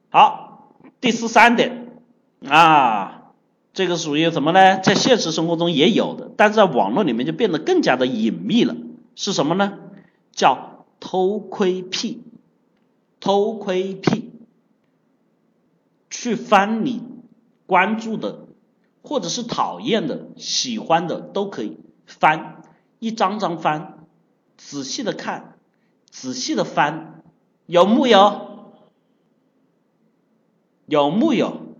[0.09, 2.01] 好，第十三点
[2.47, 3.13] 啊。
[3.73, 4.79] 这个属于什么呢？
[4.79, 8.75] 在现实生活中也有的，但是在网络里面就变得更加的隐秘了。
[9.13, 9.77] 是什么呢？
[10.31, 10.66] 叫
[10.99, 12.23] 偷窥癖。
[13.19, 14.31] 偷窥癖，
[16.11, 17.01] 去翻你
[17.65, 18.45] 关注的，
[19.01, 22.61] 或者是讨厌的、喜欢的都可以翻，
[22.99, 24.05] 一张张翻，
[24.55, 25.57] 仔细的看，
[26.11, 27.23] 仔细的翻，
[27.65, 28.71] 有木有？
[30.85, 31.75] 有木有？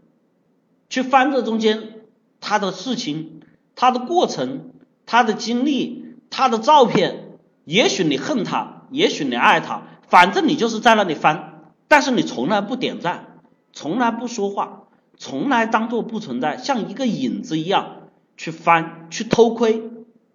[0.89, 2.02] 去翻这中间
[2.41, 3.41] 他的事情、
[3.76, 4.73] 他的过程、
[5.06, 13.40] 他的经历、他的照片，也许你恨他，也许你爱他，反正你就是在那里翻，但是你从来不点赞，
[13.74, 14.84] 从来不说话，
[15.18, 19.84] 从来当做不存在，像一个影子一样去翻，去偷窥，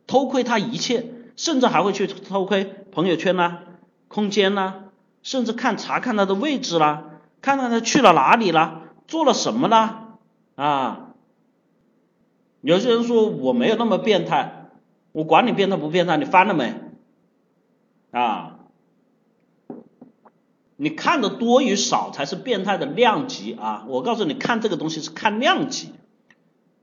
[0.07, 1.07] 偷窥他一切，
[1.37, 3.63] 甚至还会去偷窥朋友圈啦、
[4.09, 4.85] 空间啦，
[5.23, 7.05] 甚至看查看他的位置啦，
[7.41, 10.19] 看看他去了哪里啦，做了什么啦。
[10.55, 11.15] 啊，
[12.61, 14.69] 有些人说我没有那么变态，
[15.13, 16.75] 我管你变态不变态，你翻了没？
[18.13, 18.61] 啊，
[20.77, 23.85] 你看的多与少才是变态的量级啊！
[23.89, 25.91] 我告诉你，看这个东西是看量级。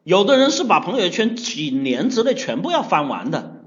[0.03, 3.64] 有的人是把朋友圈几年之内全部要翻完的，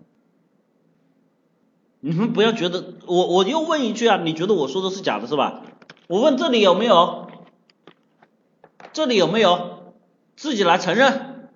[2.01, 5.63] 你们不要觉得我我又问一句啊，你觉得我说的是假的是吧？
[6.09, 7.31] 我问这里有没有？
[8.93, 9.95] 这里有没有？
[10.35, 11.51] 自己来承认，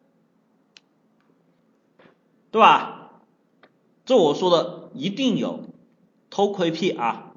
[2.53, 3.11] 对吧？
[4.05, 5.65] 这我说的一定有
[6.37, 7.33] 偷窥癖啊。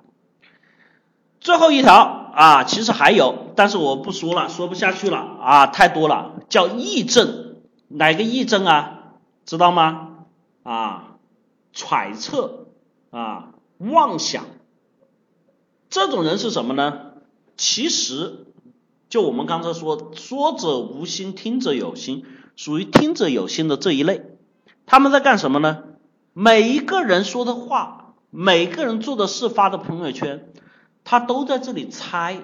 [1.39, 1.93] 最后一条
[2.33, 6.33] 啊，其实还有，但是我不说了，说不下去了啊，太多了。
[6.49, 7.55] 叫癔症，
[7.87, 9.13] 哪个癔症啊？
[9.45, 10.25] 知道吗？
[10.63, 11.15] 啊，
[11.71, 12.65] 揣测
[13.09, 14.43] 啊，妄想，
[15.89, 16.99] 这种人是什么呢？
[17.55, 18.47] 其实。
[19.07, 22.25] 就我们刚才说，说者无心，听者有心，
[22.57, 24.37] 属于听者有心的这一类。
[24.85, 25.83] 他们在干什么呢？
[26.33, 27.98] 每一个人说的话，
[28.31, 30.45] 每个人做的事，发的朋友圈，
[31.03, 32.37] 他都在这里猜，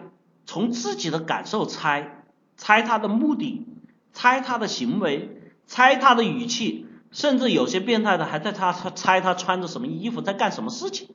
[0.46, 2.24] 从自己的感受猜，
[2.58, 3.68] 猜他的目的，
[4.12, 5.30] 猜他的行为，
[5.68, 11.10] 猜他的语气，甚至有些变态的还在他他猜他穿着什么衣服，在干什么事情，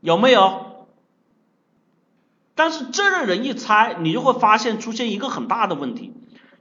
[0.00, 0.86] 有没有？
[2.56, 6.12] 但是这类人一猜，你就会发现出现一个很大的问题，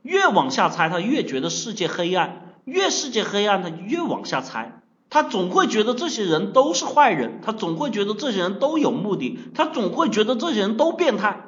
[0.03, 4.78] 越往下猜，他越觉得世界黑暗，越世界黑暗，他越往下猜，
[5.09, 11.45] 他总会觉得这些人都是坏人，他总会觉得这些人都有目的，他总会觉得这些人都变态。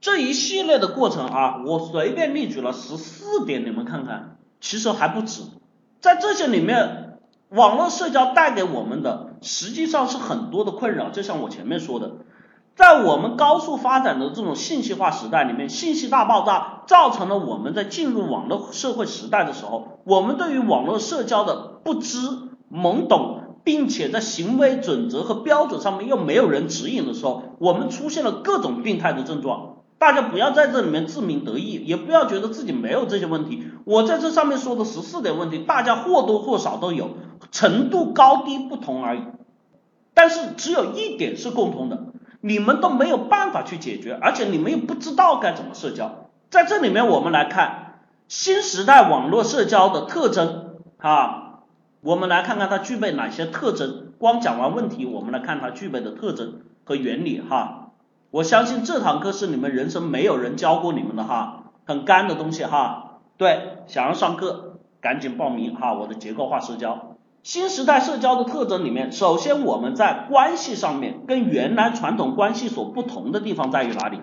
[0.00, 5.42] 这一系列的过程啊，我随便列举了十四点，你们看看，其实还不止。
[6.00, 7.18] 在这些里面，
[7.48, 12.18] 网络社交带给我们的实际上是很多的困扰，就像我前面说的。
[12.78, 22.18] 在我们高速发展的这种信息化时代里面，信息大爆炸造成了我们在进入网络社会时代的时候，我们对于网络社交的不知、
[22.72, 29.78] 懵懂、并且在行为准则和标准上面又没有人指引的时候，我们出现了各种病态的症状。
[29.98, 33.64] 大家不要在这里面自鸣得意，也不要觉得自己没有这些问题。
[33.86, 37.10] 我在这上面说的十四点问题，大家或多或少都有，
[37.50, 39.22] 程度高低不同而已。
[40.14, 42.07] 但是只有一点是共同的，
[42.40, 46.28] 你们都没有办法去解决，而且你们又不知道该怎么社交。
[46.50, 51.60] 在这里面，我们来看新时代网络社交的特征啊，
[52.00, 54.12] 我们来看看它具备哪些特征。
[54.18, 57.90] 光讲完问题，我们来看它具备的特征和原理哈。
[58.30, 63.20] 我相信这堂课是你们人生没有人教过你们的哈，很干的东西哈。
[63.36, 65.94] 对，想要上课赶紧报名哈。
[65.94, 67.07] 我的结构化社交，
[67.42, 74.20] 新时代社交的特征里面，首先我们在关系上面跟原来传统关系所不同的地方在于哪里？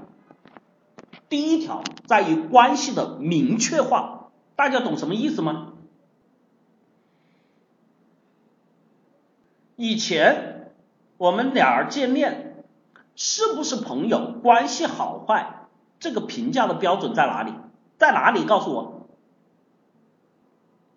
[1.30, 5.74] 第一条在于关系的明确化，大家懂什么意思吗？
[9.76, 10.72] 以前
[11.18, 12.52] 我们俩儿见面。
[13.18, 15.68] 是不是朋友关系好坏？
[16.02, 17.54] 这个评价的标准在哪里？
[17.98, 18.44] 在哪里？
[18.44, 19.08] 告诉我。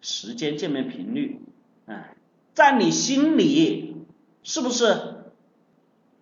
[0.00, 1.40] 时间、见面频率，
[2.58, 3.94] 在你心里
[4.42, 4.96] 是不是？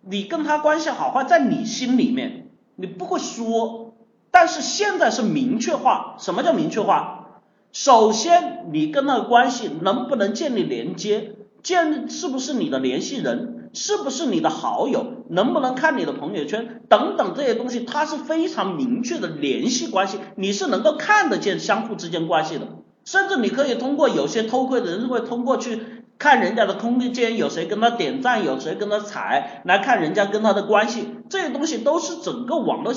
[0.01, 3.95] 你跟他关系好坏，在你心里面，你不会说，
[4.29, 6.15] 但是现在是明确化。
[6.19, 7.41] 什么叫明确化？
[7.73, 11.33] 首先，你跟他的关系能不能建立连接？
[11.63, 13.71] 建是不是你的联系人？
[13.73, 15.23] 是不是你的好友？
[15.29, 16.83] 能不能看你的朋友圈？
[16.87, 22.67] 等等这些东西，它是非常明确的联系关系，你是能够看得见相互之间关系的。
[23.05, 25.81] 甚至你可以通过有些偷窥的人会通过去
[26.17, 31.07] 看人家的空间有谁跟他点赞，有谁跟他踩，来看人家跟他的关系。
[31.29, 32.93] 这些东西都是整个网络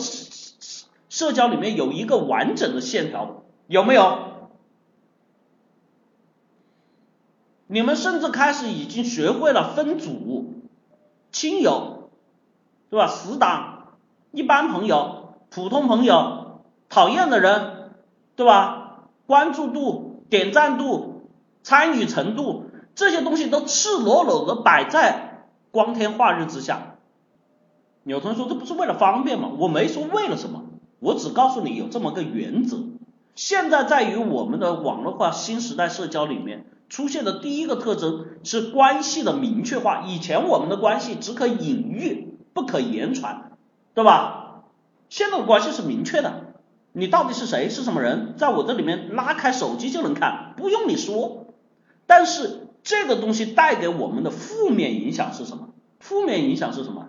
[1.09, 4.19] 社交里面有一个完整的线条，有没有？
[7.67, 10.55] 你们甚至开始已经学会了分组。
[11.33, 12.11] 亲友，
[12.91, 13.07] 对吧？
[13.07, 13.99] 死党、
[14.33, 17.93] 一般朋友、普通朋友、讨厌的人，
[18.35, 19.05] 对吧？
[19.27, 21.29] 关注度、点赞度、
[21.63, 22.70] 参与程度，
[23.01, 26.97] 这些东西都赤裸裸的摆在光天化日之下。
[28.05, 29.53] 有同学说这不是为了方便吗？
[29.57, 30.65] 我没说为了什么，
[30.99, 32.77] 我只告诉你有这么个原则。
[33.35, 36.67] 现在在于我们的网络化新时代社交里面。
[36.91, 40.03] 出现的第一个特征是关系的明确化。
[40.07, 43.53] 以前我们的关系只可隐喻，不可言传，
[43.95, 44.65] 对吧？
[45.09, 46.53] 现在的关系是明确的，
[46.93, 51.47] 你到底是谁，是什么人，在我这里面拉开手机就能看，不用你说。
[52.09, 55.69] 但是这个东西带给我们的负面影响是什么？
[55.99, 57.09] 负面影响是什么？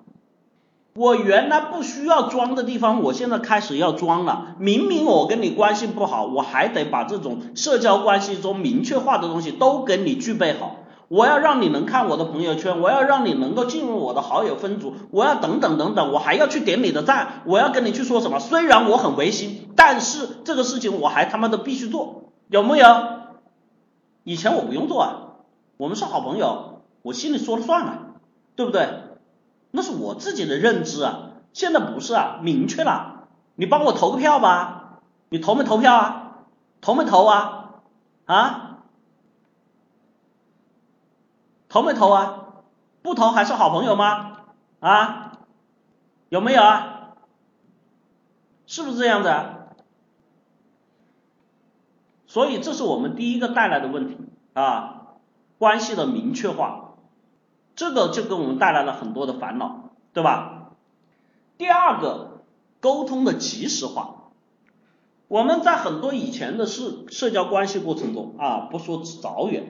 [0.94, 4.56] 我原来不需要装的地方，我现在开始要装了。
[4.60, 10.76] 明明我跟你关系不好，我还得把这种社交关系中明确化的东西都给你具备好。
[11.08, 18.40] 我要让你能看我的朋友圈，我要让你能够进入我的好友分组，我要等等等等，我还要去点你的赞，我要跟你去说什么？
[18.40, 22.88] 虽然我很违心，但是这个事情我还他妈的必须做，有没有？
[24.24, 25.31] 以前我不用做啊，
[25.82, 28.00] 我们是好朋友，我心里说了算啊，
[28.56, 29.02] 对不对？
[29.72, 35.00] 那是我自己的认知啊，现在不是啊，明确了，你帮我投个票吧，
[35.30, 36.38] 你投没投票啊？
[36.82, 37.82] 投没投啊？
[38.26, 38.84] 啊？
[41.68, 42.46] 投没投啊？
[43.02, 44.34] 不投还是好朋友吗？
[44.82, 45.40] 啊？
[46.30, 47.16] 有没有啊？
[48.68, 49.34] 是不是这样子？
[52.28, 54.18] 所以这是我们第一个带来的问题
[54.54, 55.01] 啊，
[55.62, 56.96] 关系的明确化。
[57.76, 60.72] 这个就给我们带来了很多的烦恼，对吧？
[61.60, 62.42] 第二个，
[62.80, 64.32] 沟通的及时化。
[65.28, 69.68] 我们在很多以前的社社交关系过程中啊，不说早远，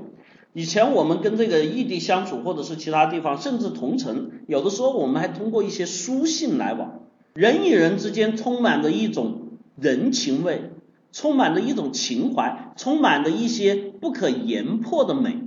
[0.54, 7.02] 以前我们跟这个异地相处，或者是其他地方，甚至同城，有的时候我们还通过一些书信来往。
[7.34, 10.72] 人与人之间充满着一种人情味，
[11.12, 15.41] 充满着一种情怀，充满着一些不可言破的美。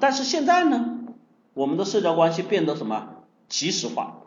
[0.00, 0.96] 但是现在呢？
[1.52, 3.08] 我们的社交关系变得什么
[3.48, 4.22] 及时化？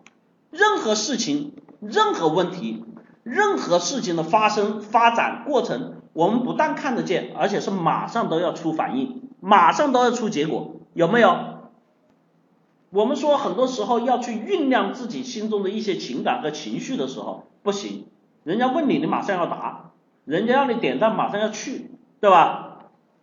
[0.52, 2.86] 任何事情、任何问题、
[3.24, 11.54] 任何事情的发生发展过程，我们不但看得见，而且是马上都要出反应，马上都要出结果，有没有？
[12.91, 18.06] 我们说很多时候要去酝酿自己心中的一些情感和情绪的时候，不行，
[18.44, 19.91] 人家问你，你马上要答；
[20.26, 21.90] 人家让你点赞，马上要去，
[22.20, 22.70] 对吧？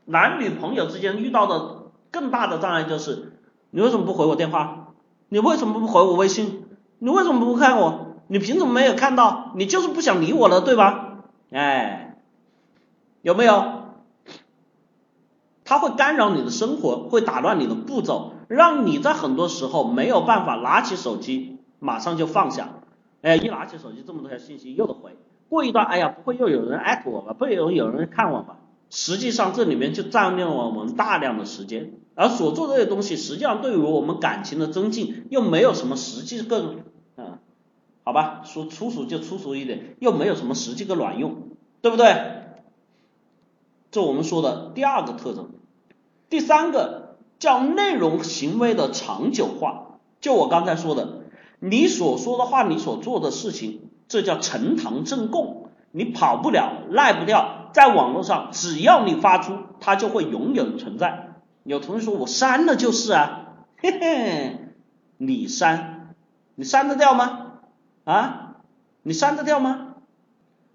[0.06, 1.79] 男女朋友之间遇到的
[2.10, 3.32] 更大的障碍就是。
[3.72, 4.94] 你为什么不回我电话？
[5.28, 6.64] 你为什么不回我微信？
[6.98, 8.16] 你为什么不看我？
[8.26, 9.52] 你凭什么没有看到？
[9.54, 11.18] 你就是不想理我了，对吧？
[11.52, 12.18] 哎，
[13.22, 13.64] 有没有？
[15.64, 22.70] 它会干扰你的生活，会打乱你的步骤，让你在很多时候没有办法拿起手机马上就放下。
[23.22, 25.16] 哎，一拿起手机这么多条信息又得回，
[25.48, 27.34] 过一段，哎呀，不会又有人艾特我吧？
[27.34, 28.56] 不会有有人看我吧？
[28.90, 36.76] 实际上这里面就占用了我们大量的时间，而所做这些东西，实际上对于我们感情的增进又没有什么实际个，
[37.16, 37.38] 嗯，
[38.04, 41.36] 好吧，说粗俗就粗俗一点，又没有什么实际个卵用，
[41.80, 42.14] 对不对？
[43.90, 45.48] 这我们说的第二个特征，
[46.28, 51.22] 第三个叫内容行为的长久化，就我刚才说的，
[51.58, 61.29] 你所说的话，你所做的事情，这叫呈堂证供，你跑不了，赖不掉，在网络上，只要你发出，它就会永远存在。
[61.64, 64.58] 有同学说我删了就是啊，嘿嘿，
[65.18, 66.14] 你删，
[66.54, 67.52] 你删得掉吗？
[68.04, 68.56] 啊，
[69.02, 69.88] 你删得掉吗？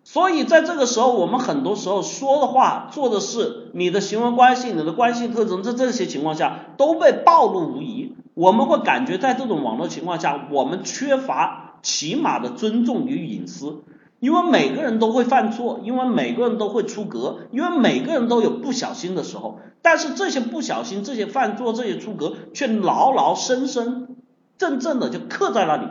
[0.04, 8.16] 所以在这个时候，我们很多时候说的话、做的事、你的行为关系、你的关系特征，在这些情况下都被暴露无遗。
[8.36, 13.82] 我们会感觉在这种网络情况下，我们缺乏起码的尊重与隐私，
[14.20, 19.60] 因为每个人都会犯错，因为每个人都会出格，因为每个人都有不小心的时候。
[19.82, 24.16] 但是这些不小心、这些犯错、这些出格，却牢牢、深深、
[24.58, 25.88] 正正的就刻在那里，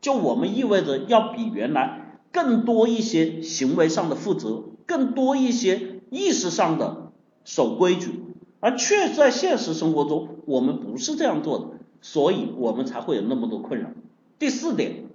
[0.00, 2.04] 就我们意味着要比原来。
[2.30, 7.10] 更多一些行为上的负责，更多一些意识上的
[7.42, 8.20] 守规矩，
[8.60, 11.64] 而却在现实生活中我们不是这样做的，
[12.02, 13.88] 所以我们才会有那么多困扰。
[14.38, 15.06] 第四点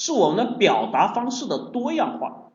[0.00, 2.50] 是我们的表达方式的多样化，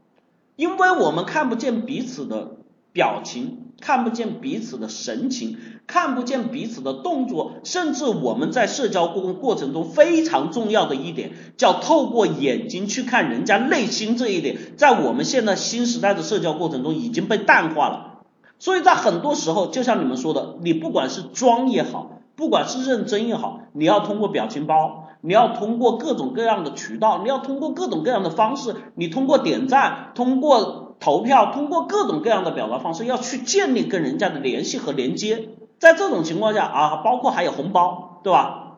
[0.58, 2.58] 因为我们看不见彼此的
[2.92, 3.62] 表情。
[3.82, 18.22] 看不见彼此的神情，看不见彼此的动作，甚至我们在社交过过程中非常重要的一点，叫透过眼睛去看人家内心这一点，在我们现在新时代的社交过程中已经被淡化了。
[18.60, 30.84] 所以在很多时候，就像你们说的，你不管是装也好，不管是认真也好，你要通过表情包，你要通过各种各样的渠道，你要通过各种各样的方式，你通过点赞，通过。
[30.98, 38.78] 投票通过各种各样的表达方式要去建立跟人家的联系和连接，在这种情况下啊，包括还有红包，对吧？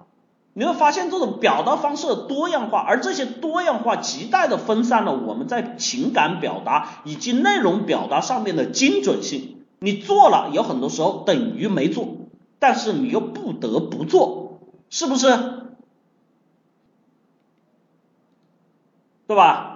[0.54, 9.58] 你会发现这种表达方式的多样化，而这些多样化极大的分散了我们在情感表达以及内容表达上面的精准性。
[9.78, 12.08] 你做了，有很多时候等于没做，
[12.58, 14.58] 但是你又不得不做，
[14.90, 15.28] 是不是？
[19.28, 19.74] 对吧？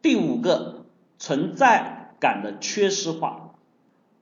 [0.00, 0.86] 第五个
[1.18, 3.50] 存在感的缺失化，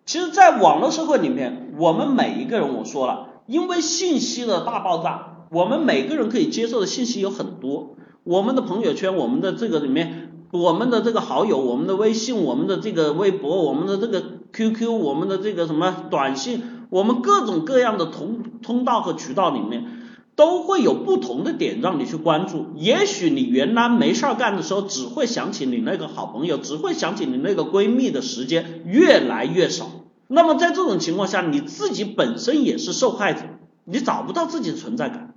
[0.04, 7.94] 其实，在网络社会里面，我们每一个人，我说了，因为信息的大爆炸，我们每个人可以接受的信息有很多，
[8.24, 20.02] 我们的朋友圈，我们的这个里面，我们的这个好友，我们的微信，我们的这个微博，我们的这个 QQ，我们的这个什么短信，我们各种各样的通通道和渠道里面。
[20.36, 29.90] 都会有不同的点让你去关注，也许你原来没事儿干的时候，只会想起你那个好朋友，只会想起你那个闺蜜的时间越来越少。
[30.28, 33.40] 那么在这种情况下，你自己本身也是受害者，
[33.84, 35.34] 你找不到自己的存在感。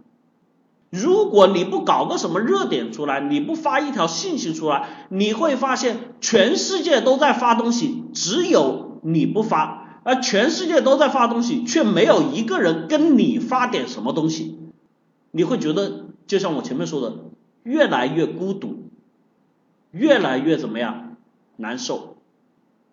[0.89, 14.58] 如果你不搞个什么热点出来，你不发一条信息出来，你会发现全世界都在发东西，只有你不发，而全世界都在发东西，却没有一个人跟你发点什么东西。
[15.31, 17.13] 你会觉得，就像我前面说的，
[17.63, 18.89] 越来越孤独，
[19.91, 21.17] 越来越怎么样
[21.55, 22.17] 难受？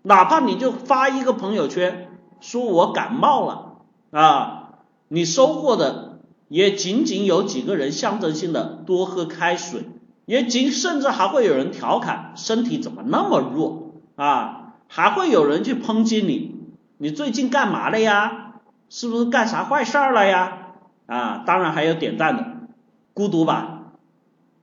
[0.02, 2.10] 哪怕你就发一个朋友圈，
[2.40, 3.72] 说我感冒了
[4.10, 4.70] 啊，
[5.08, 9.84] 你收获的也仅仅有几个人象征性的多喝开水，
[10.26, 16.54] 也仅甚至还会有人调侃身体怎么那么弱啊，还会有人去抨击你，
[16.98, 18.60] 你最近干嘛了呀？
[18.88, 20.65] 是不是干啥坏事儿了呀？
[21.06, 22.68] 啊，当然还有点赞的，
[23.14, 23.92] 孤独吧，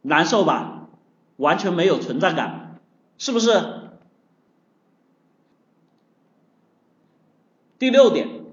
[0.02, 0.90] 难受吧，
[1.38, 2.80] 完全没有存在感，
[3.18, 3.90] 是不是？
[7.80, 8.46] 第六点，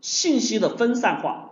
[0.00, 1.49] 信息的分散化。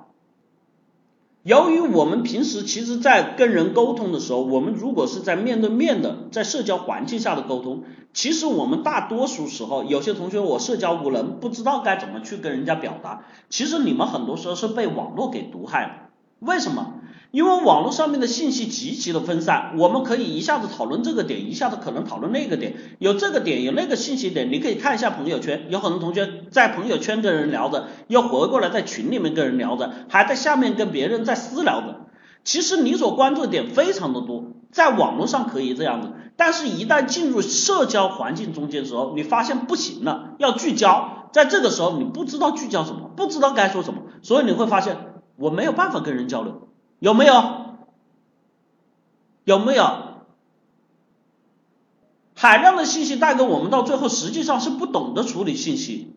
[1.49, 13.23] 由于我们平时其实，在跟人沟通的时候，我们如果是在面对面的，在社交环境下的沟通，其实我们大多数时候，有些同学我社交无能，不知道该怎么去跟人家表达。
[13.49, 16.11] 其实你们很多时候是被网络给毒害了。
[16.41, 16.98] 为什么？
[17.31, 32.07] 因为网络上面的信息极其的分散，我们可以一下子讨论这个点，一下子可能讨论那个点，有这个点，有那个信息点，你可以看一下朋友圈，有很多同学在朋友圈跟人聊着，又回过来在群里面跟人聊着，还在下面跟别人在私聊着。
[32.45, 44.97] 其实你所关注的点非常的多，在网络上可以这样子，但是一旦进入社交环境中间的时候，你发现不行了，要聚焦，在这个时候你不知道聚焦什么，不知道该说什么，所以你会发现
[45.37, 46.68] 我没有办法跟人交流，
[46.99, 47.35] 有没有？
[49.45, 49.85] 有没有？
[52.35, 56.15] 海量的信息带给我们，到最后实际上是不懂得处理信息，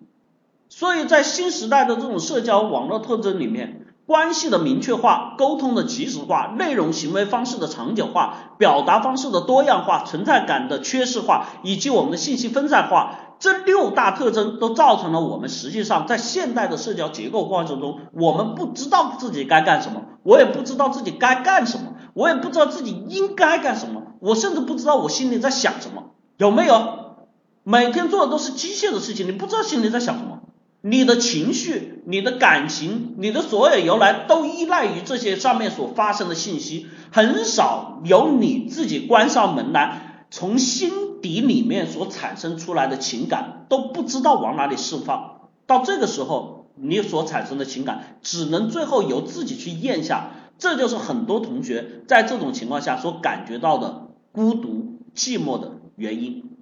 [0.70, 26.12] 所以在新时代的这种社交网络特征里面，关系的明确化、沟通的及时化、内容行为方式的长久化、表达方式的多样化、存在感的缺失化，以及我们的信息分散化，这六大特征都造成了我们实际上在现代的社交结构过程中，我们不知道自己该干什么，我也不知道自己该干什么，我也不知道自己应该干什么，我甚至不知道我心里在想什么。
[26.38, 27.16] 有没有
[27.64, 29.26] 每天做的都是机械的事情？
[29.26, 30.42] 你不知道心里在想什么，
[30.82, 45.50] 你的情绪、你的感情、你的所有由来都依赖于这些上面所发生的信息，很少有你自己关上门来，从心底里面所产生出来的情感都不知道往哪里释放。
[45.68, 50.32] 到这个时候，你所产生的情感只能最后由自己去咽下。
[50.58, 55.74] 这就是很多同学在这种情况下所感觉到的孤独、寂寞的。
[55.96, 56.58] 原因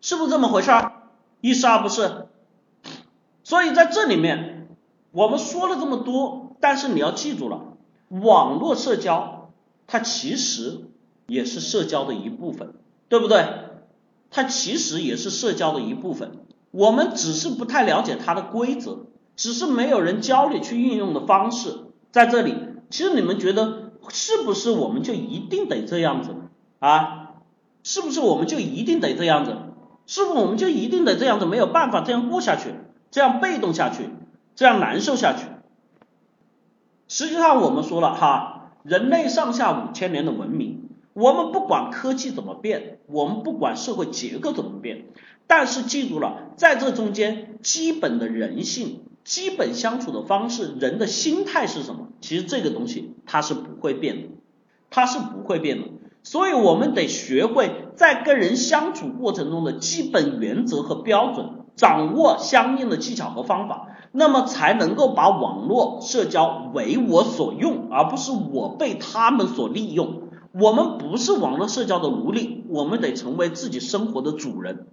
[0.00, 0.92] 是不是这么回事儿？
[1.40, 2.26] 一是二不是？
[3.44, 4.68] 所以在这里面
[5.10, 7.74] 我们说了这么多，但是你要记住了，
[8.08, 9.50] 网络社交
[9.86, 10.89] 它其实
[11.30, 12.74] 也是社交的一部分，
[13.08, 13.46] 对不对？
[14.30, 16.32] 它其实也是社交的一部分，
[16.72, 21.76] 我们只是不太了解它的规则，只是没有人教你去运用的方式。
[22.10, 22.56] 在这里，
[22.90, 26.34] 其实你们觉得是不是我们就一定得这样子
[26.80, 27.34] 啊？
[27.84, 29.56] 是不是我们就一定得这样子？
[30.06, 31.46] 是不是我们就一定得这样子？
[31.46, 32.74] 没有办法这样过下去，
[33.12, 34.10] 这样被动下去，
[34.56, 35.44] 这样难受下去？
[37.06, 40.79] 实际上我们说了哈，人类上下五千年的文明，
[41.12, 45.06] 我们不管科技怎么变，我们不管社会结构怎么变，
[45.46, 52.08] 但是记住了，在这中间基本的人性、基本相处的方式、人的心态是什么？
[52.20, 54.28] 其实这个东西它是不会变的，
[54.88, 55.88] 它是不会变的。
[56.22, 61.46] 所以我们得学会在跟人相处过程中的基本原则和标准，
[61.76, 70.29] 掌握相应的技巧和方法，那么才能够把网络社交为我所用，而不是我被他们所利用。
[70.52, 74.88] 我们不是网络社交的奴隶，我们得成为自己生活的主人。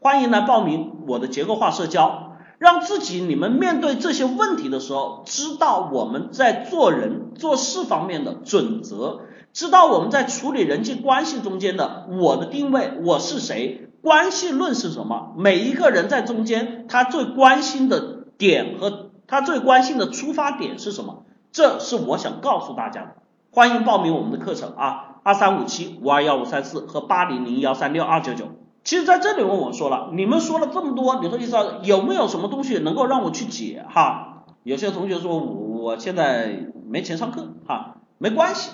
[0.00, 9.20] 欢迎来报名我的结构化社交，让自己你们面对这些问题的时候，知道我们在做人做事方面的准则。
[9.54, 13.88] 知道我们在处理人际关系中间的我的定位，我是谁？
[14.02, 15.32] 关系论是什么？
[15.38, 21.24] 每一个人在中间，他最关心的点和他最关心的出发点是什么？
[21.50, 23.21] 这是我想告诉大家的。
[23.54, 28.46] 欢迎报名我们的课程啊，二三五七五二幺五三四和八零零幺三六二九九。
[28.82, 34.44] 其实在这里问我说了，你们说了这么多，你说意思有没有什么东西能够让我去解哈？
[34.62, 38.70] 有些同学说我现在没钱上课哈，没关系。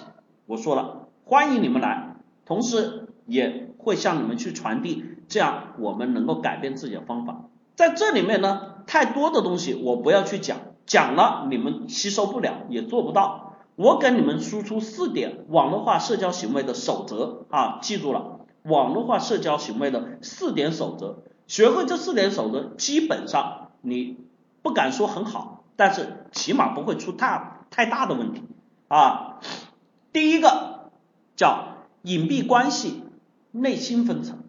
[0.47, 2.15] 我说了，欢迎你们来，
[2.47, 7.47] 同时也会向你们去传递，这样我们能够改变自己的方法。
[7.75, 13.48] 在这里面呢，太多的东西我不要去讲，讲了你们吸收不了，也做不到。
[13.79, 24.19] 我给你们输出四点网络化社交行为的守则啊，记住了，网络化社交行为的四点守则，学会这四点守则，基本上你
[24.63, 28.43] 不敢说很好，但是起码不会出太太大的问题
[28.89, 29.39] 啊。
[30.13, 30.91] 第一个
[31.37, 33.05] 叫隐蔽关系
[33.53, 34.41] 内心分层。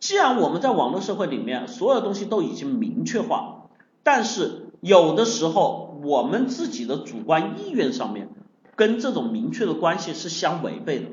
[0.00, 3.68] 既然我们在网络社会里面，所有东西都已经明确化，
[4.02, 8.30] 但是有的时候我们自己的主观意愿上面
[8.74, 11.06] 跟这种明确的关系是相违背的。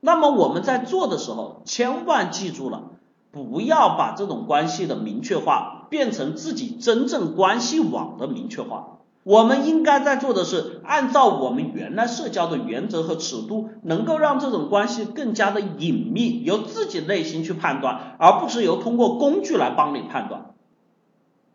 [0.00, 2.90] 那么我们在做的时候，千万记住了，
[3.30, 8.98] 不要把这种关系的明确化变成自己真正关系网的明确化。
[9.22, 20.54] 我们应该在做的是，按照我们原来社交的原则和尺度，能够让这种关系更加的隐秘，由自己内心去判断，而不是由通过工具来帮你判断。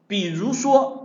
[0.08, 1.01] 比如说，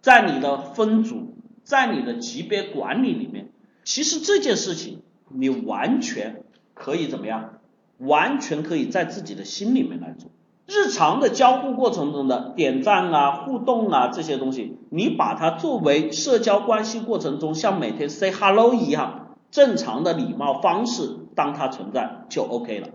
[0.00, 3.50] 在你的分组，在你的级别管理里面，
[3.84, 6.42] 其实这件事情你完全
[6.74, 7.58] 可以怎么样？
[7.98, 10.30] 完全可以在自己的心里面来做。
[10.66, 22.88] 日常的交互过程中的点赞啊、互动啊这些东西，你把它作为社交关系过程中像每天 say hello 一样正常的礼貌方式，当它存在就 OK 了。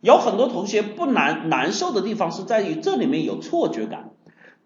[0.00, 4.10] 有很多同学不难难受的地方是在于这里面有错觉感，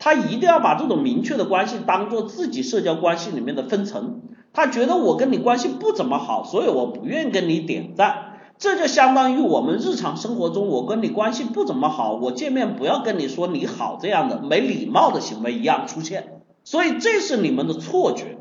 [0.00, 4.22] 他一定要把这种明确的关系当做自己社交关系里面的分层，
[4.52, 4.66] 他。
[4.66, 8.38] 觉得我跟你关系不怎么好，所以我不愿意跟你点赞。
[8.58, 16.42] 这就相当于我们日常生活中我跟你关系不怎么好，我见面不要跟你说你好这样的没礼貌的行为一样出现。
[16.64, 18.38] 所以这是你们的错觉。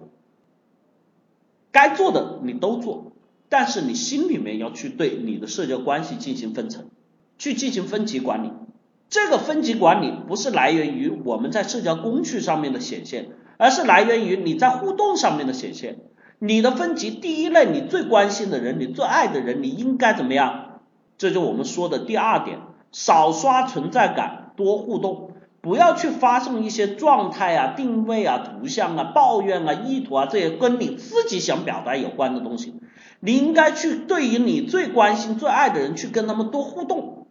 [1.72, 3.12] 该做的你都做，
[3.50, 6.86] 但是你心里面要去对你的社交关系进行分层，
[7.38, 8.52] 去进行分级管理。
[9.10, 15.98] 这个分级管理不是来源于我们在社交工具上面的显现，而是来源于你在互动上面的显现。
[16.38, 20.80] 你的分级，第一类你最关心的人，你最爱的人，你应该怎么样？
[21.18, 22.60] 这就我们说的第二点，
[22.92, 32.76] 少刷存在感，多互动，不要去发送一些状态啊、定位啊、图像啊、抱怨啊、意图啊这些跟你自己想表达有关的东西。
[33.20, 37.26] 你应该去对于你最关心、最爱的人去跟他们多互动。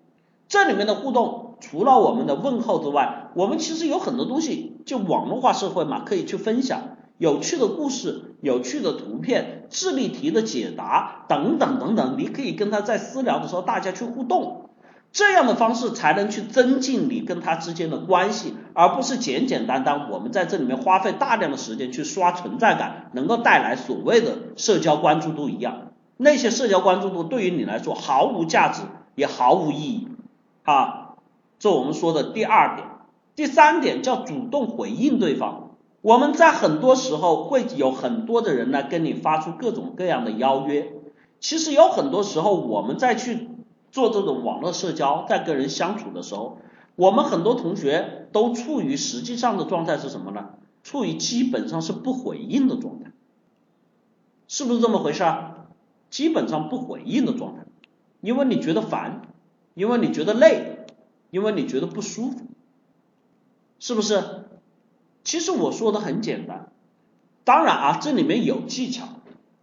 [0.49, 14.71] 这里面的互动，除了我们的问候之外，我们其实有很多东西，就网络化社会嘛，可以去分享有趣的故事、有趣的图片、智力题的解答等等等等，你可以跟他在私聊的时候大家去互动，
[15.11, 28.83] 这样的方式才能去增进你跟他之间的关系，而不是简简单单我们在这里面花费大量的时间去刷存在感，能够带来所谓的社交关注度一样，那些社交关注度对于你来说毫无价值，
[29.17, 30.09] 也毫无意义。
[30.65, 30.98] 啊，
[31.59, 32.87] 这我们说的第二点，
[33.35, 35.71] 第三点叫主动回应对方。
[36.03, 40.93] 我们在很多时候会有很多的人来跟你发出各种各样的邀约。
[41.41, 43.49] 其实有很多时候我们在去
[43.91, 46.59] 做这种网络社交，在跟人相处的时候，
[46.95, 50.51] 我们很多同学都处于实际上的状态是什么呢？
[50.85, 53.11] 处于基本上是不回应的状态，
[54.47, 55.67] 是不是这么回事啊？
[56.09, 57.65] 基本上不回应的状态，
[58.21, 59.23] 因为你觉得烦。
[59.75, 60.78] 因为你觉得累，
[61.31, 62.39] 因为你觉得不舒服，
[63.79, 64.45] 是不是？
[65.25, 66.73] 其实我说的很简单，
[67.45, 69.07] 当然啊，这里面有技巧。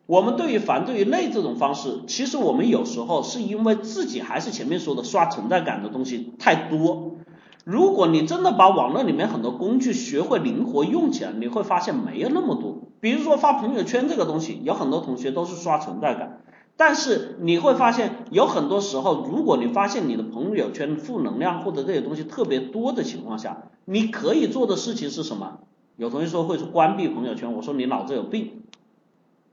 [0.06, 7.16] 我们对于烦、对于累这种方式，其实我们有时候是因为自己还是前面说的刷存在感的东西太多。
[7.64, 12.78] 如果你真的把网络里面很多工具学会灵活用起来，你会发现没有那么多。
[13.00, 16.42] 比如说发朋友圈这个东西，有很多同学都是刷存在感。
[16.77, 25.60] 但是你会发现，有很多时候，如果你发现你的朋友圈负能量或者这些东西特别多的情况下，你可以做的事情是什么？
[25.95, 28.64] 有同学说会关闭朋友圈，我说你脑子有病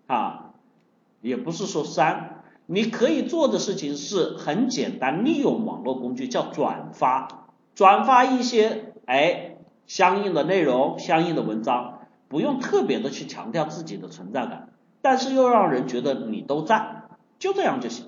[0.09, 0.51] 啊，
[1.21, 7.47] 也不是说删，你可以做的事情是很简单，利用网络工具叫转发，
[7.77, 14.71] 转发一些哎相应的内容、相应的文章，不用特别的去强调自己的存在感，
[15.01, 17.02] 但是又让人觉得你都在。
[17.43, 18.05] 就这样就行。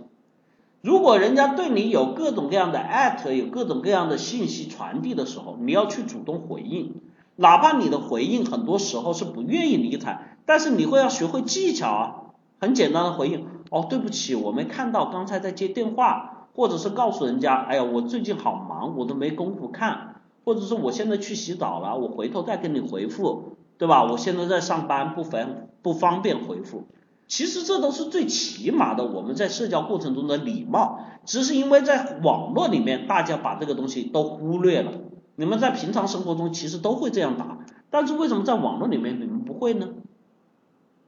[0.81, 7.01] 如果人家对你有各种各样的艾特，有各种各样的信息传递的时候，你要去主动回应，
[7.35, 12.20] 哪怕你的回应很多时候是不愿意理睬，但是你会要学会技巧啊。
[12.61, 24.05] 很简单的回应，哦，对不起，我没看到，刚才在接电话，或者是告诉人家，哎呀，我最近好忙，我都没工夫看，或者是我现在去洗澡了，我回头再跟你回复，对吧？
[24.05, 26.86] 我现在在上班，不方不方便回复。
[27.27, 34.93] 其实这都是最起码的，我们在社交过程中的礼貌，只是因为在网络里面，大家把这个东西都忽略了。
[35.37, 37.59] 你们在平常生活中其实都会这样打，
[37.91, 39.89] 但是为什么在网络里面你们不会呢？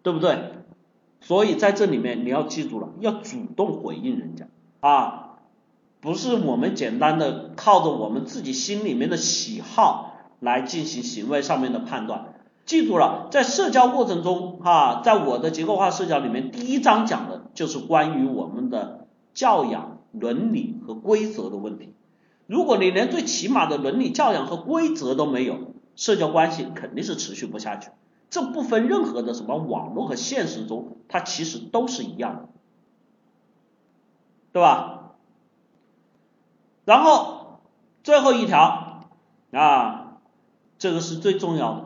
[0.02, 0.52] 对不对？
[1.20, 4.46] 所以在这里面你要记住了，要主动回应人家
[4.80, 5.38] 啊，
[6.00, 12.35] 不是我们简单的靠着我们自己心里面的喜好来进行行为上面的判断。
[12.66, 21.94] 记住了，在社交过程中，哈，在我的结构化社交里面，第一章讲的就是关于我们的教养、伦理和规则的问题。
[22.48, 27.90] 如果你连最起码的伦理、教养和规则都没有，社交关系肯定是持续不下去。
[28.30, 32.48] 这不分任何的什么网络和现实中，它其实都是一样的，
[34.52, 35.12] 对吧？
[36.84, 37.60] 然后
[38.02, 39.02] 最后一条
[39.52, 40.18] 啊，
[40.78, 41.85] 这个是最重要的。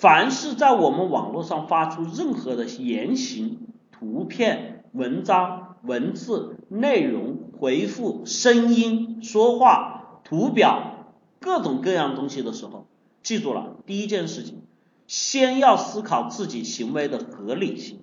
[0.00, 3.58] 凡是在我们网络上发出任何的言行、
[3.92, 11.04] 图片、文章、文字、内容、回复、声音、说话、图表，
[11.38, 12.86] 各种各样东西的时候，
[13.22, 14.62] 记住了，第一件事情，
[15.06, 18.00] 先要思考自己行为的合理性，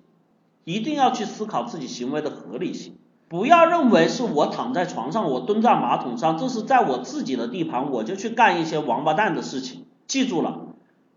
[0.62, 2.94] 一定要去思考自己行为的合理性，
[3.26, 9.86] 不要认为是我躺在床上，我蹲在马桶上，这是在我自己的地盘，我就去干一些王八蛋的事情。
[10.06, 10.67] 记住了。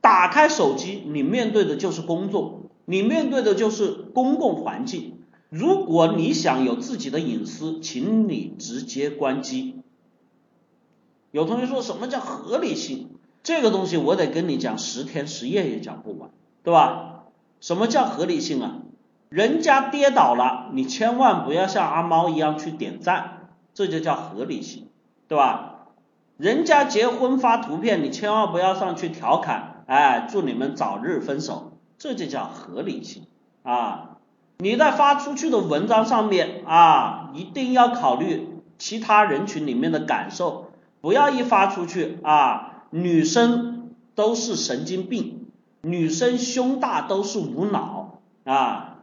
[0.01, 5.19] 打开手机，你面对的就是工作，你面对的就是公共环境。
[5.49, 9.75] 如果你想有自己的隐私，请你直接关机。
[11.31, 13.09] 有同学说什么叫合理性？
[13.43, 16.29] 这个东西我得跟你讲十天十夜也讲不完，
[16.63, 17.23] 对吧？
[17.59, 18.79] 什么叫合理性啊？
[19.29, 24.87] 人家跌倒了，你千万不要像阿猫一样去点赞，这就叫合理性，
[25.27, 25.87] 对吧？
[26.37, 33.23] 人家结婚发图片，你千万不要上去调侃，哎，祝你们早日分手，这就叫合理性
[33.61, 34.11] 啊！
[34.59, 38.47] 你在发出去的文章上面啊，一定要考虑
[38.77, 45.47] 其他人群里面的感受，不要一发出去啊，女生都是神经病，
[45.81, 48.99] 女生胸大都是无脑啊，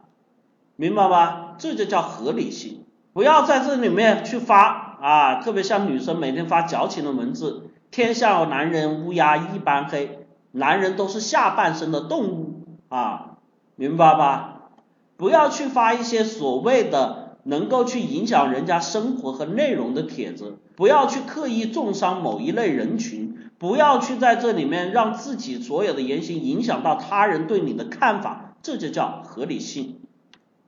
[0.75, 1.53] 明白吧？
[1.59, 2.83] 这就叫合理性，
[3.13, 4.89] 不要在这里面去发。
[4.99, 10.18] 啊，特别像女生每天发矫情的文字，天下男人乌鸦一般黑，
[10.51, 13.37] 男人都是下半身的动物啊，
[13.75, 14.69] 明白吧？
[15.17, 29.99] 不要去发一些所谓的能够去影响人家生活和内容的帖子，不要去刻意重伤某一类人群，不要去在这里面让自己所有的言行影响到他人对你的看法，这就叫合理性，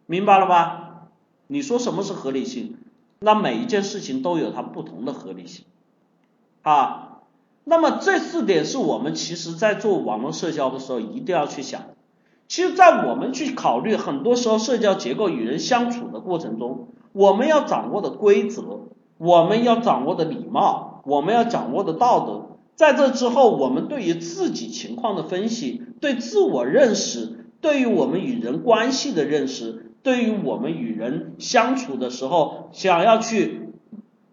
[0.06, 1.08] 明白了吧？
[1.48, 2.78] 你说什么是合理性？
[3.20, 5.66] 那每一件事情都有它不同的合理性，
[6.64, 7.11] 啊，
[7.64, 11.82] 那么这四点是我们其实在做网络社交的时候一定要去想。
[12.48, 29.88] 其实，在我们去考虑很多时候社交结构与人相处的过程中，我们要掌握的规则，我们要掌握的礼貌，我们要掌握的道德，在这之后，我们对于自己情况的分析，对自我认识，对于我们与人关系的认识。
[30.04, 33.70] 对于我们与人相处的时候，想要去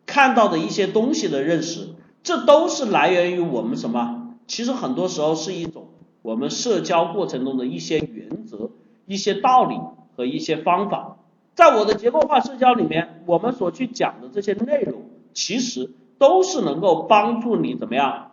[0.07, 1.91] 看到的一些东西的认识，
[2.29, 4.35] 这都是来源于我们什么？
[4.47, 5.87] 其实很多时候是一种
[6.21, 8.69] 我们社交过程中的一些原则、
[9.07, 9.81] 一些道理
[10.15, 11.17] 和一些方法。
[11.55, 15.89] 在我的结构化社交里面，我们所去讲的这些内容，其实
[16.19, 18.33] 都是能够帮助你怎么样？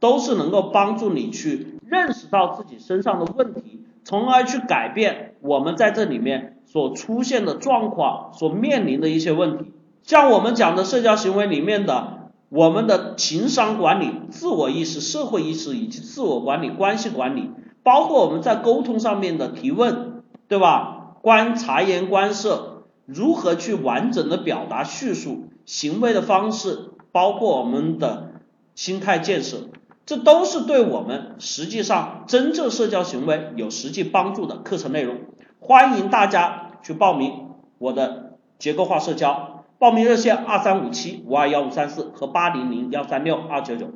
[0.00, 3.80] 都是能够帮助你去认识到自己身上的问题。
[4.04, 9.72] 从而去改变我们在这里面所出现的状况，所面临的一些问题。
[10.02, 12.23] 像我们讲的社交行为里面的，
[12.54, 17.50] 我们的情商管理、自我意识、社会意识以及自我管理、关系管理，
[17.82, 21.16] 包括我们在沟通上面的提问，对吧？
[21.20, 28.34] 观察言观色，如何去完整的表达叙述，行为的方式，包括我们的
[28.76, 29.70] 心态建设。
[30.06, 35.22] 这都是对我们实际上真正社交行为有实际帮助的课程内容，
[35.58, 37.48] 欢迎大家去报名
[37.78, 43.86] 我的结构化社交，报名热线二三五七五二幺五三四和八零零幺三六二九九。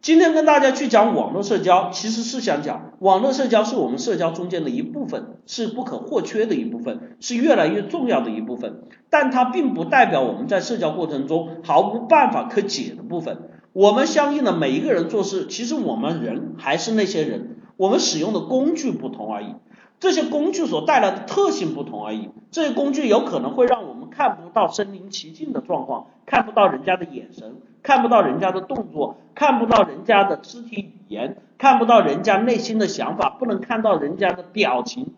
[0.00, 13.48] 今天跟大家去讲网络社交，其实是想讲网络社交是我们社交中间的一部分，是不可或缺的一部分，是越来越重要的一部分，但它并不代表我们在社交过程中毫无办法可解的部分。
[13.72, 19.54] 我们相应的每一个人做事，其实我们人还是那些人，我们使用的工具不同而已，
[19.98, 22.28] 这些工具所带来的特性不同而已。
[22.50, 23.83] 这些工具有可能会让
[24.16, 35.14] 看不到身临其境的状况，看不到人家的眼神，看不到人家的动作，看不到人家的肢体语言，看不到人家内心的想法，不能看到人家的表情。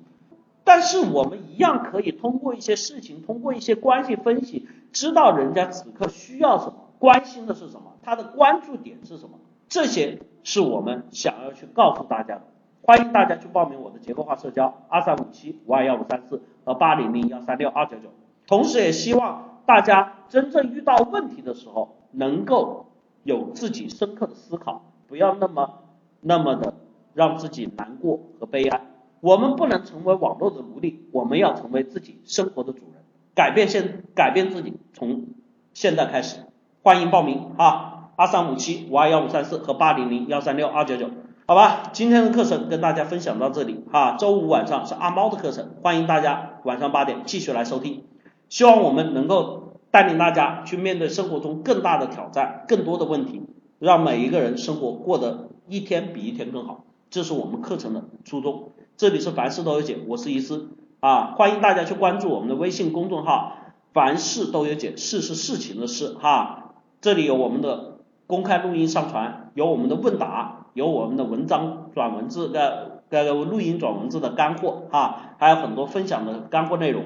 [0.64, 6.74] 但是我们一样可以通过一些事情，通过一些关系分析，知道人家此刻需要什么。
[6.98, 7.93] 关心的是什么？
[8.02, 9.39] 他的关注点是什么？
[9.68, 12.43] 这些是我们想要去告诉大家的。
[12.82, 18.26] 欢迎大家去报名我的结构化社交二三五七五二幺五三四和八零零幺三六二九九。
[18.47, 22.86] 同时也希望大家真正遇到问题的时候，能够
[23.24, 25.81] 有自己深刻的思考，不要那么
[26.20, 26.74] 那么的
[27.14, 28.82] 让自己难过和悲哀。
[29.20, 33.02] 我们不能成为网络的奴隶，我们要成为自己生活的主人，
[33.35, 35.27] 改变现改变自己，从
[35.74, 36.40] 现在开始。
[36.82, 38.10] 欢迎报名啊！
[38.14, 41.10] 二三五七五二幺五三四和八零零幺三六二九九，
[41.47, 44.16] 好吧，今天的课程跟大家分享到这里哈。
[44.16, 48.05] 周五晚上是阿猫的课程，欢迎大家晚上八点继续来收听。
[48.48, 53.43] 希望我们能够带领大家去面对生活中更大的挑战、更多的问题，
[53.78, 56.85] 让每一个人生活过得一天比一天更好。
[57.10, 58.73] 这是我们课程的初衷。
[58.97, 60.70] 这里是凡事都有解，我是伊思
[61.01, 63.56] 啊，欢迎大家去关注我们的微信公众号
[63.93, 66.74] “凡事都有解”，事是事情的事哈。
[67.01, 77.05] 这里有我们的公开录音上传，有我们的问答，有我们的文章转文字的这个录音转文字的干货哈，还有很多分享的干货内容，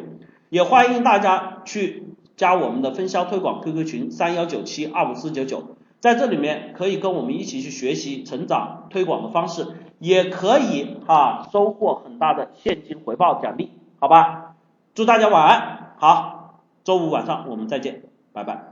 [0.51, 5.63] 也欢迎大家去加我们的分销推广 QQ 群三幺九七二五四九九，
[6.01, 9.69] 在这里面可以跟我们一起去学习成长推广的方式，
[9.99, 14.57] 也可以啊收获很大的现金回报奖励，好吧？
[14.95, 18.03] 祝大家晚安，好，周五晚上我们再见，
[18.33, 18.70] 拜拜。